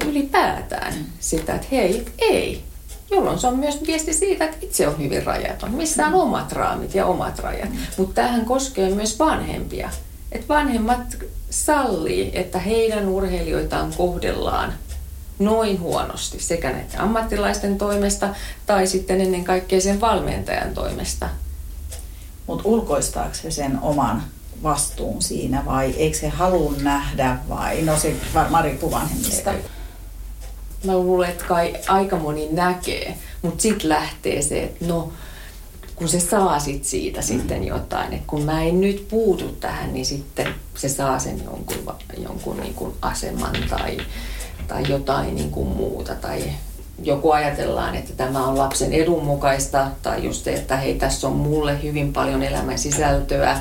ylipäätään 0.06 0.94
sitä, 1.20 1.54
että 1.54 1.66
hei, 1.72 2.06
ei, 2.18 2.62
jolloin 3.10 3.38
se 3.38 3.46
on 3.46 3.58
myös 3.58 3.78
viesti 3.86 4.12
siitä, 4.12 4.44
että 4.44 4.56
itse 4.60 4.88
on 4.88 4.98
hyvin 4.98 5.26
rajaton. 5.26 5.74
Missä 5.74 6.06
on 6.06 6.14
omat 6.14 6.52
raamit 6.52 6.94
ja 6.94 7.06
omat 7.06 7.38
rajat. 7.38 7.70
Mm. 7.70 7.78
Mutta 7.96 8.14
tähän 8.14 8.44
koskee 8.44 8.90
myös 8.90 9.18
vanhempia. 9.18 9.90
Että 10.32 10.48
vanhemmat 10.48 11.16
sallii, 11.50 12.30
että 12.34 12.58
heidän 12.58 13.08
urheilijoitaan 13.08 13.92
kohdellaan 13.96 14.72
noin 15.38 15.80
huonosti 15.80 16.40
sekä 16.40 16.70
näiden 16.70 17.00
ammattilaisten 17.00 17.78
toimesta 17.78 18.28
tai 18.66 18.86
sitten 18.86 19.20
ennen 19.20 19.44
kaikkea 19.44 19.80
sen 19.80 20.00
valmentajan 20.00 20.74
toimesta. 20.74 21.28
Mutta 22.46 22.68
ulkoistaako 22.68 23.34
se 23.34 23.50
sen 23.50 23.78
oman 23.82 24.22
vastuun 24.62 25.22
siinä 25.22 25.62
vai 25.64 25.90
eikö 25.90 26.18
se 26.18 26.28
halua 26.28 26.72
nähdä 26.82 27.38
vai 27.48 27.82
no 27.82 27.98
se 27.98 28.16
varmaan 28.34 28.64
riippuu 28.64 28.90
vanhemmista. 28.90 29.54
Mä 30.84 30.92
luulen, 30.92 31.30
että 31.30 31.44
kai 31.44 31.76
aika 31.88 32.16
moni 32.16 32.48
näkee, 32.52 33.18
mutta 33.42 33.62
sitten 33.62 33.88
lähtee 33.88 34.42
se, 34.42 34.62
että 34.62 34.84
no, 34.84 35.12
kun 35.96 36.08
se 36.08 36.20
saa 36.20 36.58
sit 36.58 36.84
siitä 36.84 37.20
mm. 37.20 37.26
sitten 37.26 37.64
jotain, 37.64 38.12
että 38.12 38.26
kun 38.26 38.42
mä 38.42 38.62
en 38.62 38.80
nyt 38.80 39.08
puutu 39.08 39.48
tähän, 39.48 39.94
niin 39.94 40.06
sitten 40.06 40.54
se 40.74 40.88
saa 40.88 41.18
sen 41.18 41.44
jonkun, 41.44 41.94
jonkun 42.18 42.56
niin 42.56 42.74
kuin 42.74 42.94
aseman 43.02 43.56
tai, 43.70 43.98
tai 44.68 44.82
jotain 44.88 45.34
niin 45.34 45.50
kuin 45.50 45.68
muuta. 45.68 46.14
Tai 46.14 46.42
joku 47.02 47.30
ajatellaan, 47.30 47.94
että 47.94 48.12
tämä 48.12 48.46
on 48.46 48.58
lapsen 48.58 48.92
edun 48.92 49.24
mukaista, 49.24 49.90
tai 50.02 50.24
just 50.24 50.48
että 50.48 50.76
hei, 50.76 50.94
tässä 50.94 51.26
on 51.26 51.32
mulle 51.32 51.82
hyvin 51.82 52.12
paljon 52.12 52.42
elämän 52.42 52.78
sisältöä, 52.78 53.60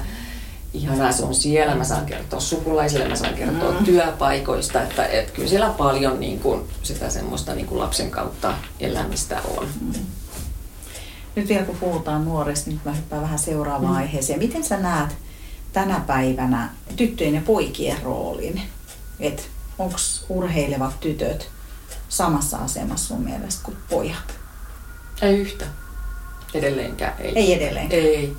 ihanaa 0.73 1.11
se 1.11 1.25
on 1.25 1.35
siellä, 1.35 1.75
mä 1.75 1.83
saan 1.83 2.05
kertoa 2.05 2.39
sukulaisille, 2.39 3.07
mä 3.07 3.15
saan 3.15 3.33
kertoa 3.33 3.71
mm. 3.71 3.85
työpaikoista, 3.85 4.81
että 4.81 5.05
et 5.05 5.31
kyllä 5.31 5.49
siellä 5.49 5.69
paljon 5.69 6.19
niin 6.19 6.39
kuin, 6.39 6.61
sitä 6.83 7.09
semmoista 7.09 7.55
niin 7.55 7.67
kuin 7.67 7.79
lapsen 7.79 8.11
kautta 8.11 8.53
elämistä 8.79 9.41
on. 9.57 9.67
Mm. 9.81 9.93
Nyt 11.35 11.49
vielä 11.49 11.65
kun 11.65 11.77
puhutaan 11.77 12.25
nuorista, 12.25 12.69
niin 12.69 12.81
mä 12.85 12.91
hyppään 12.91 13.21
vähän 13.21 13.39
seuraavaan 13.39 13.93
mm. 13.93 13.97
aiheeseen. 13.97 14.39
Miten 14.39 14.63
sä 14.63 14.77
näet 14.77 15.09
tänä 15.73 16.01
päivänä 16.07 16.69
tyttöjen 16.95 17.35
ja 17.35 17.41
poikien 17.45 18.01
roolin? 18.03 18.61
Että 19.19 19.43
onko 19.79 19.97
urheilevat 20.29 20.99
tytöt 20.99 21.49
samassa 22.09 22.57
asemassa 22.57 23.07
sun 23.07 23.23
mielestä 23.23 23.63
kuin 23.63 23.77
pojat? 23.89 24.39
Ei 25.21 25.37
yhtä. 25.39 25.65
Edelleenkään 26.53 27.13
ei. 27.19 27.35
Ei 27.35 27.53
edelleenkään. 27.53 28.01
Ei 28.01 28.35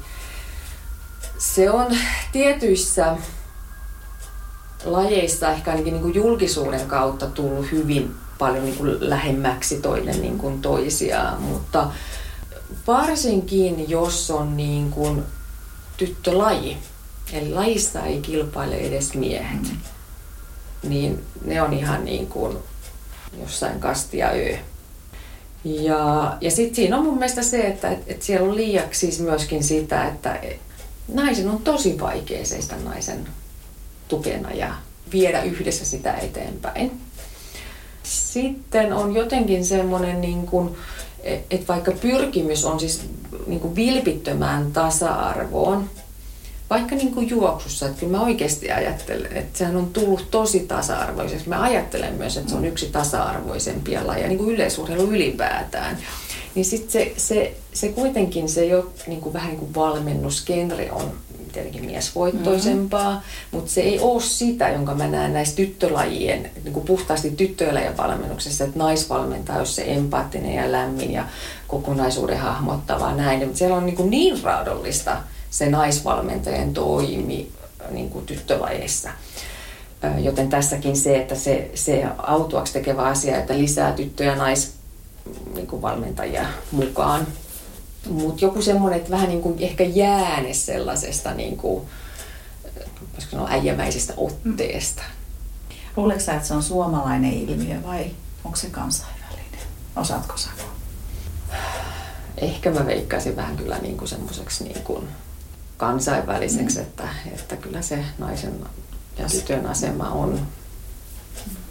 se 1.38 1.70
on 1.70 1.96
tietyissä 2.32 3.16
lajeissa 4.84 5.50
ehkä 5.50 5.70
ainakin 5.70 5.92
niin 5.92 6.02
kuin 6.02 6.14
julkisuuden 6.14 6.86
kautta 6.86 7.26
tullut 7.26 7.72
hyvin 7.72 8.14
paljon 8.38 8.64
niin 8.64 8.76
kuin 8.76 9.10
lähemmäksi 9.10 9.80
toinen 9.80 10.22
niin 10.22 10.38
kuin 10.38 10.62
toisiaan, 10.62 11.42
mutta 11.42 11.90
varsinkin 12.86 13.90
jos 13.90 14.30
on 14.30 14.56
niin 14.56 14.90
kuin 14.90 15.22
tyttölaji, 15.96 16.78
eli 17.32 17.54
lajissa 17.54 18.02
ei 18.02 18.20
kilpaile 18.20 18.76
edes 18.76 19.14
miehet, 19.14 19.62
mm. 19.62 19.76
Niin 20.82 21.24
ne 21.44 21.62
on 21.62 21.72
ihan 21.72 22.04
niin 22.04 22.26
kuin 22.26 22.56
jossain 23.40 23.80
kastia 23.80 24.36
yö. 24.36 24.56
Ja, 25.64 26.36
ja 26.40 26.50
sitten 26.50 26.74
siinä 26.74 26.96
on 26.96 27.04
mun 27.04 27.18
mielestä 27.18 27.42
se, 27.42 27.60
että 27.60 27.90
et, 27.90 27.98
et 28.06 28.22
siellä 28.22 28.48
on 28.48 28.56
liiaksi 28.56 29.00
siis 29.00 29.20
myöskin 29.20 29.64
sitä, 29.64 30.08
että 30.08 30.40
naisen 31.08 31.48
on 31.48 31.62
tosi 31.62 32.00
vaikea 32.00 32.46
seistä 32.46 32.76
naisen 32.84 33.28
tukena 34.08 34.52
ja 34.52 34.74
viedä 35.12 35.42
yhdessä 35.42 35.84
sitä 35.84 36.14
eteenpäin. 36.14 37.00
Sitten 38.02 38.92
on 38.92 39.14
jotenkin 39.14 39.64
semmoinen, 39.64 40.20
niin 40.20 40.46
kuin, 40.46 40.76
että 41.50 41.68
vaikka 41.68 41.92
pyrkimys 41.92 42.64
on 42.64 42.80
siis 42.80 43.00
niin 43.46 43.60
kuin 43.60 43.76
vilpittömään 43.76 44.72
tasa-arvoon, 44.72 45.90
vaikka 46.70 46.94
niin 46.94 47.14
kuin 47.14 47.28
juoksussa, 47.28 47.86
että 47.86 48.00
kyllä 48.00 48.18
mä 48.18 48.24
oikeasti 48.24 48.70
ajattelen, 48.70 49.36
että 49.36 49.58
sehän 49.58 49.76
on 49.76 49.92
tullut 49.92 50.30
tosi 50.30 50.60
tasa-arvoiseksi. 50.60 51.48
Mä 51.48 51.62
ajattelen 51.62 52.14
myös, 52.14 52.36
että 52.36 52.50
se 52.50 52.56
on 52.56 52.64
yksi 52.64 52.86
tasa-arvoisempia 52.86 54.06
lajeja, 54.06 54.28
niin 54.28 54.38
kuin 54.38 54.54
yleisurheilu 54.54 55.10
ylipäätään. 55.10 55.98
Niin 56.54 56.64
sitten 56.64 56.90
se, 56.90 57.12
se, 57.16 57.56
se 57.72 57.88
kuitenkin 57.88 58.48
se 58.48 58.64
jo 58.64 58.92
niin 59.06 59.20
kuin 59.20 59.32
vähän 59.32 59.48
niin 59.48 59.58
kuin 59.58 59.74
valmennusgenre 59.74 60.92
on 60.92 61.12
tietenkin 61.52 61.84
miesvoittoisempaa, 61.84 63.10
mm-hmm. 63.10 63.22
mutta 63.50 63.70
se 63.70 63.80
ei 63.80 64.00
ole 64.00 64.20
sitä, 64.20 64.68
jonka 64.68 64.94
mä 64.94 65.06
näen 65.06 65.32
näissä 65.32 65.56
tyttölajien, 65.56 66.50
niin 66.64 66.72
kuin 66.72 66.86
puhtaasti 66.86 67.30
tyttölajien 67.30 67.96
valmennuksessa, 67.96 68.64
että 68.64 68.78
naisvalmentaja 68.78 69.58
olisi 69.58 69.72
se 69.72 69.84
empaattinen 69.86 70.54
ja 70.54 70.72
lämmin 70.72 71.12
ja 71.12 71.24
kokonaisuuden 71.68 72.38
hahmottava 72.38 73.14
näin. 73.14 73.40
Mutta 73.40 73.58
siellä 73.58 73.76
on 73.76 73.86
niin, 73.86 73.96
kuin 73.96 74.10
niin 74.10 74.42
raadollista 74.42 75.16
se 75.50 75.70
naisvalmentajan 75.70 76.74
toimi 76.74 77.52
niin 77.90 78.10
kuin 78.10 78.26
tyttölajeissa. 78.26 79.10
Joten 80.18 80.48
tässäkin 80.48 80.96
se, 80.96 81.18
että 81.18 81.34
se, 81.34 81.70
se 81.74 82.04
autuaksi 82.18 82.72
tekevä 82.72 83.02
asia, 83.02 83.38
että 83.38 83.58
lisää 83.58 83.92
tyttöjä 83.92 84.30
ja 84.30 84.36
nais, 84.36 84.72
niin 85.54 85.68
mukaan. 86.72 87.26
Mutta 88.08 88.44
joku 88.44 88.62
semmoinen, 88.62 88.98
että 88.98 89.10
vähän 89.10 89.28
niin 89.28 89.42
kuin 89.42 89.56
ehkä 89.58 89.84
jääne 89.84 90.54
sellaisesta 90.54 91.34
niin 91.34 91.56
kuin, 91.56 91.86
sanoa, 93.18 93.48
äijämäisestä 93.50 94.14
otteesta. 94.16 95.02
Luuletko 95.96 96.22
sä, 96.22 96.34
että 96.34 96.48
se 96.48 96.54
on 96.54 96.62
suomalainen 96.62 97.32
ilmiö 97.32 97.82
vai 97.82 98.10
onko 98.44 98.56
se 98.56 98.70
kansainvälinen? 98.70 99.60
Osaatko 99.96 100.36
sanoa? 100.36 100.76
Ehkä 102.38 102.70
mä 102.70 102.86
veikkaisin 102.86 103.36
vähän 103.36 103.56
kyllä 103.56 103.78
niin 103.78 103.96
kuin 103.96 104.08
semmoiseksi 104.08 104.64
niin 104.64 104.82
kuin 104.82 105.08
kansainväliseksi, 105.76 106.76
mm. 106.78 106.82
että, 106.82 107.08
että 107.34 107.56
kyllä 107.56 107.82
se 107.82 108.04
naisen 108.18 108.52
ja 109.18 109.28
tytön 109.28 109.66
asema 109.66 110.10
on, 110.10 110.40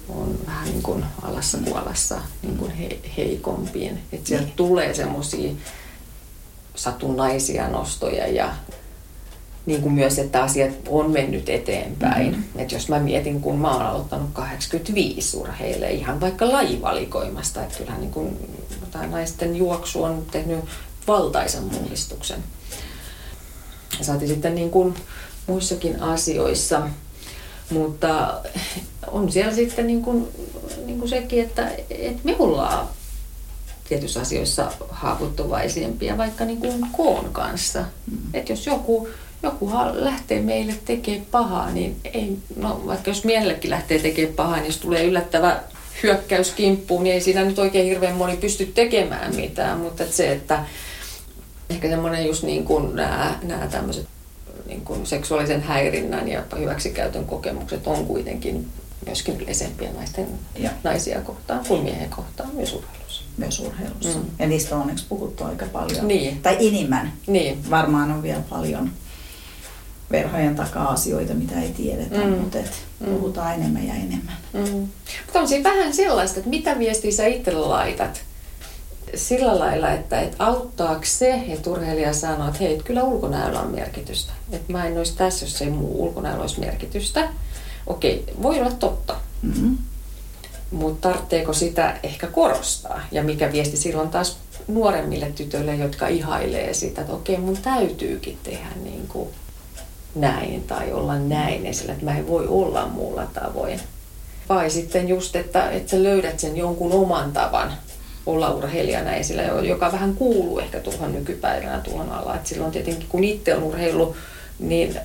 on 0.09 0.39
vähän 0.47 0.65
niin 0.65 0.83
kuin 0.83 1.05
alassa 1.21 1.57
kuolassa 1.57 2.21
niin 2.41 2.57
kuin 2.57 2.71
he, 2.71 2.99
heikompiin. 3.17 4.01
Että 4.11 4.27
sieltä 4.27 4.45
niin. 4.45 4.55
tulee 4.55 4.93
semmoisia 4.93 5.51
satunnaisia 6.75 7.67
nostoja 7.67 8.27
ja 8.27 8.53
niin 9.65 9.81
kuin 9.81 9.93
myös, 9.93 10.19
että 10.19 10.43
asiat 10.43 10.71
on 10.87 11.11
mennyt 11.11 11.49
eteenpäin. 11.49 12.27
Mm-hmm. 12.31 12.59
Et 12.59 12.71
jos 12.71 12.89
mä 12.89 12.99
mietin, 12.99 13.41
kun 13.41 13.59
mä 13.59 13.71
oon 13.71 13.81
aloittanut 13.81 14.29
85 14.33 15.37
urheille 15.37 15.91
ihan 15.91 16.21
vaikka 16.21 16.51
lajivalikoimasta, 16.51 17.63
että 17.63 17.77
kyllähän 17.77 18.01
niin 18.01 18.11
kuin, 18.11 18.37
naisten 19.11 19.55
juoksu 19.55 20.03
on 20.03 20.25
tehnyt 20.31 20.59
valtaisan 21.07 21.63
mullistuksen. 21.63 22.39
Ja 22.39 22.64
saati 24.03 24.27
sitten 24.27 24.55
niin 24.55 24.69
kuin 24.69 24.95
muissakin 25.47 26.01
asioissa, 26.01 26.81
mutta 27.69 28.41
on 29.07 29.31
siellä 29.31 29.53
sitten 29.53 29.87
niin 29.87 30.01
kuin, 30.01 30.27
niin 30.85 30.99
kuin 30.99 31.09
sekin, 31.09 31.43
että, 31.43 31.71
että 31.89 32.21
me 32.23 32.35
ollaan 32.39 32.87
tietyissä 33.89 34.19
asioissa 34.21 34.71
haavoittuvaisempia 34.89 36.17
vaikka 36.17 36.45
niin 36.45 36.57
kuin 36.57 36.87
koon 36.91 37.29
kanssa. 37.31 37.79
Mm. 37.81 38.17
Että 38.33 38.51
jos 38.51 38.65
joku, 38.65 39.07
joku 39.43 39.71
lähtee 39.93 40.41
meille 40.41 40.75
tekemään 40.85 41.25
pahaa, 41.31 41.71
niin 41.71 41.95
ei, 42.13 42.37
no 42.55 42.81
vaikka 42.85 43.11
jos 43.11 43.23
miehellekin 43.23 43.71
lähtee 43.71 43.99
tekemään 43.99 44.35
pahaa, 44.35 44.55
niin 44.55 44.65
jos 44.65 44.77
tulee 44.77 45.03
yllättävä 45.03 45.59
hyökkäys 46.03 46.51
kimppuun, 46.51 47.03
niin 47.03 47.13
ei 47.13 47.21
siinä 47.21 47.43
nyt 47.43 47.59
oikein 47.59 47.85
hirveän 47.85 48.15
moni 48.15 48.37
pysty 48.37 48.65
tekemään 48.65 49.35
mitään, 49.35 49.79
mutta 49.79 50.03
että 50.03 50.15
se, 50.15 50.31
että 50.31 50.65
ehkä 51.69 51.89
semmoinen 51.89 52.25
just 52.25 52.43
niin 52.43 52.65
kuin 52.65 52.95
nämä, 52.95 53.39
nämä 53.43 53.67
tämmöiset 53.67 54.07
niin 54.65 54.81
kuin 54.81 55.05
seksuaalisen 55.05 55.61
häirinnän 55.61 56.27
ja 56.27 56.43
hyväksikäytön 56.59 57.25
kokemukset 57.25 57.87
on 57.87 58.05
kuitenkin 58.05 58.67
myöskin 59.05 59.41
yleisempiä 59.41 59.89
naisten, 59.91 60.27
ja. 60.55 60.69
naisia 60.83 61.21
kohtaan 61.21 61.65
kuin 61.67 61.83
miehen 61.83 62.09
kohtaan 62.09 62.49
myös 62.55 62.73
urheilussa. 62.73 63.23
Myös 63.37 63.59
urheilussa. 63.59 64.19
Mm. 64.19 64.25
Ja 64.39 64.47
niistä 64.47 64.75
on 64.75 64.81
onneksi 64.81 65.05
puhuttu 65.09 65.43
aika 65.43 65.65
paljon. 65.65 66.07
Niin. 66.07 66.41
Tai 66.41 66.57
enemmän. 66.67 67.13
Niin. 67.27 67.69
Varmaan 67.69 68.11
on 68.11 68.23
vielä 68.23 68.41
paljon 68.49 68.91
verhojen 70.11 70.55
takaa 70.55 70.91
asioita, 70.91 71.33
mitä 71.33 71.61
ei 71.61 71.71
tiedetä, 71.71 72.17
mm. 72.17 72.29
mutta 72.29 72.59
et 72.59 72.71
mm. 72.99 73.05
puhutaan 73.05 73.53
enemmän 73.53 73.87
ja 73.87 73.93
enemmän. 73.93 74.37
Mm. 74.53 74.87
Mutta 75.25 75.39
on 75.39 75.47
siinä 75.47 75.69
vähän 75.69 75.93
sellaista, 75.93 76.39
että 76.39 76.49
mitä 76.49 76.79
viestiä 76.79 77.11
sä 77.11 77.25
itse 77.25 77.51
laitat 77.51 78.21
sillä 79.15 79.59
lailla, 79.59 79.91
että, 79.91 80.21
että 80.21 80.45
auttaako 80.45 81.01
se, 81.05 81.41
että 81.47 81.69
urheilija 81.69 82.13
sanoo, 82.13 82.47
että 82.47 82.59
hei, 82.59 82.81
kyllä 82.83 83.03
ulkonäöllä 83.03 83.59
on 83.59 83.71
merkitystä. 83.71 84.33
Että 84.51 84.71
mä 84.71 84.85
en 84.85 84.97
olisi 84.97 85.17
tässä, 85.17 85.45
jos 85.45 85.61
ei 85.61 85.69
muu 85.69 86.03
ulkonäöllä 86.03 86.41
olisi 86.41 86.59
merkitystä. 86.59 87.29
Okei, 87.87 88.23
voi 88.41 88.59
olla 88.59 88.71
totta. 88.71 89.15
Mm-hmm. 89.41 89.77
Mutta 90.71 91.09
tarvitseeko 91.09 91.53
sitä 91.53 91.99
ehkä 92.03 92.27
korostaa? 92.27 93.01
Ja 93.11 93.23
mikä 93.23 93.51
viesti 93.51 93.77
silloin 93.77 94.09
taas 94.09 94.37
nuoremmille 94.67 95.31
tytöille, 95.35 95.75
jotka 95.75 96.07
ihailee 96.07 96.73
sitä, 96.73 97.01
että 97.01 97.13
okei, 97.13 97.37
mun 97.37 97.57
täytyykin 97.57 98.37
tehdä 98.43 98.69
niin 98.83 99.07
kuin 99.07 99.29
näin 100.15 100.63
tai 100.63 100.93
olla 100.93 101.19
näin 101.19 101.65
esillä, 101.65 101.93
että 101.93 102.05
mä 102.05 102.17
en 102.17 102.27
voi 102.27 102.47
olla 102.47 102.87
muulla 102.87 103.25
tavoin. 103.25 103.79
Vai 104.49 104.69
sitten 104.69 105.07
just, 105.07 105.35
että, 105.35 105.69
että 105.71 105.91
sä 105.91 106.03
löydät 106.03 106.39
sen 106.39 106.57
jonkun 106.57 106.91
oman 106.91 107.31
tavan 107.31 107.73
olla 108.25 108.51
urheilijana 108.51 109.13
esillä, 109.13 109.43
joka 109.43 109.91
vähän 109.91 110.15
kuuluu 110.15 110.59
ehkä 110.59 110.79
tuohon 110.79 111.13
nykypäivänä 111.13 111.79
tuohon 111.79 112.11
alaan. 112.11 112.37
Et 112.37 112.47
silloin 112.47 112.71
tietenkin, 112.71 113.09
kun 113.09 113.23
itse 113.23 113.55
on 113.55 113.63
urheilu, 113.63 114.15
niin 114.59 114.99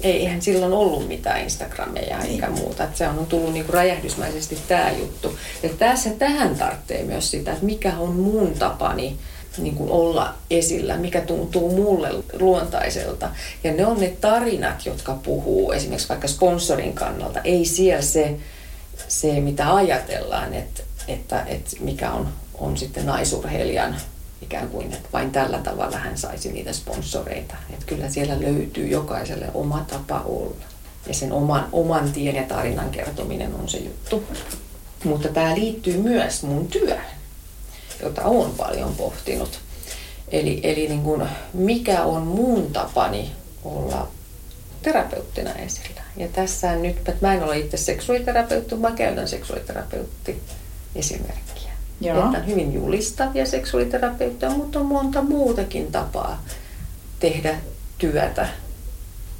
eihän 0.00 0.42
silloin 0.42 0.72
ollut 0.72 1.08
mitään 1.08 1.40
Instagrameja 1.40 2.18
niin. 2.18 2.30
eikä 2.30 2.50
muuta. 2.50 2.84
Et 2.84 2.96
se 2.96 3.08
on 3.08 3.26
tullut 3.26 3.52
niinku 3.52 3.72
räjähdysmäisesti 3.72 4.58
tämä 4.68 4.90
juttu. 4.90 5.38
Ja 5.62 5.68
tässä 5.68 6.10
tähän 6.10 6.56
tarvitsee 6.56 7.02
myös 7.02 7.30
sitä, 7.30 7.52
että 7.52 7.64
mikä 7.64 7.98
on 7.98 8.14
mun 8.14 8.52
tapani 8.58 9.16
niin 9.58 9.74
kuin 9.74 9.90
olla 9.90 10.34
esillä, 10.50 10.96
mikä 10.96 11.20
tuntuu 11.20 11.76
mulle 11.76 12.10
luontaiselta. 12.40 13.30
Ja 13.64 13.72
ne 13.72 13.86
on 13.86 14.00
ne 14.00 14.16
tarinat, 14.20 14.86
jotka 14.86 15.18
puhuu 15.22 15.72
esimerkiksi 15.72 16.08
vaikka 16.08 16.28
sponsorin 16.28 16.92
kannalta. 16.92 17.40
Ei 17.44 17.64
siellä 17.64 18.02
se, 18.02 18.36
se 19.08 19.40
mitä 19.40 19.74
ajatellaan, 19.74 20.54
että, 20.54 20.82
että, 21.08 21.42
että 21.42 21.70
mikä 21.80 22.12
on, 22.12 22.28
on 22.54 22.76
sitten 22.76 23.06
naisurheilijan 23.06 23.96
ikään 24.42 24.68
kuin, 24.68 24.92
että 24.92 25.08
vain 25.12 25.30
tällä 25.30 25.58
tavalla 25.58 25.96
hän 25.96 26.18
saisi 26.18 26.52
niitä 26.52 26.72
sponsoreita. 26.72 27.54
Että 27.70 27.86
kyllä 27.86 28.10
siellä 28.10 28.40
löytyy 28.40 28.86
jokaiselle 28.86 29.46
oma 29.54 29.84
tapa 29.90 30.20
olla. 30.20 30.64
Ja 31.06 31.14
sen 31.14 31.32
oman, 31.32 31.68
oman 31.72 32.12
tien 32.12 32.36
ja 32.36 32.42
tarinan 32.42 32.90
kertominen 32.90 33.54
on 33.54 33.68
se 33.68 33.78
juttu. 33.78 34.24
Mutta 35.04 35.28
tämä 35.28 35.54
liittyy 35.54 35.96
myös 35.96 36.42
mun 36.42 36.68
työhön, 36.68 37.04
jota 38.02 38.22
olen 38.22 38.50
paljon 38.50 38.94
pohtinut. 38.94 39.58
Eli, 40.28 40.60
eli 40.62 40.88
niin 40.88 41.02
kuin, 41.02 41.28
mikä 41.52 42.04
on 42.04 42.22
mun 42.22 42.72
tapani 42.72 43.32
olla 43.64 44.08
terapeuttina 44.82 45.52
esillä. 45.54 46.00
Ja 46.16 46.28
tässä 46.28 46.76
nyt, 46.76 46.96
että 46.96 47.26
mä 47.26 47.34
en 47.34 47.42
ole 47.42 47.58
itse 47.58 47.76
seksuaaliterapeutti, 47.76 48.74
mä 48.74 48.90
käytän 48.90 49.28
seksuaaliterapeutti 49.28 50.42
esimerkkiä. 50.94 51.70
Joo. 52.00 52.24
Että 52.24 52.38
on 52.38 52.46
hyvin 52.46 52.74
julistavia 52.74 53.46
seksuaaliterapeutteja, 53.46 54.52
mutta 54.52 54.80
on 54.80 54.86
monta 54.86 55.22
muutakin 55.22 55.92
tapaa 55.92 56.42
tehdä 57.20 57.60
työtä. 57.98 58.48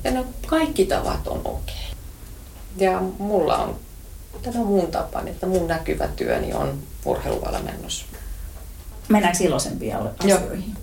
Ja 0.04 0.10
ne 0.10 0.24
kaikki 0.46 0.86
tavat 0.86 1.28
on 1.28 1.40
okei. 1.44 1.74
Okay. 1.74 2.88
Ja 2.88 3.00
mulla 3.18 3.58
on 3.58 3.76
tämä 4.42 4.64
mun 4.64 4.86
tapani, 4.86 5.30
että 5.30 5.46
mun 5.46 5.68
näkyvä 5.68 6.08
työni 6.08 6.52
on 6.54 6.78
urheiluvalmennus. 7.04 8.04
Mennäänkö 9.08 9.44
iloisempia 9.44 9.98
asioihin? 10.18 10.74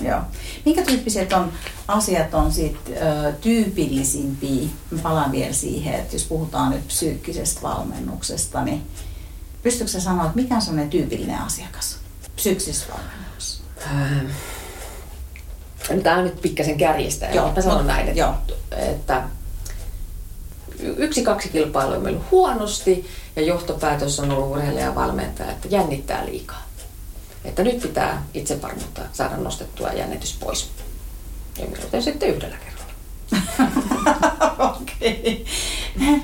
Joo. 0.00 0.10
Joo. 0.10 0.20
Minkä 0.64 0.82
tyyppiset 0.82 1.32
on, 1.32 1.52
asiat 1.88 2.34
on 2.34 2.52
sit, 2.52 2.76
ö, 2.88 3.32
tyypillisimpiä? 3.32 4.68
Mä 4.90 4.98
palaan 5.02 5.32
vielä 5.32 5.52
siihen, 5.52 5.94
että 5.94 6.14
jos 6.16 6.24
puhutaan 6.24 6.70
nyt 6.70 6.86
psyykkisestä 6.86 7.62
valmennuksesta, 7.62 8.64
niin 8.64 8.82
Pystytkö 9.64 9.92
sä 9.92 10.00
sanoa, 10.00 10.24
että 10.24 10.36
mikä 10.36 10.54
on 10.54 10.62
sellainen 10.62 10.90
tyypillinen 10.90 11.38
asiakas 11.38 11.98
psyykkisessä 12.36 12.86
valmennuksessa? 12.92 13.62
Ähm. 13.86 14.26
Tämä 16.02 16.16
on 16.16 16.24
nyt 16.24 16.42
pikkasen 16.42 16.78
kärjistä. 16.78 17.26
Joo, 17.26 17.52
mä 17.52 17.62
sanon 17.62 17.78
no, 17.78 17.82
näin, 17.82 18.08
että, 18.08 18.20
joo. 18.20 18.34
että 18.70 19.22
yksi, 20.96 21.22
kaksi 21.22 21.48
kilpailua 21.48 21.96
on 21.96 22.02
mennyt 22.02 22.30
huonosti 22.30 23.10
ja 23.36 23.42
johtopäätös 23.42 24.20
on 24.20 24.30
ollut 24.30 24.50
urheilija 24.50 24.84
ja 24.84 24.94
valmentaja, 24.94 25.50
että 25.50 25.68
jännittää 25.68 26.26
liikaa. 26.26 26.62
Että 27.44 27.62
nyt 27.62 27.82
pitää 27.82 28.26
itsevarmuutta 28.34 29.00
saada 29.12 29.36
nostettua 29.36 29.92
jännitys 29.92 30.36
pois. 30.40 30.70
Ja 31.92 32.02
sitten 32.02 32.28
yhdellä 32.28 32.56
kerralla. 32.56 32.73
Okei. 34.70 35.44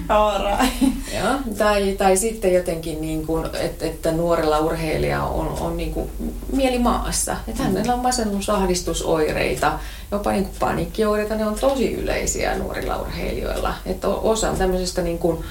Alright. 0.09 0.83
Ja, 1.15 1.39
tai, 1.59 1.95
tai 1.99 2.17
sitten 2.17 2.55
jotenkin, 2.55 3.01
niin 3.01 3.27
kuin, 3.27 3.47
että, 3.47 3.87
että 3.87 4.13
nuorella 4.13 4.59
urheilija 4.59 5.25
on, 5.25 5.49
on 5.61 5.77
niin 5.77 5.93
kuin 5.93 6.11
mieli 6.53 6.79
maassa. 6.79 7.37
Että 7.49 7.63
hänellä 7.63 7.95
on 7.95 8.01
masennusahdistusoireita, 8.01 9.79
jopa 10.11 10.33
niin 10.33 10.45
kuin 10.45 10.57
paniikkioireita, 10.59 11.35
ne 11.35 11.47
on 11.47 11.55
tosi 11.55 11.93
yleisiä 11.93 12.59
nuorilla 12.59 12.97
urheilijoilla. 12.97 13.75
Että 13.87 14.09
osa 14.09 14.55
tämmöisestä 14.55 15.03
niin 15.03 15.19
kuin 15.19 15.45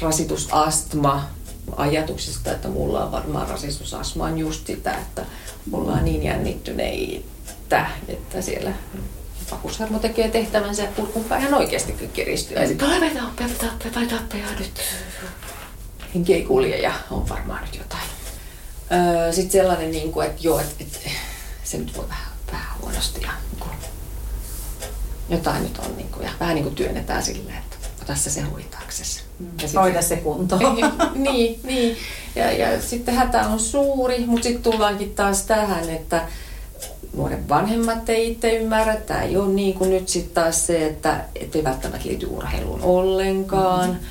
rasitusastma 0.00 1.28
ajatuksesta, 1.76 2.52
että 2.52 2.68
mulla 2.68 3.04
on 3.04 3.12
varmaan 3.12 3.48
rasitusastma 3.48 4.24
on 4.24 4.38
just 4.38 4.66
sitä, 4.66 4.92
että 4.92 5.22
mulla 5.70 5.92
on 5.92 6.04
niin 6.04 6.22
jännittyneitä, 6.22 7.86
että 8.08 8.42
siellä 8.42 8.72
vakuusharmo 9.50 9.98
tekee 9.98 10.28
tehtävänsä 10.28 10.82
ja 10.82 10.88
kurkunpää 10.96 11.38
ihan 11.38 11.54
oikeasti 11.54 11.92
kiristyy. 12.12 12.56
Ja 12.56 12.68
sitten 12.68 12.88
oppia, 13.26 13.48
vetää 14.00 14.18
oppia 14.18 14.40
ja 14.40 14.58
nyt 14.58 14.80
henki 16.14 16.34
ei 16.34 16.42
kulje 16.42 16.76
ja 16.76 16.92
on 17.10 17.28
varmaan 17.28 17.62
nyt 17.62 17.74
jotain. 17.74 18.08
Öö, 18.92 19.32
sitten 19.32 19.60
sellainen, 19.60 19.90
niin 19.90 20.12
kuin, 20.12 20.26
että 20.26 20.40
joo, 20.42 20.60
että, 20.60 20.74
että 20.80 20.98
se 21.64 21.78
nyt 21.78 21.96
voi 21.96 22.08
vähän, 22.08 22.32
vähän 22.52 22.80
huonosti 22.82 23.22
ja 23.22 23.30
niin 23.50 23.60
kuin, 23.60 23.72
jotain 25.28 25.62
nyt 25.62 25.78
on 25.78 25.96
niin 25.96 26.08
kuin, 26.08 26.24
ja 26.24 26.30
vähän 26.40 26.54
niin 26.54 26.64
kuin 26.64 26.74
työnnetään 26.74 27.22
silleen, 27.22 27.58
että 27.58 27.76
ota 28.02 28.14
se 28.14 28.30
se 28.30 28.40
huitaaksesi. 28.40 29.22
Hoida 29.74 30.02
se 30.02 30.16
kuntoon. 30.16 30.76
niin, 31.14 31.60
niin. 31.64 31.96
Ja, 32.34 32.52
ja 32.52 32.82
sitten 32.82 33.14
hätä 33.14 33.48
on 33.48 33.60
suuri, 33.60 34.26
mutta 34.26 34.42
sitten 34.42 34.72
tullaankin 34.72 35.14
taas 35.14 35.42
tähän, 35.42 35.90
että 35.90 36.28
nuoren 37.16 37.48
vanhemmat 37.48 38.08
ei 38.08 38.30
itse 38.30 38.56
ymmärrä. 38.56 38.96
Tämä 38.96 39.22
ei 39.22 39.36
ole 39.36 39.48
niin 39.48 39.74
kuin 39.74 39.90
nyt 39.90 40.08
sitten 40.08 40.34
taas 40.34 40.66
se, 40.66 40.86
että 40.86 41.24
ei 41.34 41.64
välttämättä 41.64 42.08
liity 42.08 42.26
urheiluun 42.26 42.82
ollenkaan. 42.82 43.90
Mm-hmm. 43.90 44.06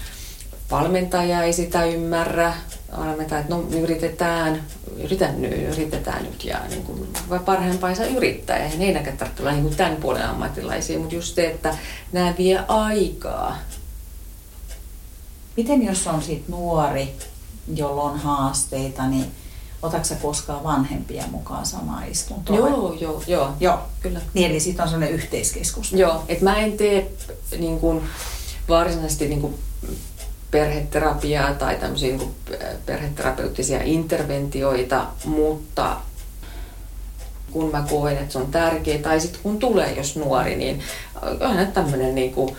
Valmentaja 0.71 1.43
ei 1.43 1.53
sitä 1.53 1.85
ymmärrä. 1.85 2.53
Valmentaja, 2.97 3.41
että 3.41 3.55
no 3.55 3.63
yritetään, 3.79 4.63
yritän 5.03 5.41
nyt, 5.41 5.73
yritetään 5.73 6.23
nyt 6.23 6.45
ja 6.45 6.59
niin 6.69 6.83
kuin 6.83 7.07
parhaimpaansa 7.45 8.05
yrittää. 8.05 8.57
Eihän 8.57 8.79
heidänkään 8.79 9.17
tarvitse 9.17 9.41
olla 9.41 9.51
niin 9.51 9.63
kuin 9.63 9.75
tämän 9.75 9.95
puolen 9.95 10.25
ammattilaisia, 10.25 10.99
mutta 10.99 11.15
just 11.15 11.35
se, 11.35 11.47
että 11.47 11.77
nämä 12.11 12.33
vie 12.37 12.59
aikaa. 12.67 13.57
Miten 15.57 15.85
jos 15.85 16.07
on 16.07 16.21
sit 16.21 16.47
nuori, 16.47 17.13
jolla 17.75 18.03
on 18.03 18.19
haasteita, 18.19 19.07
niin 19.07 19.31
otatko 19.81 20.15
koskaan 20.21 20.63
vanhempia 20.63 21.23
mukaan 21.31 21.65
samaan 21.65 22.07
istuntoon? 22.07 22.59
Joo, 22.59 22.93
joo, 22.93 23.23
joo. 23.27 23.53
Joo, 23.59 23.79
kyllä. 23.99 24.21
Niin, 24.33 24.51
eli 24.51 24.59
sitten 24.59 24.83
on 24.83 24.89
sellainen 24.89 25.15
yhteiskeskustelu. 25.15 26.01
Joo, 26.01 26.23
että 26.27 26.43
mä 26.43 26.57
en 26.57 26.77
tee 26.77 27.11
niin 27.57 27.79
kuin, 27.79 28.03
varsinaisesti 28.69 29.27
niin 29.27 29.41
kuin, 29.41 29.55
perheterapiaa 30.51 31.53
tai 31.53 31.75
tämmöisiä 31.75 32.09
niin 32.09 32.19
kuin, 32.19 32.35
perheterapeuttisia 32.85 33.83
interventioita, 33.83 35.05
mutta 35.25 35.97
kun 37.51 37.71
mä 37.71 37.85
koen, 37.89 38.17
että 38.17 38.33
se 38.33 38.37
on 38.37 38.51
tärkeää, 38.51 39.01
tai 39.01 39.19
sitten 39.19 39.41
kun 39.43 39.59
tulee 39.59 39.93
jos 39.93 40.15
nuori, 40.15 40.55
niin 40.55 40.83
on 41.21 41.67
tämmöinen 41.73 42.15
niin 42.15 42.33
kuin, 42.33 42.55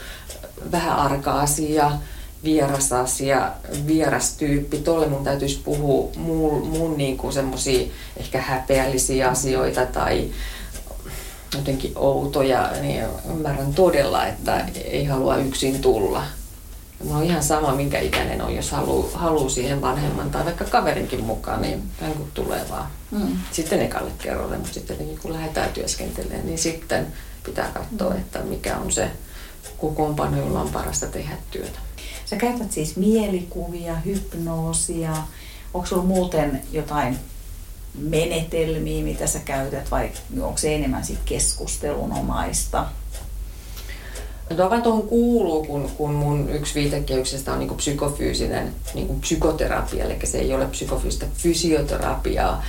vähän 0.72 0.96
arka 0.96 1.40
asia, 1.40 1.92
vieras 2.44 2.92
asia, 2.92 3.52
vieras 3.86 4.32
tyyppi. 4.32 4.78
Tolle 4.78 5.08
mun 5.08 5.24
täytyisi 5.24 5.60
puhua 5.64 6.10
mun, 6.16 6.66
mun 6.66 6.98
niinku 6.98 7.32
semmosia 7.32 7.88
ehkä 8.16 8.40
häpeällisiä 8.40 9.28
asioita 9.28 9.86
tai 9.86 10.30
jotenkin 11.54 11.92
outoja, 11.96 12.72
niin 12.80 13.04
ymmärrän 13.30 13.74
todella, 13.74 14.26
että 14.26 14.64
ei 14.84 15.04
halua 15.04 15.36
yksin 15.36 15.80
tulla. 15.80 16.22
Mä 17.08 17.16
on 17.16 17.24
ihan 17.24 17.42
sama, 17.42 17.74
minkä 17.74 17.98
ikäinen 17.98 18.42
on, 18.42 18.56
jos 18.56 18.70
haluaa 18.70 19.18
haluu 19.18 19.48
siihen 19.48 19.82
vanhemman 19.82 20.30
tai 20.30 20.44
vaikka 20.44 20.64
kaverinkin 20.64 21.24
mukaan, 21.24 21.62
niin 21.62 21.82
hän 22.00 22.12
kun 22.12 22.30
tulee 22.34 22.64
vaan. 22.70 22.86
Mm. 23.10 23.36
Sitten 23.52 23.82
ekalle 23.82 24.10
kerrolle, 24.18 24.56
mutta 24.56 24.74
sitten 24.74 24.96
kun 25.22 25.32
lähdetään 25.32 25.72
työskentelemään, 25.72 26.46
niin 26.46 26.58
sitten 26.58 27.06
pitää 27.44 27.70
katsoa, 27.74 28.10
mm. 28.10 28.20
että 28.20 28.38
mikä 28.38 28.76
on 28.76 28.92
se 28.92 29.10
kokoonpano, 29.78 30.38
jolla 30.38 30.60
on 30.60 30.68
parasta 30.68 31.06
tehdä 31.06 31.36
työtä. 31.50 31.87
Sä 32.30 32.36
käytät 32.36 32.72
siis 32.72 32.96
mielikuvia, 32.96 33.94
hypnoosia. 33.94 35.16
Onko 35.74 35.86
sulla 35.86 36.02
muuten 36.02 36.62
jotain 36.72 37.18
menetelmiä, 37.94 39.04
mitä 39.04 39.26
sä 39.26 39.38
käytät, 39.38 39.90
vai 39.90 40.10
onko 40.40 40.58
se 40.58 40.74
enemmän 40.74 41.04
sit 41.04 41.18
keskustelunomaista? 41.24 42.86
No 44.50 44.80
tuohon 44.80 45.08
kuuluu, 45.08 45.64
kun, 45.64 45.90
kun 45.96 46.10
mun 46.10 46.48
yksi 46.48 46.74
viitekehyksestä 46.74 47.52
on 47.52 47.58
niin 47.58 47.68
kuin 47.68 47.78
psykofyysinen 47.78 48.74
niin 48.94 49.06
kuin 49.06 49.20
psykoterapia, 49.20 50.04
eli 50.04 50.18
se 50.24 50.38
ei 50.38 50.54
ole 50.54 50.66
psykofyysistä 50.66 51.26
fysioterapiaa, 51.34 52.62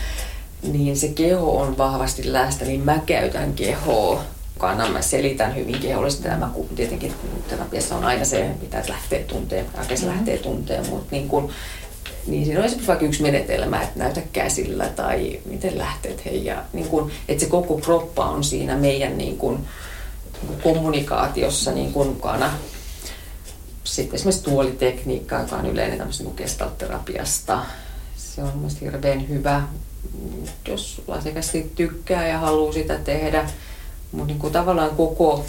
niin 0.64 0.98
se 0.98 1.08
keho 1.08 1.60
on 1.60 1.78
vahvasti 1.78 2.34
läsnä, 2.34 2.68
niin 2.68 2.82
mä 2.82 3.00
käytän 3.06 3.54
kehoa 3.54 4.24
mukana. 4.60 4.90
Mä 4.90 5.02
selitän 5.02 5.56
hyvin 5.56 5.80
kehollisesti. 5.80 6.24
Tämä 6.24 6.50
tietenkin 6.76 7.14
terapiassa 7.50 7.96
on 7.96 8.04
aina 8.04 8.26
se, 8.26 8.50
mitä 8.62 8.84
lähtee 8.90 9.24
tunteen, 9.24 9.66
mm-hmm. 9.66 10.08
lähtee 10.08 10.38
tunteen, 10.38 10.90
mutta 10.90 11.08
niin 11.12 11.28
kun, 11.28 11.52
niin 12.28 12.46
siinä 12.46 12.60
on 12.60 12.66
esimerkiksi 12.66 12.88
vaikka 12.88 13.06
yksi 13.06 13.22
menetelmä, 13.22 13.82
että 13.82 14.00
näytä 14.00 14.22
käsillä 14.34 14.90
tai 14.90 15.40
miten 15.46 15.78
lähteet 15.78 16.26
hei. 16.26 16.46
Ja 16.46 16.64
niin 16.74 16.88
kun, 16.88 17.12
että 17.28 17.44
se 17.44 17.50
koko 17.50 17.78
kroppa 17.78 18.26
on 18.26 18.44
siinä 18.44 18.76
meidän 18.76 19.18
niin 19.18 19.38
kun, 19.38 19.56
niin 19.56 20.48
kun 20.48 20.62
kommunikaatiossa 20.62 21.72
niin 21.72 21.94
kun 21.94 22.08
mukana. 22.08 22.52
Sitten 23.84 24.16
esimerkiksi 24.16 24.44
tuolitekniikka, 24.44 25.40
joka 25.40 25.56
on 25.56 25.66
yleinen 25.66 25.98
tämmöistä 25.98 26.24
niin 26.24 26.36
gestaltterapiasta. 26.38 27.66
Se 28.18 28.44
on 28.44 28.52
mielestäni 28.56 28.92
hirveän 28.92 29.30
hyvä, 29.30 29.62
jos 30.68 31.02
asiakas 31.08 31.52
tykkää 31.76 32.28
ja 32.28 32.40
haluaa 32.40 32.74
sitä 32.74 32.98
tehdä 32.98 33.50
mun 34.12 34.28
niin 34.28 34.40
kuin 34.40 34.54
tavallaan 34.54 34.96
koko 34.96 35.46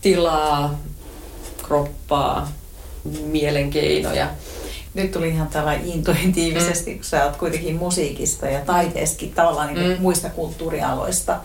tilaa, 0.00 0.78
kroppaa, 1.62 2.52
mielenkeinoja. 3.24 4.30
Nyt 4.94 5.12
tuli 5.12 5.28
ihan 5.28 5.48
tällä 5.48 5.74
intuitiivisesti, 5.74 6.90
mm. 6.90 6.96
kun 6.96 7.04
sä 7.04 7.24
oot 7.24 7.36
kuitenkin 7.36 7.76
musiikista 7.76 8.46
ja 8.46 8.60
taiteestakin 8.60 9.32
tavallaan 9.32 9.74
niin 9.74 9.96
mm. 9.96 10.02
muista 10.02 10.30
kulttuurialoista 10.30 11.40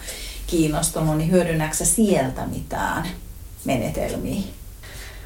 kiinnostunut, 0.48 1.18
niin 1.18 1.32
hyödynnäksä 1.32 1.86
sieltä 1.86 2.46
mitään 2.46 3.08
menetelmiä? 3.66 4.42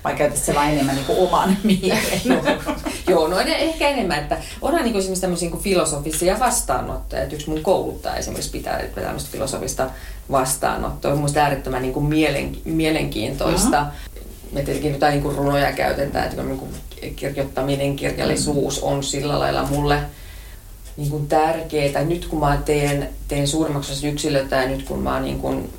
Vai 0.04 0.16
käytät 0.16 0.38
se 0.38 0.56
vain 0.56 0.72
enemmän 0.72 0.96
niin 0.96 1.06
kuin 1.06 1.20
oman 1.20 1.58
mielen? 1.64 2.22
Joo, 3.08 3.28
no 3.28 3.40
ehkä 3.40 3.90
enemmän, 3.90 4.20
että 4.20 4.38
onhan 4.62 4.84
niin 4.84 4.96
esimerkiksi 4.96 5.22
tämmöisiä 5.22 5.50
niin 5.50 5.62
filosofisia 5.62 6.40
vastaanottoja. 6.40 7.22
Että 7.22 7.36
yksi 7.36 7.50
mun 7.50 7.64
kouluttaja 7.64 8.16
esimerkiksi 8.16 8.52
pitää 8.52 8.84
tämmöistä 8.96 9.30
filosofista 9.32 9.90
vastaanottoa. 10.32 11.12
On 11.12 11.18
mielestäni 11.18 11.44
äärettömän 11.44 11.82
niin 11.82 11.94
kuin 11.94 12.06
mielen, 12.06 12.58
mielenkiintoista. 12.66 13.82
Uh-huh. 13.82 14.24
Me 14.52 14.62
tietenkin 14.62 14.92
jotain 14.94 15.12
niin 15.12 15.24
kuin 15.24 15.36
runoja 15.36 15.72
käytetään, 15.72 16.26
että 16.30 16.44
niin 16.44 16.60
kuin 16.60 16.72
kirjoittaminen, 17.16 17.96
kirjallisuus 17.96 18.80
on 18.80 19.04
sillä 19.04 19.40
lailla 19.40 19.64
mulle 19.64 20.00
niin 20.98 21.10
kuin 21.10 21.28
tärkeää. 21.28 22.04
Nyt 22.04 22.26
kun 22.26 22.40
mä 22.40 22.62
teen, 22.66 23.10
teen 23.28 23.48
suurimmaksi 23.48 24.08
yksilötä 24.08 24.56
ja 24.56 24.70
nyt 24.70 24.84
kun 24.84 25.00
mä 25.00 25.20
niin 25.20 25.40
kuin, 25.40 25.74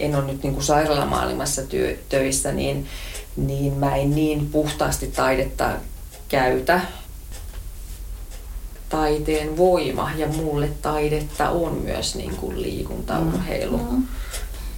en 0.00 0.16
ole 0.16 0.24
nyt 0.24 0.42
niin 0.42 0.54
kuin 0.54 0.64
sairaalamaailmassa 0.64 1.62
työ, 1.62 1.96
töissä, 2.08 2.52
niin, 2.52 2.86
niin 3.36 3.72
mä 3.72 3.96
en 3.96 4.10
niin 4.10 4.46
puhtaasti 4.46 5.06
taidetta 5.06 5.70
käytä. 6.28 6.80
Taiteen 8.88 9.56
voima 9.56 10.10
ja 10.16 10.28
mulle 10.28 10.68
taidetta 10.82 11.50
on 11.50 11.72
myös 11.72 12.14
niin 12.14 12.36
kuin 12.36 12.62
liikunta, 12.62 13.20
mm. 13.20 13.34
urheilu. 13.34 13.78
Mm. 13.78 14.06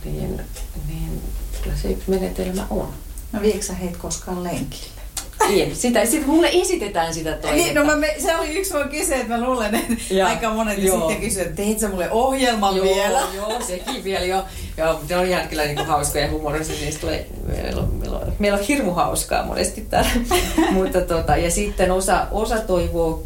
Niin, 0.04 0.40
niin 0.88 1.22
kyllä 1.62 1.76
se 1.76 1.90
yksi 1.90 2.10
menetelmä 2.10 2.66
on. 2.70 2.88
No 3.32 3.40
viekö 3.40 3.72
heitä 3.72 3.98
koskaan 3.98 4.44
lenkille? 4.44 4.97
Ei, 5.40 5.70
sitä, 5.74 6.06
sit 6.06 6.26
mulle 6.26 6.50
esitetään 6.52 7.14
sitä 7.14 7.30
toivetta. 7.32 7.54
Niin, 7.54 7.74
no 7.74 7.84
mä, 7.84 7.96
me, 7.96 8.14
se 8.18 8.36
oli 8.36 8.58
yksi 8.58 8.74
mun 8.74 8.88
kyse, 8.88 9.14
että 9.14 9.38
mä 9.38 9.44
luulen, 9.44 9.74
että 9.74 9.94
ja, 10.10 10.26
aika 10.26 10.50
monet 10.50 10.78
joo. 10.78 10.98
sitten 10.98 11.20
kysyvät, 11.20 11.46
että 11.46 11.56
teit 11.56 11.78
sä 11.78 11.88
mulle 11.88 12.10
ohjelman 12.10 12.76
joo, 12.76 12.86
vielä? 12.86 13.22
Joo, 13.34 13.60
sekin 13.66 14.04
vielä 14.04 14.24
jo. 14.24 14.44
Joo, 14.76 15.00
ne 15.08 15.16
on 15.16 15.26
ihan 15.26 15.48
kyllä 15.48 15.64
niinku 15.64 15.84
hauskoja 15.84 16.24
ja 16.24 16.30
humorisia, 16.30 16.76
niistä 16.80 17.00
tulee, 17.00 17.26
meillä 17.46 17.82
on, 17.82 17.94
meillä 17.94 18.18
on, 18.18 18.32
meillä 18.38 18.58
on 18.58 18.64
hirmu 18.64 18.92
hauskaa 18.92 19.44
monesti 19.44 19.86
täällä. 19.90 20.10
Mutta 20.70 21.00
tota, 21.00 21.36
ja 21.36 21.50
sitten 21.50 21.90
osa, 21.90 22.26
osa 22.30 22.58
toivoo 22.60 23.22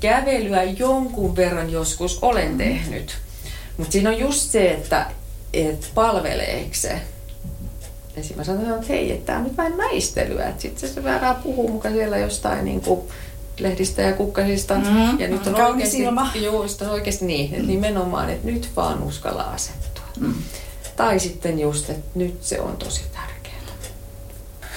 kävelyä 0.00 0.62
jonkun 0.62 1.36
verran 1.36 1.70
joskus 1.70 2.18
olen 2.22 2.50
mm. 2.50 2.58
tehnyt. 2.58 3.16
Mutta 3.76 3.92
siinä 3.92 4.10
on 4.10 4.18
just 4.18 4.50
se, 4.50 4.70
että 4.70 5.06
et 5.52 5.90
palveleeko 5.94 6.70
se 6.72 7.00
Esimerkiksi 8.16 8.34
mä 8.36 8.44
sanoin, 8.44 8.80
että 8.80 8.86
hei, 8.92 9.12
että 9.12 9.26
tämä 9.26 9.38
on 9.38 9.44
nyt 9.44 9.56
vain 9.56 9.76
väistelyä. 9.76 10.52
Sitten 10.58 10.88
se 10.88 11.04
vähän 11.04 11.36
puhuu 11.36 11.68
mukaan 11.68 11.94
siellä 11.94 12.18
jostain 12.18 12.64
niin 12.64 12.80
kuin 12.80 13.00
lehdistä 13.58 14.02
ja 14.02 14.12
kukkasista. 14.12 14.74
Mm-hmm. 14.74 15.20
Ja 15.20 15.28
nyt 15.28 15.46
on 15.46 15.54
Kaunis 15.54 15.70
oikeasti, 15.72 16.02
ilma. 16.02 16.30
Joo, 16.34 16.66
on 16.80 16.88
oikeasti 16.88 17.24
niin, 17.24 17.54
että 17.54 17.66
nimenomaan, 17.66 18.30
että 18.30 18.46
nyt 18.46 18.70
vaan 18.76 19.02
uskalla 19.02 19.42
asettua. 19.42 20.04
Mm. 20.20 20.34
Tai 20.96 21.18
sitten 21.18 21.58
just, 21.58 21.90
että 21.90 22.10
nyt 22.14 22.42
se 22.42 22.60
on 22.60 22.76
tosi 22.76 23.00
tärkeää. 23.12 23.36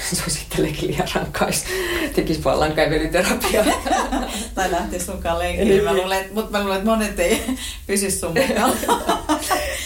Suositteleekin 0.13 0.87
liian 0.87 1.07
rankkais. 1.15 1.65
Tekisi 2.15 2.43
vallan 2.43 2.73
kävelyterapiaa. 2.73 3.65
tai 4.55 4.71
lähtisi 4.71 5.11
mukaan 5.11 5.39
lenkille. 5.39 5.81
Mä 5.81 5.93
luulen, 5.93 6.25
mutta 6.33 6.51
mä 6.51 6.63
luulen, 6.63 6.77
että 6.77 6.89
monet 6.89 7.19
ei 7.19 7.43
pysy 7.87 8.11
sun 8.11 8.35
mukaan. 8.47 8.73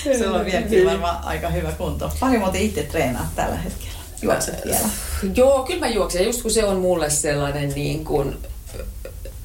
Sulla 0.03 0.39
on 0.39 0.45
vieläkin 0.45 0.85
varmaan 0.85 1.23
aika 1.23 1.49
hyvä 1.49 1.71
kunto. 1.71 2.11
Paljon 2.19 2.41
muuten 2.41 2.61
itse 2.61 2.83
treenaat 2.83 3.35
tällä 3.35 3.55
hetkellä. 3.55 3.93
Juokset 4.21 4.65
vielä. 4.65 4.89
Joo, 5.35 5.63
kyllä 5.63 5.79
mä 5.79 5.87
juoksen. 5.87 6.25
Just 6.25 6.41
kun 6.41 6.51
se 6.51 6.65
on 6.65 6.77
mulle 6.77 7.09
sellainen 7.09 7.69
niin 7.69 8.05
kuin, 8.05 8.37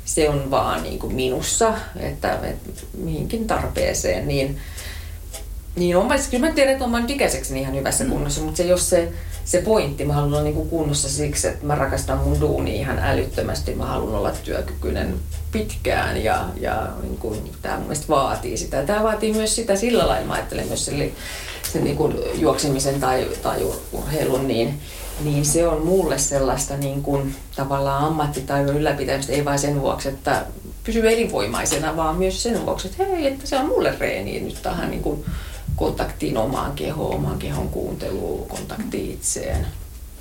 se 0.04 0.28
on 0.28 0.50
vaan 0.50 0.82
niin 0.82 0.98
kuin 0.98 1.14
minussa, 1.14 1.74
että, 2.00 2.38
että 2.42 2.70
mihinkin 2.98 3.46
tarpeeseen, 3.46 4.28
niin, 4.28 4.59
niin 5.78 5.96
on, 5.96 6.08
kyllä 6.30 6.46
mä 6.46 6.52
tiedän, 6.52 6.72
että 6.72 6.84
olen 6.84 7.10
ikäiseksi 7.10 7.60
ihan 7.60 7.74
hyvässä 7.74 8.04
mm. 8.04 8.10
kunnossa, 8.10 8.40
mutta 8.40 8.56
se 8.56 8.64
jos 8.64 8.90
se, 8.90 9.12
se 9.44 9.62
pointti, 9.62 10.04
mä 10.04 10.12
haluan 10.12 10.34
olla 10.34 10.42
niin 10.42 10.68
kunnossa 10.68 11.08
siksi, 11.08 11.48
että 11.48 11.66
mä 11.66 11.74
rakastan 11.74 12.18
mun 12.18 12.40
duuni 12.40 12.76
ihan 12.76 12.98
älyttömästi, 12.98 13.74
mä 13.74 13.86
haluan 13.86 14.14
olla 14.14 14.30
työkykyinen 14.30 15.14
pitkään 15.52 16.24
ja, 16.24 16.44
ja 16.60 16.88
niin 17.02 17.18
kuin, 17.18 17.50
tämä 17.62 17.76
mun 17.76 17.84
mielestä 17.84 18.08
vaatii 18.08 18.56
sitä. 18.56 18.82
Tämä 18.82 19.02
vaatii 19.02 19.32
myös 19.32 19.56
sitä 19.56 19.76
sillä 19.76 20.08
lailla, 20.08 20.26
mä 20.26 20.34
ajattelen 20.34 20.66
myös 20.66 20.84
sen, 20.84 21.12
sen 21.72 21.84
niin 21.84 21.96
kuin 21.96 22.16
juoksemisen 22.34 23.00
tai, 23.00 23.28
tai 23.42 23.66
urheilun, 23.92 24.48
niin, 24.48 24.80
niin 25.24 25.44
se 25.44 25.68
on 25.68 25.86
mulle 25.86 26.18
sellaista 26.18 26.76
niin 26.76 27.02
kuin, 27.02 27.34
tavallaan 27.56 28.04
ammattitaidon 28.04 28.76
ylläpitämistä, 28.76 29.32
ei 29.32 29.44
vain 29.44 29.58
sen 29.58 29.80
vuoksi, 29.80 30.08
että 30.08 30.44
pysyy 30.84 31.12
elinvoimaisena, 31.12 31.96
vaan 31.96 32.16
myös 32.16 32.42
sen 32.42 32.66
vuoksi, 32.66 32.88
että 32.88 33.04
hei, 33.04 33.26
että 33.26 33.46
se 33.46 33.58
on 33.58 33.66
mulle 33.66 33.94
reeni 33.98 34.40
nyt 34.40 34.62
tähän 34.62 34.90
niin 34.90 35.02
kuin 35.02 35.24
kontaktiin 35.78 36.38
omaan 36.38 36.72
kehoon, 36.72 37.14
oman 37.14 37.38
kehon 37.38 37.68
kuunteluun, 37.68 38.48
kontaktiin 38.48 39.10
itseen. 39.10 39.66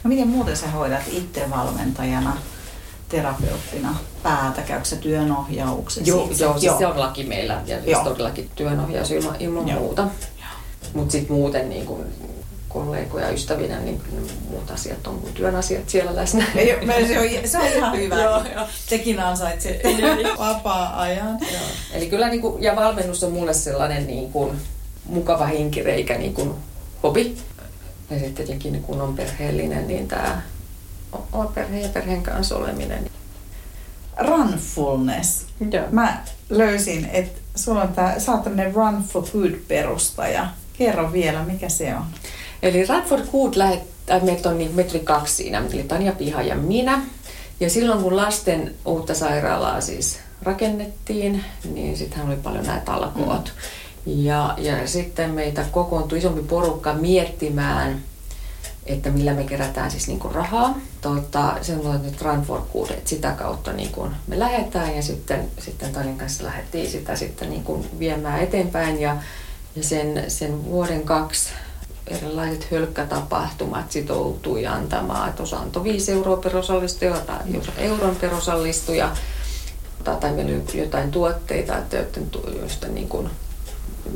No 0.04 0.08
miten 0.08 0.28
muuten 0.28 0.58
sä 0.58 0.68
hoidat 0.68 1.02
itse 1.12 1.50
valmentajana, 1.50 2.38
terapeuttina 3.10 3.96
päätä? 4.24 4.62
Käykö 4.62 4.96
työnohjauksessa? 4.96 6.10
Joo, 6.10 6.30
joo, 6.40 6.54
siis 6.54 6.64
joo. 6.64 6.78
se 6.78 6.88
on 6.88 7.00
laki 7.00 7.24
meillä 7.24 7.62
ja 7.66 7.78
joo. 7.86 8.04
todellakin 8.04 8.50
työnohjaus 8.56 9.12
ilman, 9.12 9.36
ilman 9.40 9.68
joo. 9.68 9.80
muuta. 9.80 10.08
Mutta 10.94 11.12
sitten 11.12 11.36
muuten 11.36 11.70
niin 11.70 11.86
kun 11.86 12.06
kollegoja, 12.70 13.30
ystävinä, 13.30 13.80
niin 13.80 14.02
muut 14.50 14.72
asiat 14.72 15.08
on 15.08 15.20
kuin 15.20 15.34
työn 15.34 15.56
asiat 15.56 15.90
siellä 15.90 16.16
läsnä. 16.16 16.46
Ei, 16.56 16.68
se, 17.08 17.20
on, 17.20 17.50
se 17.50 17.58
on 17.58 17.68
ihan 17.68 17.98
hyvä. 17.98 18.22
joo, 18.22 18.44
joo. 18.56 18.66
Tekin 18.90 19.20
ansaitsette 19.20 19.88
vapaa-ajan. 20.38 21.40
Eli 21.94 22.10
kyllä, 22.10 22.30
niin 22.30 22.42
kuin, 22.42 22.64
ja 22.64 22.76
valmennus 22.76 23.24
on 23.24 23.32
mulle 23.32 23.54
sellainen 23.54 24.08
niin 24.08 24.32
kuin, 24.32 24.62
mukava 25.08 25.46
henkireikä 25.46 26.18
niin 26.18 26.34
kuin 26.34 26.54
hobi. 27.04 27.38
Ja 28.10 28.20
sitten 28.20 28.36
tietenkin 28.36 28.84
kun 28.84 29.02
on 29.02 29.16
perheellinen, 29.16 29.88
niin 29.88 30.08
tämä 30.08 30.42
on 31.32 31.48
perheen 31.48 31.84
ja 31.84 31.90
perheen 31.90 32.24
kanssa 32.24 32.56
oleminen. 32.56 33.10
Runfulness. 34.18 35.46
Joo. 35.72 35.86
Mä 35.92 36.24
löysin, 36.50 37.10
että 37.14 37.42
sulla 37.56 37.82
on 37.82 37.94
tää, 37.94 38.20
sä 38.20 38.32
oot 38.32 38.46
Run 38.74 39.04
for 39.04 39.24
Good-perustaja. 39.24 40.48
Kerro 40.78 41.12
vielä, 41.12 41.44
mikä 41.44 41.70
se 41.70 41.96
on. 41.96 42.06
Eli 42.62 42.86
Run 42.86 43.04
for 43.04 43.20
Good 43.32 43.54
lähettää, 43.56 44.20
meitä 44.20 44.50
on 44.50 44.58
niin 44.58 44.76
metri 44.76 45.00
kaksi 45.00 45.36
siinä, 45.36 45.64
eli 45.74 45.84
Tanja 45.84 46.12
Piha 46.12 46.42
ja 46.42 46.56
minä. 46.56 47.02
Ja 47.60 47.70
silloin 47.70 48.04
kun 48.04 48.16
lasten 48.16 48.76
uutta 48.86 49.14
sairaalaa 49.14 49.82
siis 49.82 50.20
rakennettiin, 50.42 51.44
niin 51.74 51.98
sittenhän 51.98 52.28
oli 52.28 52.38
paljon 52.44 52.66
näitä 52.66 52.86
talkoot. 52.86 53.54
Mm. 53.56 53.62
Ja, 54.08 54.54
ja 54.58 54.88
sitten 54.88 55.32
meitä 55.32 55.66
kokoontui 55.72 56.18
isompi 56.18 56.42
porukka 56.42 56.94
miettimään, 56.94 58.02
että 58.86 59.10
millä 59.10 59.34
me 59.34 59.44
kerätään 59.44 59.92
siis 59.92 60.08
niin 60.08 60.20
rahaa. 60.32 60.78
Tota, 61.02 61.58
se 61.62 61.76
on 61.76 62.04
nyt 62.04 62.22
Run 62.22 62.42
for 62.42 62.62
Good, 62.74 62.90
että 62.90 63.10
sitä 63.10 63.32
kautta 63.32 63.74
niin 63.74 63.92
kuin 63.92 64.12
me 64.28 64.40
lähdetään 64.40 64.96
ja 64.96 65.02
sitten, 65.02 65.48
sitten 65.60 65.94
Talin 65.94 66.18
kanssa 66.18 66.44
lähdettiin 66.44 66.90
sitä 66.90 67.16
sitten 67.16 67.50
niin 67.50 67.64
kuin 67.64 68.00
viemään 68.00 68.42
eteenpäin 68.42 69.02
ja, 69.02 69.18
ja 69.76 69.84
sen, 69.84 70.24
sen 70.28 70.66
vuoden 70.66 71.02
kaksi 71.02 71.50
erilaiset 72.08 72.72
hölkkätapahtumat 72.72 73.92
sitoutui 73.92 74.68
antamaan, 74.68 75.30
että 75.30 75.44
osa 75.44 75.60
antoi 75.60 75.84
5 75.84 76.12
euroa 76.12 76.38
per 76.38 76.58
osallistuja 76.58 77.16
tai 77.16 77.38
euron 77.78 78.16
per 78.16 78.34
osallistuja 78.34 79.12
tai 80.04 80.32
meillä 80.32 80.62
oli 80.72 80.82
jotain 80.82 81.12
tuotteita, 81.12 81.78
että 81.78 81.98
joista 82.60 82.88
niin 82.88 83.10
kuin 83.10 83.30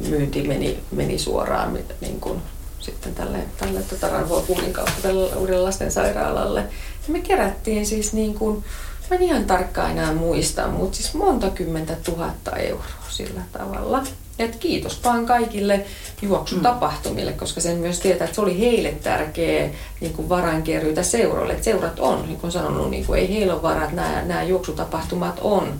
myynti 0.09 0.43
meni, 0.43 0.79
meni 0.91 1.19
suoraan 1.19 1.79
niin 2.01 2.19
kuin 2.19 2.41
sitten 2.79 3.15
tälle, 3.15 3.37
tälle 3.57 3.81
tota 3.81 4.09
Ranvoa 4.09 4.43
kautta 4.71 5.01
tälle 5.01 5.35
uudelle 5.35 5.61
lastensairaalalle. 5.61 6.59
Ja 7.07 7.13
me 7.13 7.19
kerättiin 7.19 7.85
siis 7.85 8.13
niin 8.13 8.33
kuin, 8.33 8.63
mä 9.09 9.15
en 9.15 9.23
ihan 9.23 9.45
tarkkaan 9.45 9.91
enää 9.91 10.13
muista, 10.13 10.67
mutta 10.67 10.97
siis 10.97 11.13
monta 11.13 11.49
kymmentä 11.49 11.95
tuhatta 12.05 12.51
euroa 12.51 12.85
sillä 13.09 13.41
tavalla. 13.51 14.03
Et 14.39 14.55
kiitos 14.55 15.03
vaan 15.03 15.25
kaikille 15.25 15.85
juoksutapahtumille, 16.21 17.33
koska 17.33 17.61
sen 17.61 17.77
myös 17.77 17.99
tietää, 17.99 18.25
että 18.25 18.35
se 18.35 18.41
oli 18.41 18.59
heille 18.59 18.91
tärkeä 18.91 19.69
niin 20.01 20.13
kuin 20.13 20.29
varainkerryitä 20.29 21.03
seuroille. 21.03 21.53
Et 21.53 21.63
seurat 21.63 21.99
on, 21.99 22.25
niin 22.25 22.39
kuin 22.39 22.51
sanonut, 22.51 22.89
niin 22.89 23.05
kuin 23.05 23.19
ei 23.19 23.33
heillä 23.33 23.53
ole 23.53 23.61
varaa, 23.61 23.83
että 23.83 23.95
nämä, 24.25 24.43
juoksutapahtumat 24.43 25.39
on 25.41 25.73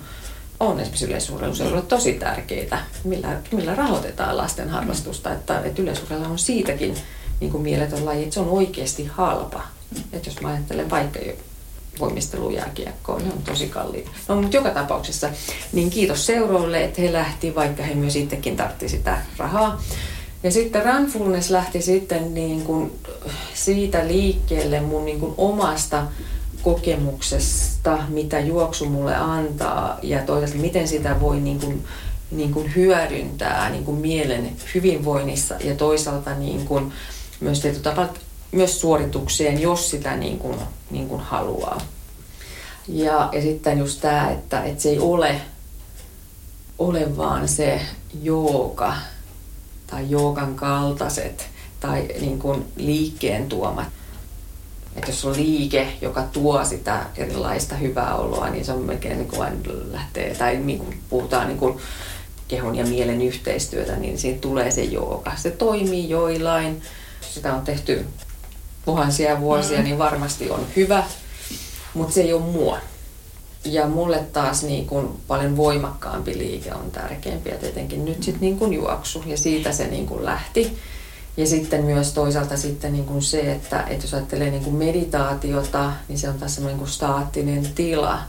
on 0.62 0.80
esimerkiksi 0.80 1.06
yleisurheiluseudulle 1.06 1.82
tosi 1.82 2.14
tärkeitä, 2.14 2.80
millä, 3.04 3.38
millä 3.52 3.76
rahoitetaan 3.76 4.38
lasten 4.38 4.70
harrastusta. 4.70 5.34
Että, 5.34 5.62
että 5.64 5.82
yleisurheilu 5.82 6.24
on 6.24 6.40
siitäkin 6.40 6.96
niin 7.40 7.52
kuin 7.52 7.64
mieletön 7.64 8.06
laji, 8.06 8.24
että 8.24 8.34
se 8.34 8.40
on 8.40 8.50
oikeasti 8.50 9.06
halpa. 9.06 9.62
Että 10.14 10.30
jos 10.30 10.42
mä 10.42 10.50
ajattelen 10.50 10.90
vaikka 10.90 11.20
jo 11.20 11.34
voimistelujääkiekkoa, 12.00 13.20
ne 13.20 13.34
on 13.34 13.44
tosi 13.44 13.68
kalliita. 13.68 14.12
No, 14.28 14.42
mutta 14.42 14.58
joka 14.58 14.70
tapauksessa, 14.70 15.30
niin 15.74 15.90
kiitos 15.90 16.26
seuroille, 16.26 16.84
että 16.84 17.02
he 17.02 17.14
lähti, 17.14 17.56
vaikka 17.56 17.84
he 17.84 17.94
myös 17.94 18.16
itsekin 18.16 18.58
tartti 18.58 18.90
sitä 18.90 19.22
rahaa. 19.38 19.82
Ja 20.44 20.52
sitten 20.52 20.86
Runfulness 20.86 21.50
lähti 21.50 21.82
sitten 21.82 22.34
niin 22.34 22.62
kuin 22.62 23.00
siitä 23.54 24.08
liikkeelle 24.08 24.80
mun 24.80 25.06
niin 25.06 25.20
kuin 25.20 25.34
omasta 25.38 26.04
kokemuksesta, 26.64 27.98
mitä 28.10 28.40
juoksu 28.40 28.86
mulle 28.86 29.16
antaa 29.16 30.00
ja 30.02 30.22
toisaalta 30.22 30.62
miten 30.62 30.88
sitä 30.88 31.20
voi 31.20 31.40
niin 31.40 31.60
kuin, 31.60 31.84
niin 32.32 32.54
kuin 32.54 32.76
hyödyntää 32.76 33.70
niin 33.70 33.86
kuin 33.86 33.98
mielen 33.98 34.52
hyvinvoinnissa 34.74 35.56
ja 35.64 35.76
toisaalta 35.76 36.36
niin 36.36 36.66
kuin 36.66 36.94
myös 37.40 37.60
tietyllä 37.60 38.10
myös 38.52 38.82
suoritukseen, 38.82 39.62
jos 39.62 39.90
sitä 39.90 40.16
niin 40.16 40.40
kuin, 40.40 40.58
niin 40.92 41.08
kuin 41.08 41.22
haluaa. 41.22 41.82
Ja, 42.88 43.30
ja 43.32 43.42
sitten 43.42 43.80
just 43.80 44.02
tämä, 44.02 44.32
että, 44.32 44.64
että 44.64 44.84
se 44.84 44.90
ei 44.90 45.00
ole, 45.00 45.42
ole 46.80 47.18
vaan 47.18 47.48
se 47.48 47.82
jooga 48.24 48.94
tai 49.88 50.10
joogan 50.10 50.56
kaltaiset 50.56 51.50
tai 51.80 52.08
niin 52.22 52.40
kuin 52.40 52.66
liikkeen 52.76 53.50
tuomat 53.50 53.88
että 54.96 55.12
jos 55.12 55.26
on 55.26 55.36
liike, 55.36 55.88
joka 56.02 56.22
tuo 56.22 56.66
sitä 56.66 57.06
erilaista 57.18 57.76
hyvää 57.76 58.16
oloa, 58.16 58.50
niin 58.50 58.66
se 58.66 58.72
on 58.72 58.82
melkein 58.82 59.18
niin 59.18 59.28
kuin 59.28 59.48
lähtee, 59.92 60.36
tai 60.36 60.58
niin 60.58 60.80
kuin 60.80 61.02
puhutaan 61.10 61.48
niin 61.48 61.58
kuin 61.58 61.78
kehon 62.48 62.76
ja 62.76 62.86
mielen 62.86 63.22
yhteistyötä, 63.22 63.96
niin 63.96 64.18
siinä 64.18 64.40
tulee 64.40 64.72
se 64.72 64.84
jooga. 64.84 65.32
Se 65.36 65.52
toimii 65.52 66.10
joillain, 66.10 66.82
sitä 67.34 67.54
on 67.54 67.62
tehty 67.62 68.06
tuhansia 68.86 69.40
vuosia, 69.40 69.78
mm. 69.78 69.84
niin 69.84 69.98
varmasti 69.98 70.50
on 70.50 70.68
hyvä, 70.76 71.04
mutta 71.94 72.14
se 72.14 72.22
ei 72.22 72.34
ole 72.34 72.42
mua. 72.42 72.78
Ja 73.66 73.88
mulle 73.88 74.20
taas 74.34 74.64
niin 74.64 74.88
kuin 74.88 75.08
paljon 75.28 75.58
voimakkaampi 75.58 76.38
liike 76.38 76.74
on 76.74 76.92
tärkeämpi 76.92 77.50
ja 77.50 77.58
tietenkin 77.58 78.06
nyt 78.06 78.24
sitten 78.24 78.42
niin 78.42 78.60
kuin 78.60 78.74
juoksu 78.74 79.24
ja 79.26 79.38
siitä 79.38 79.72
se 79.72 79.88
niin 79.88 80.08
kuin 80.08 80.26
lähti. 80.26 80.78
Ja 81.38 81.48
sitten 81.48 81.84
myös 81.84 82.14
toisaalta 82.14 82.58
sitten 82.58 82.94
niin 82.94 83.06
kuin 83.06 83.22
se, 83.22 83.52
että, 83.52 83.84
että 83.84 84.06
jos 84.06 84.14
ajattelee 84.14 84.52
niin 84.52 84.64
kuin 84.64 84.76
meditaatiota, 84.76 85.92
niin 86.08 86.20
se 86.20 86.30
on 86.30 86.40
taas 86.40 86.56
semmoinen 86.56 86.80
kuin 86.80 86.92
staattinen 86.92 87.70
tila. 87.76 88.20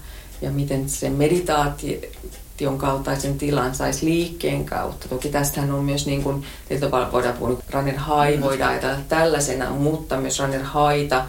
Ja 0.42 0.50
miten 0.50 0.88
se 0.88 1.10
meditaation 1.10 2.78
kaltaisen 2.78 3.38
tilan 3.38 3.74
saisi 3.74 4.06
liikkeen 4.06 4.64
kautta. 4.64 5.08
Toki 5.08 5.28
tästähän 5.28 5.72
on 5.72 5.84
myös, 5.84 6.06
niin 6.06 6.22
kuin, 6.22 6.44
voidaan 7.12 7.36
puhua 7.38 7.54
niin 7.54 7.64
runner 7.72 7.94
high, 7.94 8.42
voidaan 8.42 8.70
ajatella 8.70 8.98
tällaisena, 9.08 9.70
mutta 9.70 10.16
myös 10.16 10.40
runner 10.40 10.62
haita, 10.62 11.24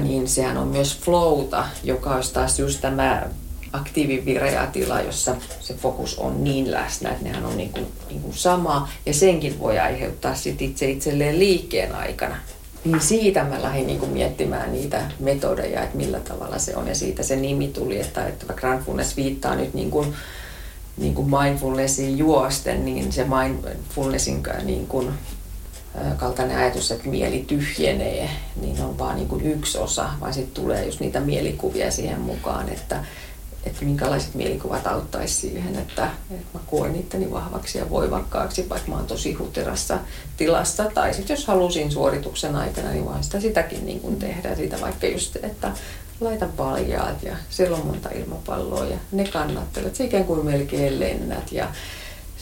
niin 0.00 0.28
sehän 0.28 0.56
on 0.56 0.68
myös 0.68 0.98
flowta, 0.98 1.64
joka 1.84 2.14
olisi 2.14 2.32
taas 2.32 2.58
just 2.58 2.80
tämä 2.80 3.26
aktiivivireä 3.76 4.66
tila, 4.66 5.00
jossa 5.00 5.36
se 5.60 5.74
fokus 5.74 6.18
on 6.18 6.44
niin 6.44 6.70
läsnä, 6.70 7.10
että 7.10 7.24
nehän 7.24 7.44
on 7.44 7.56
niin 7.56 7.72
kuin, 7.72 7.86
niin 8.08 8.20
kuin 8.20 8.34
sama. 8.34 8.88
Ja 9.06 9.14
senkin 9.14 9.58
voi 9.58 9.78
aiheuttaa 9.78 10.34
sit 10.34 10.62
itse 10.62 10.90
itselleen 10.90 11.38
liikkeen 11.38 11.94
aikana. 11.94 12.36
Niin 12.84 13.00
siitä 13.00 13.44
mä 13.44 13.62
lähdin 13.62 13.86
niin 13.86 13.98
kuin 13.98 14.10
miettimään 14.10 14.72
niitä 14.72 15.02
metodeja, 15.20 15.82
että 15.82 15.96
millä 15.96 16.20
tavalla 16.20 16.58
se 16.58 16.76
on. 16.76 16.88
Ja 16.88 16.94
siitä 16.94 17.22
se 17.22 17.36
nimi 17.36 17.68
tuli, 17.68 18.00
että, 18.00 18.26
että 18.26 18.48
vaikka 18.48 18.60
Grandfulness 18.60 19.16
viittaa 19.16 19.54
nyt 19.54 19.74
niin 19.74 19.90
kuin, 19.90 20.14
niin 20.96 21.14
kuin 21.14 21.30
mindfulnessin 21.30 22.18
juosten, 22.18 22.84
niin 22.84 23.12
se 23.12 23.24
mindfulnessin 23.24 24.42
niin 24.64 24.86
kuin 24.86 25.08
kaltainen 26.16 26.56
ajatus, 26.56 26.90
että 26.90 27.08
mieli 27.08 27.44
tyhjenee, 27.46 28.30
niin 28.60 28.80
on 28.80 28.98
vaan 28.98 29.16
niin 29.16 29.28
kuin 29.28 29.46
yksi 29.46 29.78
osa, 29.78 30.08
vaan 30.20 30.34
sitten 30.34 30.62
tulee 30.62 30.84
just 30.84 31.00
niitä 31.00 31.20
mielikuvia 31.20 31.90
siihen 31.90 32.20
mukaan, 32.20 32.68
että, 32.68 33.04
että 33.66 33.84
minkälaiset 33.84 34.34
mielikuvat 34.34 34.86
auttaisi 34.86 35.34
siihen, 35.34 35.76
että, 35.76 36.10
että 36.30 36.46
mä 36.54 36.60
koen 36.66 36.96
itteni 36.96 37.30
vahvaksi 37.30 37.78
ja 37.78 37.90
voimakkaaksi, 37.90 38.68
vaikka 38.68 38.90
mä 38.90 38.96
oon 38.96 39.06
tosi 39.06 39.32
huterassa 39.32 39.98
tilassa. 40.36 40.84
Tai 40.94 41.14
sitten 41.14 41.34
jos 41.34 41.46
halusin 41.46 41.90
suorituksen 41.90 42.56
aikana, 42.56 42.90
niin 42.90 43.04
vaan 43.04 43.24
sitä 43.24 43.40
sitäkin 43.40 43.86
niin 43.86 44.00
kuin 44.00 44.16
tehdä. 44.16 44.56
Siitä 44.56 44.80
vaikka 44.80 45.06
just, 45.06 45.36
että 45.36 45.72
laita 46.20 46.46
paljaat 46.56 47.22
ja 47.22 47.36
siellä 47.50 47.76
on 47.76 47.86
monta 47.86 48.08
ilmapalloa 48.10 48.84
ja 48.84 48.96
ne 49.12 49.24
kannattelet. 49.28 49.94
Se 49.94 50.04
ikään 50.04 50.24
kuin 50.24 50.44
melkein 50.44 51.00
lennät 51.00 51.52
ja 51.52 51.68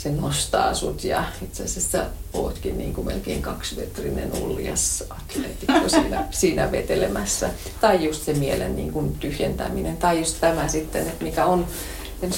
se 0.04 0.10
nostaa 0.10 0.74
sut 0.74 1.04
ja 1.04 1.24
itse 1.42 1.64
asiassa 1.64 2.04
ootkin 2.32 2.78
niin 2.78 2.94
kuin 2.94 3.06
melkein 3.06 3.42
kaksimetrinen 3.42 4.32
uljas 4.32 5.04
atleetikko 5.10 5.88
siinä, 5.88 6.24
siinä 6.30 6.72
vetelemässä. 6.72 7.50
Tai 7.80 8.04
just 8.04 8.24
se 8.24 8.32
mielen 8.32 8.76
niin 8.76 8.92
kuin 8.92 9.14
tyhjentäminen. 9.14 9.96
Tai 9.96 10.18
just 10.18 10.36
tämä 10.40 10.68
sitten, 10.68 11.08
että 11.08 11.24
mikä 11.24 11.46
on 11.46 11.66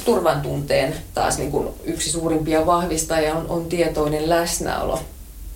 turvan 0.05 0.41
tunteen 0.41 0.95
taas 1.15 1.39
niin 1.39 1.51
kuin 1.51 1.69
yksi 1.85 2.11
suurimpia 2.11 2.67
vahvistajia 2.67 3.35
on, 3.35 3.47
on 3.49 3.67
tietoinen 3.67 4.29
läsnäolo. 4.29 5.01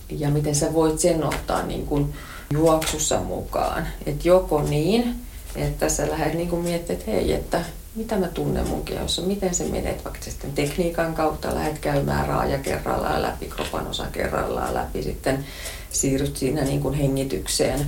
Ja 0.08 0.30
miten 0.30 0.54
sä 0.54 0.72
voit 0.72 0.98
sen 0.98 1.24
ottaa 1.24 1.62
niin 1.62 1.86
kuin 1.86 2.14
juoksussa 2.52 3.20
mukaan. 3.20 3.86
Että 4.06 4.28
joko 4.28 4.62
niin, 4.62 5.14
että 5.56 5.88
sä 5.88 6.10
lähdet 6.10 6.34
niin 6.34 6.48
kuin 6.48 6.62
miettimään, 6.62 7.00
että 7.00 7.10
hei, 7.10 7.32
että 7.32 7.64
mitä 7.94 8.16
mä 8.16 8.28
tunnen 8.28 8.68
mun 8.68 8.84
kehossa, 8.84 9.22
miten 9.22 9.54
se 9.54 9.64
menee, 9.64 10.00
vaikka 10.04 10.20
sitten 10.20 10.52
tekniikan 10.52 11.14
kautta 11.14 11.54
lähdet 11.54 11.78
käymään 11.78 12.28
raaja 12.28 12.58
kerrallaan 12.58 13.22
läpi, 13.22 13.46
kropan 13.46 13.86
osa 13.86 14.06
kerrallaan 14.12 14.74
läpi, 14.74 15.02
sitten 15.02 15.44
siirryt 15.90 16.36
siinä 16.36 16.64
niin 16.64 16.80
kuin 16.80 16.94
hengitykseen. 16.94 17.86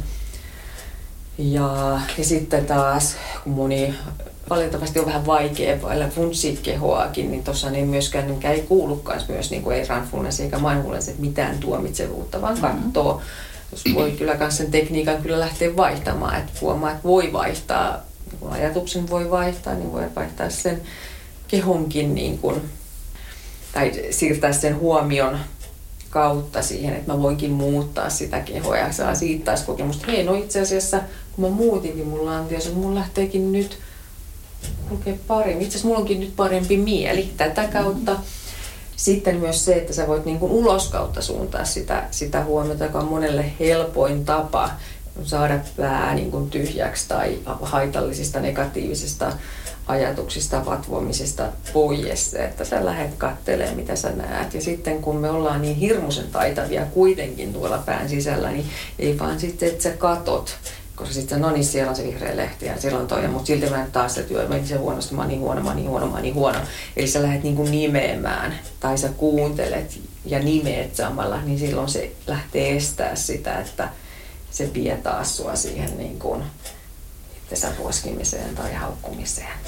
Ja, 1.38 2.00
ja 2.18 2.24
sitten 2.24 2.66
taas, 2.66 3.16
kun 3.44 3.52
moni 3.52 3.94
valitettavasti 4.50 4.98
on 4.98 5.06
vähän 5.06 5.26
vaikea 5.26 5.82
vailla 5.82 6.08
funtsikehoakin, 6.08 7.30
niin 7.30 7.44
tuossa 7.44 7.70
niin 7.70 7.88
myöskään, 7.88 8.30
mikä 8.30 8.50
ei 8.50 8.62
kuulukaan 8.62 9.20
myös, 9.28 9.50
niin 9.50 9.62
kuin 9.62 9.76
ei 9.76 9.86
mindfulness 9.88 10.40
eikä 10.40 10.58
mindfulness, 10.58 11.08
että 11.08 11.20
mitään 11.20 11.58
tuomitsevuutta, 11.58 12.42
vaan 12.42 12.54
mm-hmm. 12.54 12.82
katsoo, 12.82 13.20
jos 13.72 13.84
voi 13.94 14.10
kyllä 14.10 14.34
myös 14.34 14.56
sen 14.56 14.70
tekniikan 14.70 15.22
kyllä 15.22 15.40
lähteä 15.40 15.76
vaihtamaan, 15.76 16.38
että 16.38 16.52
huomaa, 16.60 16.90
että 16.90 17.02
voi 17.02 17.32
vaihtaa 17.32 18.02
kun 18.40 18.52
ajatuksen 18.52 19.10
voi 19.10 19.30
vaihtaa, 19.30 19.74
niin 19.74 19.92
voi 19.92 20.04
vaihtaa 20.16 20.50
sen 20.50 20.82
kehonkin 21.48 22.14
niin 22.14 22.38
kuin, 22.38 22.62
tai 23.72 23.92
siirtää 24.10 24.52
sen 24.52 24.78
huomion 24.78 25.38
kautta 26.10 26.62
siihen, 26.62 26.94
että 26.96 27.12
mä 27.12 27.22
voinkin 27.22 27.50
muuttaa 27.50 28.10
sitä 28.10 28.40
kehoa 28.40 28.76
ja 28.76 28.92
saa 28.92 29.14
siitä 29.14 29.44
taas 29.44 29.62
kokemusta. 29.62 30.06
Hei, 30.06 30.24
no 30.24 30.34
itse 30.34 30.60
asiassa 30.60 31.00
kun 31.32 31.44
mä 31.44 31.50
muutinkin 31.50 32.06
mun 32.06 32.26
lantiossa, 32.26 32.70
mun 32.70 32.94
lähteekin 32.94 33.52
nyt 33.52 33.78
lukee 34.90 35.18
paremmin. 35.26 35.62
Itse 35.62 35.68
asiassa 35.68 35.88
mulla 35.88 36.00
onkin 36.00 36.20
nyt 36.20 36.36
parempi 36.36 36.76
mieli 36.76 37.30
tätä 37.36 37.68
kautta. 37.72 38.16
Sitten 38.96 39.36
myös 39.36 39.64
se, 39.64 39.74
että 39.74 39.92
sä 39.92 40.06
voit 40.06 40.24
niin 40.24 40.38
kuin 40.38 40.52
ulos 40.52 40.88
kautta 40.88 41.22
suuntaa 41.22 41.64
sitä, 41.64 42.04
sitä 42.10 42.44
huomiota, 42.44 42.84
joka 42.84 42.98
on 42.98 43.08
monelle 43.08 43.52
helpoin 43.60 44.24
tapa 44.24 44.70
saada 45.24 45.58
pää 45.76 46.14
niin 46.14 46.30
kuin 46.30 46.50
tyhjäksi 46.50 47.08
tai 47.08 47.38
haitallisista 47.62 48.40
negatiivisista 48.40 49.32
ajatuksista, 49.86 50.66
vatvomisesta 50.66 51.48
pois, 51.72 52.34
että 52.34 52.64
sä 52.64 52.84
lähdet 52.84 53.14
kattelemaan, 53.18 53.76
mitä 53.76 53.96
sä 53.96 54.10
näet. 54.10 54.54
Ja 54.54 54.60
sitten 54.60 55.02
kun 55.02 55.16
me 55.16 55.30
ollaan 55.30 55.62
niin 55.62 55.76
hirmuisen 55.76 56.26
taitavia 56.32 56.84
kuitenkin 56.84 57.52
tuolla 57.52 57.78
pään 57.78 58.08
sisällä, 58.08 58.50
niin 58.50 58.66
ei 58.98 59.18
vaan 59.18 59.40
sitten, 59.40 59.68
että 59.68 59.82
sä 59.82 59.90
katot, 59.90 60.56
koska 60.96 61.14
sitten 61.14 61.40
no 61.40 61.50
niin, 61.50 61.64
siellä 61.64 61.90
on 61.90 61.96
se 61.96 62.04
vihreä 62.04 62.36
lehti 62.36 62.66
ja 62.66 62.80
siellä 62.80 62.98
on 62.98 63.06
toi, 63.06 63.28
mutta 63.28 63.46
silti 63.46 63.70
mä 63.70 63.84
en 63.84 63.92
taas 63.92 64.14
se 64.14 64.22
työ, 64.22 64.48
meni 64.48 64.66
se 64.66 64.76
huonosti, 64.76 65.14
mä 65.14 65.20
oon 65.20 65.28
niin 65.28 65.40
huono, 65.40 65.60
mä 65.60 65.68
oon 65.68 65.76
niin 65.76 65.88
huono, 65.88 66.06
mä 66.06 66.12
oon 66.12 66.22
niin 66.22 66.34
huono. 66.34 66.58
Eli 66.96 67.06
sä 67.06 67.22
lähdet 67.22 67.42
niin 67.42 67.56
kuin 67.56 67.70
nimeämään 67.70 68.54
tai 68.80 68.98
sä 68.98 69.08
kuuntelet 69.08 69.98
ja 70.24 70.38
nimeet 70.38 70.96
samalla, 70.96 71.40
niin 71.40 71.58
silloin 71.58 71.88
se 71.88 72.12
lähtee 72.26 72.76
estää 72.76 73.16
sitä, 73.16 73.58
että 73.58 73.88
se 74.52 74.74
vie 74.74 74.96
taas 74.96 75.36
sua 75.36 75.56
siihen 75.56 75.98
niin 75.98 76.18
kuin 76.18 76.42
itsensä 77.36 77.76
poskimiseen 77.82 78.54
tai 78.54 78.74
haukkumiseen. 78.74 79.58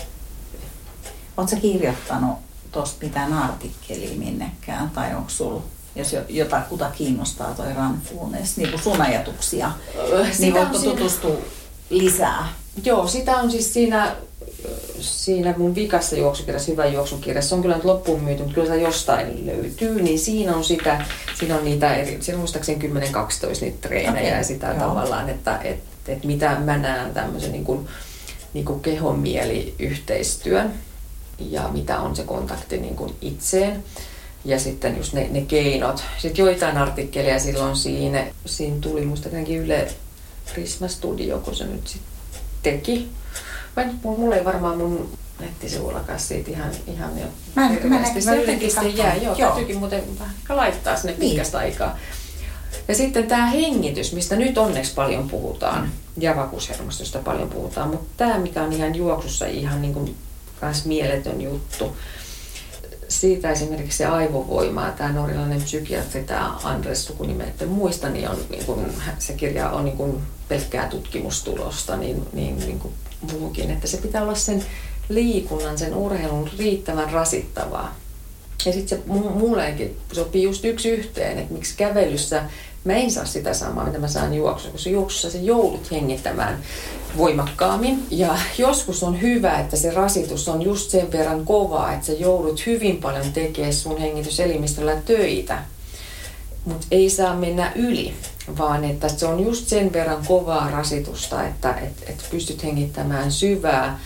Oletko 1.37 1.57
kirjoittanut 1.57 2.39
tuosta 2.73 3.05
mitään 3.05 3.33
artikkelia 3.33 4.19
minnekään 4.19 4.91
tai 4.91 5.15
onko 5.15 5.31
sulla 5.31 5.63
jos 5.97 6.17
jotakuta 6.29 6.91
kiinnostaa 6.91 7.55
toi 7.55 7.75
Ranfunes, 7.75 8.57
niin 8.57 8.71
kuin 8.71 8.83
sun 8.83 9.01
ajatuksia, 9.01 9.73
Sitä 10.33 10.39
niin 10.39 10.55
voitko 10.55 10.79
tutustua 10.79 11.37
lisää? 11.91 12.49
Joo, 12.85 13.07
sitä 13.07 13.37
on 13.37 13.51
siis 13.51 13.73
siinä 13.73 14.17
siinä 15.01 15.55
mun 15.57 15.75
vikassa 15.75 16.17
juoksukirjassa, 16.17 16.71
hyvä 16.71 16.87
juoksukirjassa, 16.87 17.49
se 17.49 17.55
on 17.55 17.63
kyllä 17.63 17.75
nyt 17.75 17.85
loppuun 17.85 18.25
myyty, 18.25 18.43
mutta 18.43 18.55
kyllä 18.55 18.69
se 18.69 18.81
jostain 18.81 19.47
löytyy, 19.47 20.03
niin 20.03 20.19
siinä 20.19 20.57
on 20.57 20.65
sitä, 20.65 21.05
siinä 21.39 21.57
on 21.57 21.65
niitä 21.65 21.95
eri, 21.95 22.19
siinä 22.21 22.37
on 22.37 22.41
muistaakseni 22.41 22.89
10-12 22.89 22.91
niitä 23.61 23.89
treenejä 23.89 24.29
okay. 24.29 24.39
ja 24.39 24.45
sitä 24.45 24.67
Joo. 24.67 24.79
tavallaan, 24.79 25.29
että 25.29 25.59
et, 25.65 25.79
et 26.09 26.25
mitä 26.25 26.57
mä 26.65 26.79
näen 26.79 27.15
tämmöisen 27.15 27.53
niin 27.53 27.65
kuin, 27.65 27.89
niin 28.55 28.65
kuin 28.65 28.81
kehon 28.81 29.19
mieli 29.19 29.75
yhteistyön 29.79 30.73
ja 31.39 31.69
mitä 31.73 32.01
on 32.01 32.17
se 32.17 32.23
kontakti 32.23 32.79
niin 32.79 32.97
kuin 32.97 33.15
itseen. 33.21 33.85
Ja 34.45 34.59
sitten 34.59 34.97
just 34.97 35.13
ne, 35.13 35.29
ne 35.31 35.41
keinot. 35.41 36.05
Sitten 36.19 36.45
joitain 36.45 36.77
artikkeleja 36.79 37.39
silloin 37.39 37.77
siinä, 37.77 38.27
siinä 38.47 38.77
tuli 38.81 39.05
musta 39.05 39.29
Yle 39.63 39.89
Prisma 40.55 40.89
Studio, 40.89 41.39
kun 41.39 41.55
se 41.55 41.65
nyt 41.65 41.87
sitten 41.87 42.11
teki 42.63 43.09
Mä 43.77 43.85
mulla 44.03 44.37
ei 44.37 44.45
varmaan 44.45 44.79
mun 44.79 45.09
nettisivullakaan 45.41 46.21
siitä 46.21 46.51
ihan, 46.51 46.71
ihan 46.87 47.19
jo 47.19 47.27
mä 47.55 47.67
en, 47.67 47.89
mä 47.89 48.01
näin, 48.01 48.23
se 48.23 48.37
jotenkin 48.37 48.71
se 48.71 48.89
jää. 48.89 49.17
Joo, 49.17 49.25
joo. 49.25 49.49
täytyykin 49.49 49.79
muuten 49.79 50.03
vähän 50.19 50.35
laittaa 50.49 50.97
sinne 50.97 51.15
niin. 51.19 51.31
pitkästä 51.31 51.59
aikaa. 51.59 51.99
Ja 52.89 52.95
sitten 52.95 53.27
tämä 53.27 53.47
hengitys, 53.47 54.13
mistä 54.13 54.37
nyt 54.37 54.59
onneksi 54.59 54.95
paljon 54.95 55.29
puhutaan, 55.29 55.93
ja 56.19 56.37
vakuushermostosta 56.37 57.19
paljon 57.19 57.49
puhutaan, 57.49 57.89
mutta 57.89 58.09
tämä, 58.17 58.39
mikä 58.39 58.63
on 58.63 58.73
ihan 58.73 58.95
juoksussa 58.95 59.47
ihan 59.47 59.83
niin 59.83 59.95
kuin 59.95 60.17
kans 60.61 60.85
mieletön 60.85 61.41
juttu, 61.41 61.97
siitä 63.09 63.51
esimerkiksi 63.51 63.99
se 63.99 64.07
aivovoimaa, 64.07 64.91
tämä 64.91 65.13
norjalainen 65.13 65.63
psykiatri, 65.63 66.25
tämä 66.25 66.59
Andres 66.65 67.05
sukunimen, 67.05 67.49
että 67.49 67.67
muista, 67.67 68.09
niin, 68.09 68.29
on, 68.29 68.37
niin 68.51 68.65
kun, 68.65 68.87
se 69.19 69.33
kirja 69.33 69.71
on 69.71 69.85
niin 69.85 69.97
kun 69.97 70.23
pelkkää 70.49 70.89
tutkimustulosta, 70.89 71.97
niin, 71.97 72.27
niin, 72.33 72.59
niin 72.59 72.79
kuin 72.79 72.95
puhukin, 73.27 73.71
että 73.71 73.87
se 73.87 73.97
pitää 73.97 74.23
olla 74.23 74.35
sen 74.35 74.65
liikunnan, 75.09 75.79
sen 75.79 75.95
urheilun 75.95 76.51
riittävän 76.59 77.11
rasittavaa. 77.11 77.97
Ja 78.67 78.73
sitten 78.73 78.99
se 78.99 79.05
mullekin 79.07 79.97
sopii 80.13 80.43
just 80.43 80.65
yksi 80.65 80.89
yhteen, 80.89 81.39
että 81.39 81.55
miksi 81.55 81.75
kävelyssä 81.77 82.43
mä 82.85 82.93
en 82.93 83.11
saa 83.11 83.25
sitä 83.25 83.55
samaa, 83.55 83.85
mitä 83.85 83.99
mä 83.99 84.09
saan 84.09 84.35
juoksussa, 84.35 84.73
koska 84.73 84.91
juoksussa 84.91 85.31
se 85.31 85.39
joudut 85.39 85.91
hengittämään 85.91 86.59
voimakkaammin. 87.17 88.07
Ja 88.11 88.39
joskus 88.59 89.03
on 89.03 89.21
hyvä, 89.21 89.59
että 89.59 89.77
se 89.77 89.91
rasitus 89.91 90.49
on 90.49 90.63
just 90.63 90.91
sen 90.91 91.13
verran 91.13 91.45
kovaa, 91.45 91.93
että 91.93 92.07
sä 92.07 92.13
joudut 92.13 92.67
hyvin 92.67 92.97
paljon 92.97 93.33
tekemään 93.33 93.75
sun 93.75 93.99
hengityselimistöllä 93.99 94.97
töitä. 95.05 95.59
Mutta 96.65 96.87
ei 96.91 97.11
saa 97.11 97.37
mennä 97.37 97.73
yli 97.75 98.15
vaan 98.59 98.85
että 98.85 99.09
se 99.09 99.27
on 99.27 99.45
just 99.45 99.69
sen 99.69 99.93
verran 99.93 100.27
kovaa 100.27 100.71
rasitusta, 100.71 101.47
että 101.47 101.75
et, 101.75 102.05
et 102.07 102.25
pystyt 102.31 102.65
hengittämään 102.65 103.33
syvää 103.33 103.99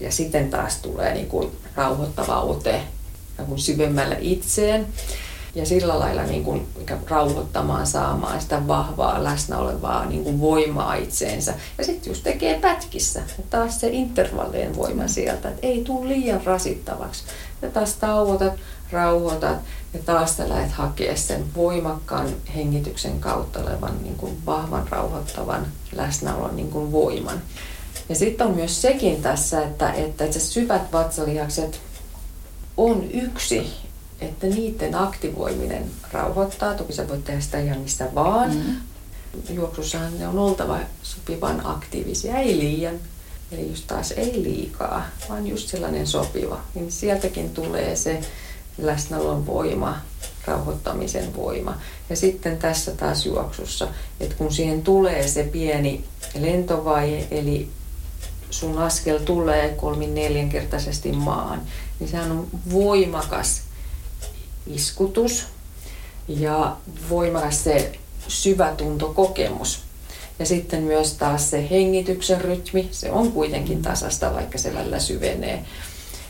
ja 0.00 0.12
sitten 0.12 0.50
taas 0.50 0.76
tulee 0.76 1.14
niin 1.14 1.26
kuin 1.26 1.50
rauhoittava 1.76 2.40
ote 2.40 2.82
niin 3.46 3.58
syvemmälle 3.58 4.16
itseen 4.20 4.86
ja 5.54 5.66
sillä 5.66 5.98
lailla 5.98 6.22
niin 6.22 6.44
kuin, 6.44 6.66
rauhoittamaan, 7.08 7.86
saamaan 7.86 8.40
sitä 8.40 8.68
vahvaa 8.68 9.24
läsnä 9.24 9.58
olevaa 9.58 10.06
niin 10.06 10.24
kuin 10.24 10.40
voimaa 10.40 10.94
itseensä. 10.94 11.54
Ja 11.78 11.84
sitten 11.84 12.10
just 12.10 12.22
tekee 12.22 12.60
pätkissä, 12.60 13.20
ja 13.20 13.44
taas 13.50 13.80
se 13.80 13.88
intervallien 13.88 14.76
voima 14.76 15.08
sieltä, 15.08 15.48
että 15.48 15.66
ei 15.66 15.84
tule 15.84 16.08
liian 16.08 16.44
rasittavaksi. 16.44 17.24
Ja 17.62 17.70
taas 17.70 17.94
tauotat, 17.94 18.52
rauhoitat 18.92 19.58
ja 19.94 20.00
taas 20.06 20.36
sä 20.36 20.48
lähdet 20.48 20.72
hakea 20.72 21.16
sen 21.16 21.44
voimakkaan 21.54 22.28
hengityksen 22.54 23.20
kautta 23.20 23.60
olevan 23.60 24.02
niin 24.02 24.16
kuin 24.16 24.46
vahvan 24.46 24.88
rauhoittavan 24.90 25.66
läsnäolon 25.92 26.56
niin 26.56 26.70
kuin 26.70 26.92
voiman. 26.92 27.42
Ja 28.08 28.14
sitten 28.14 28.46
on 28.46 28.54
myös 28.54 28.82
sekin 28.82 29.22
tässä, 29.22 29.62
että, 29.62 29.92
että, 29.92 30.24
että 30.24 30.38
syvät 30.38 30.92
vatsalihakset 30.92 31.80
on 32.76 33.10
yksi, 33.10 33.72
että 34.20 34.46
niiden 34.46 34.94
aktivoiminen 34.94 35.90
rauhoittaa. 36.12 36.74
Toki 36.74 36.92
sä 36.92 37.08
voit 37.08 37.24
tehdä 37.24 37.40
sitä 37.40 37.58
ihan 37.58 37.78
mistä 37.78 38.08
vaan. 38.14 38.54
Mm. 38.54 38.76
Juoksussahan 39.54 40.18
ne 40.18 40.28
on 40.28 40.38
oltava 40.38 40.78
sopivan 41.02 41.66
aktiivisia, 41.66 42.38
ei 42.38 42.58
liian. 42.58 42.94
Eli 43.52 43.68
just 43.68 43.86
taas 43.86 44.10
ei 44.10 44.42
liikaa, 44.42 45.06
vaan 45.28 45.46
just 45.46 45.68
sellainen 45.68 46.06
sopiva. 46.06 46.60
Niin 46.74 46.92
sieltäkin 46.92 47.50
tulee 47.50 47.96
se 47.96 48.20
läsnäolon 48.78 49.46
voima 49.46 50.00
rauhoittamisen 50.46 51.36
voima. 51.36 51.78
Ja 52.10 52.16
sitten 52.16 52.58
tässä 52.58 52.92
taas 52.92 53.26
juoksussa, 53.26 53.88
että 54.20 54.34
kun 54.34 54.52
siihen 54.52 54.82
tulee 54.82 55.28
se 55.28 55.44
pieni 55.44 56.04
lentovaihe, 56.34 57.26
eli 57.30 57.68
sun 58.50 58.78
askel 58.78 59.18
tulee 59.18 59.68
kolmin 59.68 60.14
neljänkertaisesti 60.14 61.12
maan, 61.12 61.62
niin 62.00 62.10
sehän 62.10 62.32
on 62.32 62.48
voimakas 62.72 63.62
iskutus 64.66 65.46
ja 66.28 66.76
voimakas 67.10 67.64
se 67.64 67.92
syvätuntokokemus. 68.28 69.80
Ja 70.38 70.46
sitten 70.46 70.82
myös 70.82 71.12
taas 71.14 71.50
se 71.50 71.70
hengityksen 71.70 72.40
rytmi, 72.40 72.88
se 72.90 73.10
on 73.10 73.32
kuitenkin 73.32 73.82
tasasta, 73.82 74.34
vaikka 74.34 74.58
se 74.58 74.74
välillä 74.74 74.98
syvenee 74.98 75.64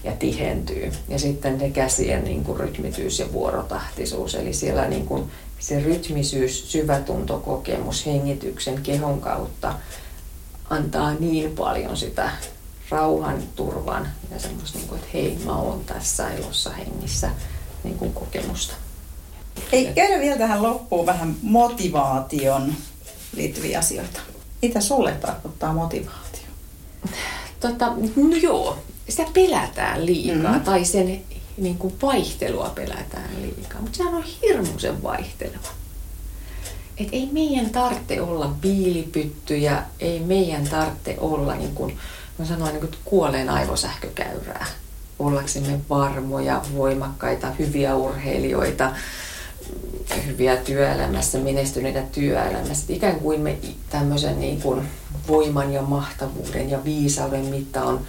ja 0.05 0.13
tihentyy. 0.13 0.93
Ja 1.09 1.19
sitten 1.19 1.59
ne 1.59 1.71
käsien 1.71 2.25
niin 2.25 2.45
kuin 2.45 2.61
rytmityys 2.61 3.19
ja 3.19 3.33
vuorotahtisuus, 3.33 4.35
eli 4.35 4.53
siellä 4.53 4.89
niin 4.89 5.07
kuin 5.07 5.31
se 5.59 5.81
rytmisyys, 5.81 6.73
syvätuntokokemus 6.73 8.07
hengityksen 8.07 8.83
kehon 8.83 9.21
kautta 9.21 9.75
antaa 10.71 11.15
niin 11.15 11.53
paljon 11.53 11.97
sitä 11.97 12.31
rauhan, 12.91 13.43
turvan 13.57 14.09
ja 14.31 14.39
semmoista, 14.39 14.79
niin 14.79 14.89
kuin, 14.89 14.99
että 14.99 15.11
hei, 15.15 15.39
mä 15.45 15.57
oon 15.57 15.85
tässä 15.85 16.31
elossa 16.31 16.71
hengissä 16.71 17.31
niin 17.85 17.99
kuin 17.99 18.13
kokemusta. 18.13 18.75
Ei, 19.73 19.93
käydä 19.95 20.21
vielä 20.21 20.39
tähän 20.39 20.63
loppuun 20.63 21.07
vähän 21.07 21.37
motivaation 21.43 22.75
liittyviä 23.37 23.79
asioita. 23.79 24.21
Mitä 24.63 24.81
sulle 24.81 25.13
tarkoittaa 25.13 25.73
motivaatio? 25.73 26.43
Tota, 27.61 27.87
no 28.17 28.37
joo, 28.43 28.79
sitä 29.09 29.31
pelätään 29.35 30.07
liikaa, 30.07 30.59
mm. 30.59 30.61
tai 30.61 30.85
sen 30.85 31.21
niin 31.57 31.79
kuin 31.79 31.95
vaihtelua 32.03 32.73
pelätään 32.75 33.31
liikaa, 33.43 33.81
mutta 33.81 33.97
sehän 33.97 34.15
on 34.15 34.25
hirmuisen 34.43 35.03
vaihteleva. 35.03 35.69
Et 36.97 37.09
ei 37.13 37.29
meidän 37.33 37.71
tarvitse 37.71 38.21
olla 38.21 38.55
piilipyttyjä, 38.61 39.83
ei 40.01 40.21
meidän 40.21 40.69
tarvitse 40.69 41.17
olla, 41.19 41.55
niin 41.55 41.75
kuin, 41.75 41.99
mä 42.39 42.45
sanoin, 42.45 42.73
niin 42.73 42.81
kuin 42.81 42.93
kuolleen 43.05 43.51
aivosähkökäyrää. 43.51 44.67
Ollaksemme 45.19 45.81
varmoja, 45.91 46.63
voimakkaita, 46.75 47.51
hyviä 47.51 47.97
urheilijoita, 47.97 48.93
hyviä 50.27 50.57
työelämässä, 50.57 51.39
menestyneitä 51.39 52.03
työelämässä. 52.03 52.93
Ikään 52.93 53.21
kuin 53.21 53.41
me 53.41 53.57
tämmöisen 53.91 54.41
niin 54.41 54.61
kuin 54.61 54.89
voiman 55.29 55.73
ja 55.73 55.83
mahtavuuden 55.83 56.71
ja 56.71 56.85
viisauden 56.85 57.45
mitta 57.45 57.85
on 57.85 58.01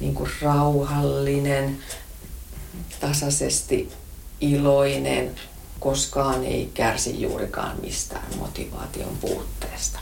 niin 0.00 0.14
kuin 0.14 0.30
rauhallinen, 0.42 1.78
tasaisesti 3.00 3.92
iloinen, 4.40 5.30
koskaan 5.80 6.44
ei 6.44 6.70
kärsi 6.74 7.22
juurikaan 7.22 7.76
mistään 7.80 8.26
motivaation 8.38 9.16
puutteesta. 9.20 9.98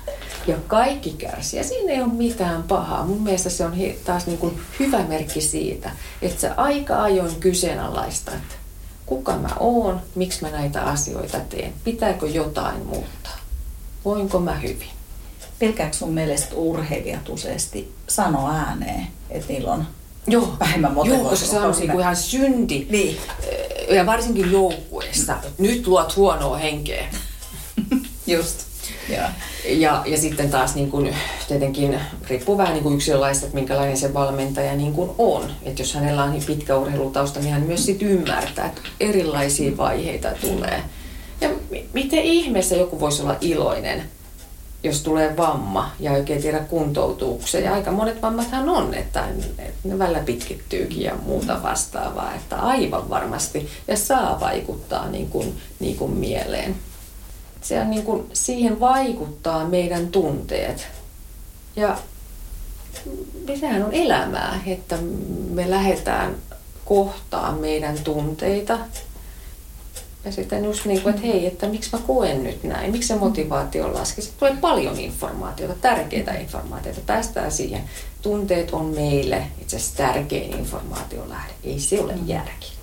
Ja 0.46 0.56
kaikki 0.66 1.10
kärsii, 1.10 1.58
ja 1.58 1.64
siinä 1.64 1.92
ei 1.92 2.02
ole 2.02 2.12
mitään 2.12 2.62
pahaa. 2.62 3.06
Mun 3.06 3.22
mielestä 3.22 3.50
se 3.50 3.64
on 3.64 3.74
taas 4.04 4.26
niin 4.26 4.38
kuin 4.38 4.60
hyvä 4.80 4.98
merkki 4.98 5.40
siitä, 5.40 5.90
että 6.22 6.40
sä 6.40 6.54
aika 6.56 7.02
ajoin 7.02 7.36
kyseenalaistat, 7.36 8.42
kuka 9.06 9.36
mä 9.36 9.50
oon, 9.60 10.00
miksi 10.14 10.42
mä 10.42 10.50
näitä 10.50 10.82
asioita 10.82 11.40
teen, 11.40 11.72
pitääkö 11.84 12.26
jotain 12.26 12.86
muuttaa, 12.86 13.38
voinko 14.04 14.40
mä 14.40 14.54
hyvin. 14.54 14.93
Pelkääkö 15.58 15.96
sun 15.96 16.12
mielestä 16.12 16.54
urheilijat 16.54 17.28
useasti 17.28 17.92
sanoa 18.08 18.52
ääneen, 18.52 19.06
että 19.30 19.52
niillä 19.52 19.72
on 19.72 19.86
Joo. 20.26 20.56
vähemmän 20.60 20.92
motivoitua? 20.92 21.24
Joo, 21.24 21.30
koska 21.30 21.46
se 21.46 21.58
on 21.58 21.74
niinku 21.78 21.98
ihan 21.98 22.16
synti. 22.16 22.86
Niin. 22.90 23.16
Ja 23.90 24.06
varsinkin 24.06 24.52
joukkueessa. 24.52 25.36
Nyt 25.58 25.86
luot 25.86 26.16
huonoa 26.16 26.56
henkeä. 26.56 27.06
Just. 28.26 28.58
Ja. 29.08 29.30
Ja, 29.68 30.02
ja 30.06 30.18
sitten 30.18 30.50
taas 30.50 30.74
niin 30.74 30.90
kuin, 30.90 31.16
tietenkin 31.48 32.00
riippuu 32.28 32.58
vähän 32.58 32.72
niin 32.72 32.82
kuin 32.82 32.94
yksilölaista, 32.94 33.46
että 33.46 33.54
minkälainen 33.58 33.96
se 33.96 34.14
valmentaja 34.14 34.76
niin 34.76 34.92
kuin 34.92 35.10
on. 35.18 35.50
Että 35.62 35.82
jos 35.82 35.94
hänellä 35.94 36.24
on 36.24 36.30
niin 36.30 36.44
pitkä 36.44 36.76
urheilutausta, 36.76 37.40
niin 37.40 37.52
hän 37.52 37.62
myös 37.62 37.86
sit 37.86 38.02
ymmärtää, 38.02 38.66
että 38.66 38.80
erilaisia 39.00 39.76
vaiheita 39.76 40.28
tulee. 40.40 40.82
Ja 41.40 41.48
m- 41.48 41.76
miten 41.92 42.22
ihmeessä 42.22 42.76
joku 42.76 43.00
voisi 43.00 43.22
olla 43.22 43.36
iloinen, 43.40 44.02
jos 44.84 45.02
tulee 45.02 45.36
vamma 45.36 45.90
ja 46.00 46.10
ei 46.10 46.18
oikein 46.18 46.42
tiedä 46.42 46.58
kuntoutuuksia. 46.58 47.60
Ja 47.60 47.74
aika 47.74 47.92
monet 47.92 48.22
vammathan 48.22 48.68
on, 48.68 48.94
että 48.94 49.24
ne 49.84 49.98
välillä 49.98 50.20
pitkittyykin 50.20 51.02
ja 51.02 51.14
muuta 51.26 51.62
vastaavaa. 51.62 52.34
Että 52.34 52.56
aivan 52.56 53.10
varmasti 53.10 53.68
ja 53.88 53.96
saa 53.96 54.40
vaikuttaa 54.40 55.08
niin 55.08 55.28
kuin, 55.28 55.56
niin 55.80 55.96
kuin 55.96 56.12
mieleen 56.12 56.76
se 57.64 57.80
on 57.80 57.90
niin 57.90 58.02
kuin, 58.02 58.26
siihen 58.32 58.80
vaikuttaa 58.80 59.68
meidän 59.68 60.08
tunteet. 60.08 60.88
Ja 61.76 61.98
sehän 63.60 63.84
on 63.84 63.92
elämää, 63.92 64.60
että 64.66 64.96
me 65.50 65.70
lähdetään 65.70 66.34
kohtaa 66.84 67.52
meidän 67.52 67.98
tunteita. 68.04 68.78
Ja 70.24 70.32
sitten 70.32 70.64
just 70.64 70.84
niin 70.84 71.02
kuin, 71.02 71.14
että 71.14 71.26
hei, 71.26 71.46
että 71.46 71.68
miksi 71.68 71.90
mä 71.92 71.98
koen 72.06 72.44
nyt 72.44 72.64
näin, 72.64 72.92
miksi 72.92 73.08
se 73.08 73.16
motivaatio 73.16 73.94
laski. 73.94 74.22
Sitten 74.22 74.38
tulee 74.38 74.60
paljon 74.60 75.00
informaatiota, 75.00 75.74
tärkeää 75.80 76.38
informaatiota. 76.38 77.00
Päästään 77.06 77.52
siihen. 77.52 77.84
Tunteet 78.22 78.70
on 78.70 78.86
meille 78.86 79.42
itse 79.62 79.76
asiassa 79.76 79.96
tärkein 79.96 80.58
informaation 80.58 81.28
lähde. 81.28 81.52
Ei 81.64 81.80
se 81.80 82.00
ole 82.00 82.14
järki. 82.26 82.74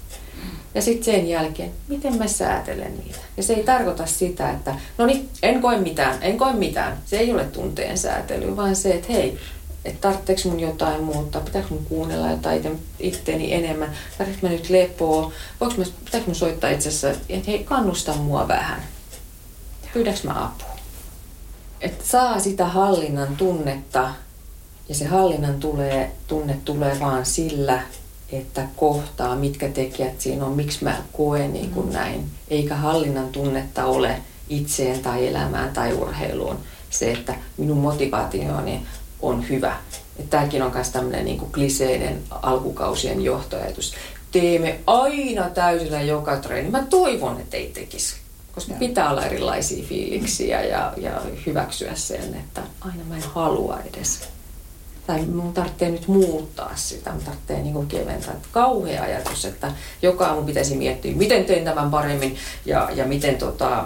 Ja 0.76 0.82
sitten 0.82 1.04
sen 1.04 1.30
jälkeen, 1.30 1.72
miten 1.88 2.18
mä 2.18 2.28
säätelen 2.28 2.98
niitä. 2.98 3.20
Ja 3.38 3.44
se 3.44 3.54
ei 3.54 3.64
tarkoita 3.64 4.06
sitä, 4.06 4.52
että 4.52 4.76
no 4.98 5.06
niin, 5.06 5.30
en 5.44 5.62
koe 5.62 5.78
mitään, 5.78 6.18
en 6.22 6.38
koe 6.38 6.54
mitään. 6.54 6.98
Se 7.06 7.18
ei 7.18 7.34
ole 7.34 7.44
tunteen 7.44 7.98
säätely, 7.98 8.56
vaan 8.56 8.76
se, 8.76 8.94
että 8.94 9.14
hei, 9.14 9.38
että 9.86 10.02
tarvitseeko 10.02 10.42
mun 10.50 10.60
jotain 10.60 11.04
muuttaa, 11.04 11.42
pitääkö 11.42 11.68
mun 11.70 11.86
kuunnella 11.86 12.32
jotain 12.32 12.80
itteeni 13.00 13.54
enemmän, 13.54 13.92
tarvitseeko 14.18 14.48
mä 14.48 14.54
nyt 14.54 14.70
lepoa, 14.70 15.32
voiko 15.60 15.76
mä, 15.78 15.84
pitääkö 16.06 16.26
mun 16.26 16.36
soittaa 16.36 16.70
itse 16.70 16.90
asiassa, 16.90 17.10
että 17.30 17.52
hei, 17.52 17.64
kannusta 17.64 18.14
mua 18.14 18.48
vähän, 18.48 18.84
pyydäks 19.94 20.24
mä 20.24 20.44
apua. 20.44 20.78
Että 21.82 22.06
saa 22.08 22.40
sitä 22.40 22.66
hallinnan 22.66 23.38
tunnetta, 23.38 24.14
ja 24.90 24.96
se 24.96 25.06
hallinnan 25.06 25.60
tulee, 25.60 26.12
tunne 26.28 26.58
tulee 26.66 27.00
vaan 27.00 27.26
sillä, 27.26 27.84
että 28.32 28.68
kohtaa, 28.76 29.36
mitkä 29.36 29.70
tekijät 29.70 30.22
siinä 30.22 30.46
on, 30.46 30.52
miksi 30.52 30.84
mä 30.84 31.02
koen 31.14 31.54
niin 31.54 31.72
kuin 31.72 31.94
näin. 31.94 32.32
Eikä 32.48 32.76
hallinnan 32.76 33.30
tunnetta 33.30 33.86
ole 33.86 34.22
itseen 34.50 35.00
tai 35.00 35.28
elämään 35.28 35.74
tai 35.74 35.94
urheiluun. 35.94 36.58
Se, 36.90 37.12
että 37.12 37.36
minun 37.58 37.78
motivaationi 37.78 38.82
on 39.22 39.50
hyvä. 39.50 39.76
tämäkin 40.30 40.64
on 40.64 40.72
myös 40.74 40.90
tämmöinen 40.90 41.26
niin 41.26 41.38
kuin 41.38 41.52
kliseinen 41.52 42.24
alkukausien 42.30 43.22
johtoajatus. 43.22 43.94
Teemme 44.32 44.80
aina 44.88 45.50
täysillä 45.50 46.02
joka 46.02 46.38
treeni. 46.38 46.70
Mä 46.70 46.84
toivon, 46.90 47.40
että 47.40 47.58
ei 47.58 47.72
tekisi. 47.74 48.16
Koska 48.56 48.74
pitää 48.74 49.10
olla 49.10 49.26
erilaisia 49.26 49.86
fiiliksiä 49.86 50.62
ja, 50.64 50.94
ja 50.98 51.22
hyväksyä 51.46 51.96
sen, 51.96 52.34
että 52.34 52.62
aina 52.82 53.04
mä 53.04 53.16
en 53.16 53.24
halua 53.24 53.80
edes 53.94 54.20
tai 55.08 55.26
mun 55.26 55.54
tarvitsee 55.54 55.92
nyt 55.92 56.08
muuttaa 56.08 56.72
sitä, 56.76 57.12
mun 57.12 57.24
tarvitsee 57.24 57.62
niin 57.62 57.88
keventää. 57.88 58.36
Kauhea 58.52 59.04
ajatus, 59.04 59.46
että 59.46 59.72
joka 60.02 60.28
aamu 60.28 60.44
pitäisi 60.44 60.76
miettiä, 60.76 61.16
miten 61.16 61.46
teen 61.46 61.66
tämän 61.66 61.92
paremmin 61.92 62.38
ja, 62.66 62.90
ja 62.94 63.06
miten 63.06 63.38
tota, 63.38 63.84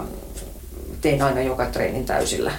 teen 1.00 1.22
aina 1.22 1.40
joka 1.40 1.66
treenin 1.66 2.04
täysillä. 2.04 2.52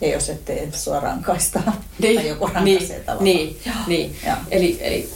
Ja 0.00 0.08
jos 0.08 0.28
et 0.28 0.44
tee 0.44 0.68
sua 0.72 1.00
rankaista 1.00 1.62
niin, 1.98 2.16
tai 2.16 2.28
joku 2.28 2.50
niin, 2.60 2.88
niin, 3.20 3.56
niin. 3.86 4.16
Eli, 4.50 4.78
eli 4.80 5.10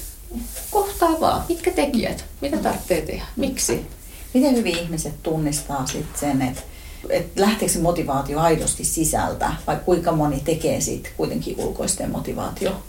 kohtaa 0.70 1.20
vaan, 1.20 1.44
mitkä 1.48 1.70
tekijät, 1.70 2.24
mitä 2.40 2.56
tarvitsee 2.56 3.00
tehdä, 3.00 3.24
miksi. 3.36 3.86
Miten 4.34 4.56
hyvin 4.56 4.78
ihmiset 4.78 5.22
tunnistaa 5.22 5.86
sitten 5.86 6.20
sen, 6.20 6.42
että 6.42 6.62
että 7.10 7.40
lähteekö 7.40 7.72
se 7.72 7.78
motivaatio 7.78 8.40
aidosti 8.40 8.84
sisältä 8.84 9.52
vai 9.66 9.76
kuinka 9.84 10.12
moni 10.12 10.40
tekee 10.40 10.80
siitä 10.80 11.08
kuitenkin 11.16 11.54
ulkoisten 11.58 12.10
motivaatio 12.10 12.82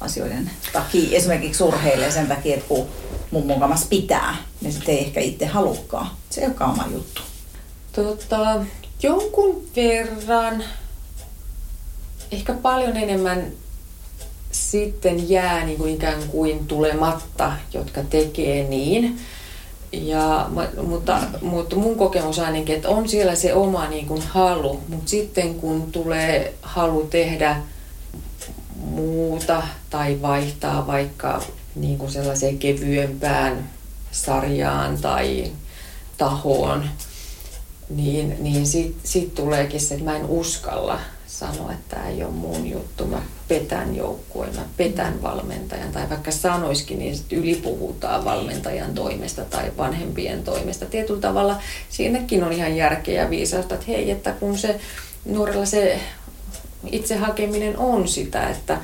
asioiden 0.00 0.50
takia. 0.72 1.16
Esimerkiksi 1.16 1.62
urheilee 1.62 2.10
sen 2.10 2.26
takia, 2.26 2.54
että 2.54 2.68
kun 2.68 2.86
mun 3.30 3.46
mukamas 3.46 3.84
pitää, 3.84 4.36
niin 4.60 4.72
sitten 4.72 4.94
ei 4.94 5.00
ehkä 5.04 5.20
itse 5.20 5.46
halukkaan. 5.46 6.10
Se 6.30 6.40
ei 6.40 6.46
olekaan 6.46 6.70
oma 6.70 6.86
juttu. 6.92 7.22
Tota, 7.92 8.64
jonkun 9.02 9.66
verran, 9.76 10.64
ehkä 12.32 12.52
paljon 12.52 12.96
enemmän 12.96 13.52
sitten 14.50 15.30
jää 15.30 15.64
niin 15.64 15.78
kuin 15.78 15.94
ikään 15.94 16.22
kuin 16.28 16.66
tulematta, 16.66 17.52
jotka 17.72 18.02
tekee 18.02 18.68
niin. 18.68 19.18
Ja, 19.92 20.50
mutta, 20.82 21.20
mutta 21.42 21.76
mun 21.76 21.96
kokemus 21.96 22.38
ainakin, 22.38 22.76
että 22.76 22.88
on 22.88 23.08
siellä 23.08 23.34
se 23.34 23.54
oma 23.54 23.88
niin 23.88 24.06
kuin 24.06 24.22
halu, 24.22 24.80
mutta 24.88 25.10
sitten 25.10 25.54
kun 25.54 25.92
tulee 25.92 26.54
halu 26.62 27.06
tehdä 27.10 27.56
muuta 28.76 29.62
tai 29.90 30.18
vaihtaa 30.22 30.86
vaikka 30.86 31.42
niin 31.74 31.98
kuin 31.98 32.12
sellaiseen 32.12 32.58
kevyempään 32.58 33.70
sarjaan 34.10 34.98
tai, 34.98 35.52
tahoon, 36.18 36.84
niin, 37.88 38.36
niin 38.40 38.66
siitä 38.66 38.98
sit 39.04 39.34
tuleekin 39.34 39.80
se, 39.80 39.94
että 39.94 40.04
mä 40.04 40.16
en 40.16 40.26
uskalla 40.26 41.00
sanoa, 41.38 41.72
että 41.72 41.96
tämä 41.96 42.08
ei 42.08 42.24
ole 42.24 42.32
mun 42.32 42.66
juttu. 42.66 43.06
Mä 43.06 43.22
petän 43.48 43.96
joukkueen, 43.96 44.56
mä 44.56 44.64
petän 44.76 45.22
valmentajan. 45.22 45.92
Tai 45.92 46.10
vaikka 46.10 46.30
sanoiskin, 46.30 46.98
niin 46.98 47.16
sitten 47.16 47.38
ylipuhutaan 47.38 48.24
valmentajan 48.24 48.94
toimesta 48.94 49.44
tai 49.44 49.72
vanhempien 49.76 50.42
toimesta. 50.42 50.86
Tietyllä 50.86 51.20
tavalla 51.20 51.56
siinäkin 51.88 52.44
on 52.44 52.52
ihan 52.52 52.76
järkeä 52.76 53.22
ja 53.22 53.30
viisausta, 53.30 53.74
että 53.74 53.86
hei, 53.88 54.10
että 54.10 54.32
kun 54.32 54.58
se 54.58 54.80
nuorella 55.24 55.66
se 55.66 56.00
itse 56.92 57.16
hakeminen 57.16 57.78
on 57.78 58.08
sitä, 58.08 58.48
että 58.48 58.78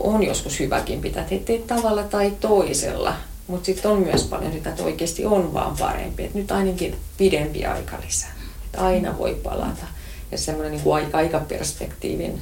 on 0.00 0.22
joskus 0.22 0.60
hyväkin 0.60 1.00
pitää, 1.00 1.26
että 1.30 1.52
tavalla 1.74 2.02
tai 2.02 2.32
toisella. 2.40 3.14
Mutta 3.46 3.66
sitten 3.66 3.90
on 3.90 3.98
myös 3.98 4.24
paljon 4.24 4.52
sitä, 4.52 4.70
että 4.70 4.82
oikeasti 4.82 5.26
on 5.26 5.54
vaan 5.54 5.76
parempi. 5.78 6.24
Että 6.24 6.38
nyt 6.38 6.52
ainakin 6.52 6.96
pidempi 7.16 7.66
aika 7.66 7.96
lisää. 8.06 8.30
Että 8.64 8.80
aina 8.80 9.18
voi 9.18 9.34
palata. 9.42 9.86
Ja 10.32 10.38
semmoinen 10.38 10.72
niin 10.72 10.82
kuin 10.82 11.06
aikaperspektiivin 11.12 12.40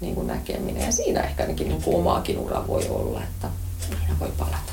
niin 0.00 0.14
kuin 0.14 0.26
näkeminen. 0.26 0.86
Ja 0.86 0.92
siinä 0.92 1.20
ehkä 1.20 1.42
ainakin 1.42 1.68
niin 1.68 1.82
kuin 1.82 1.96
omaakin 1.96 2.38
ura 2.38 2.66
voi 2.66 2.88
olla, 2.88 3.22
että 3.22 3.48
aina 4.02 4.20
voi 4.20 4.30
palata. 4.38 4.72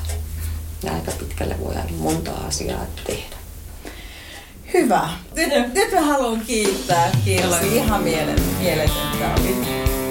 Ja 0.82 0.92
aika 0.92 1.12
pitkälle 1.18 1.56
voi 1.60 1.74
aina 1.74 1.92
monta 1.98 2.32
asiaa 2.32 2.86
tehdä. 3.06 3.36
Hyvä. 4.74 5.08
Nyt, 5.36 5.74
nyt 5.74 5.92
mä 5.92 6.00
haluan 6.00 6.40
kiittää 6.40 7.10
Kirsi 7.24 7.76
ihan 7.76 8.02
mieletöntä. 8.02 9.34
Oli 9.40 10.01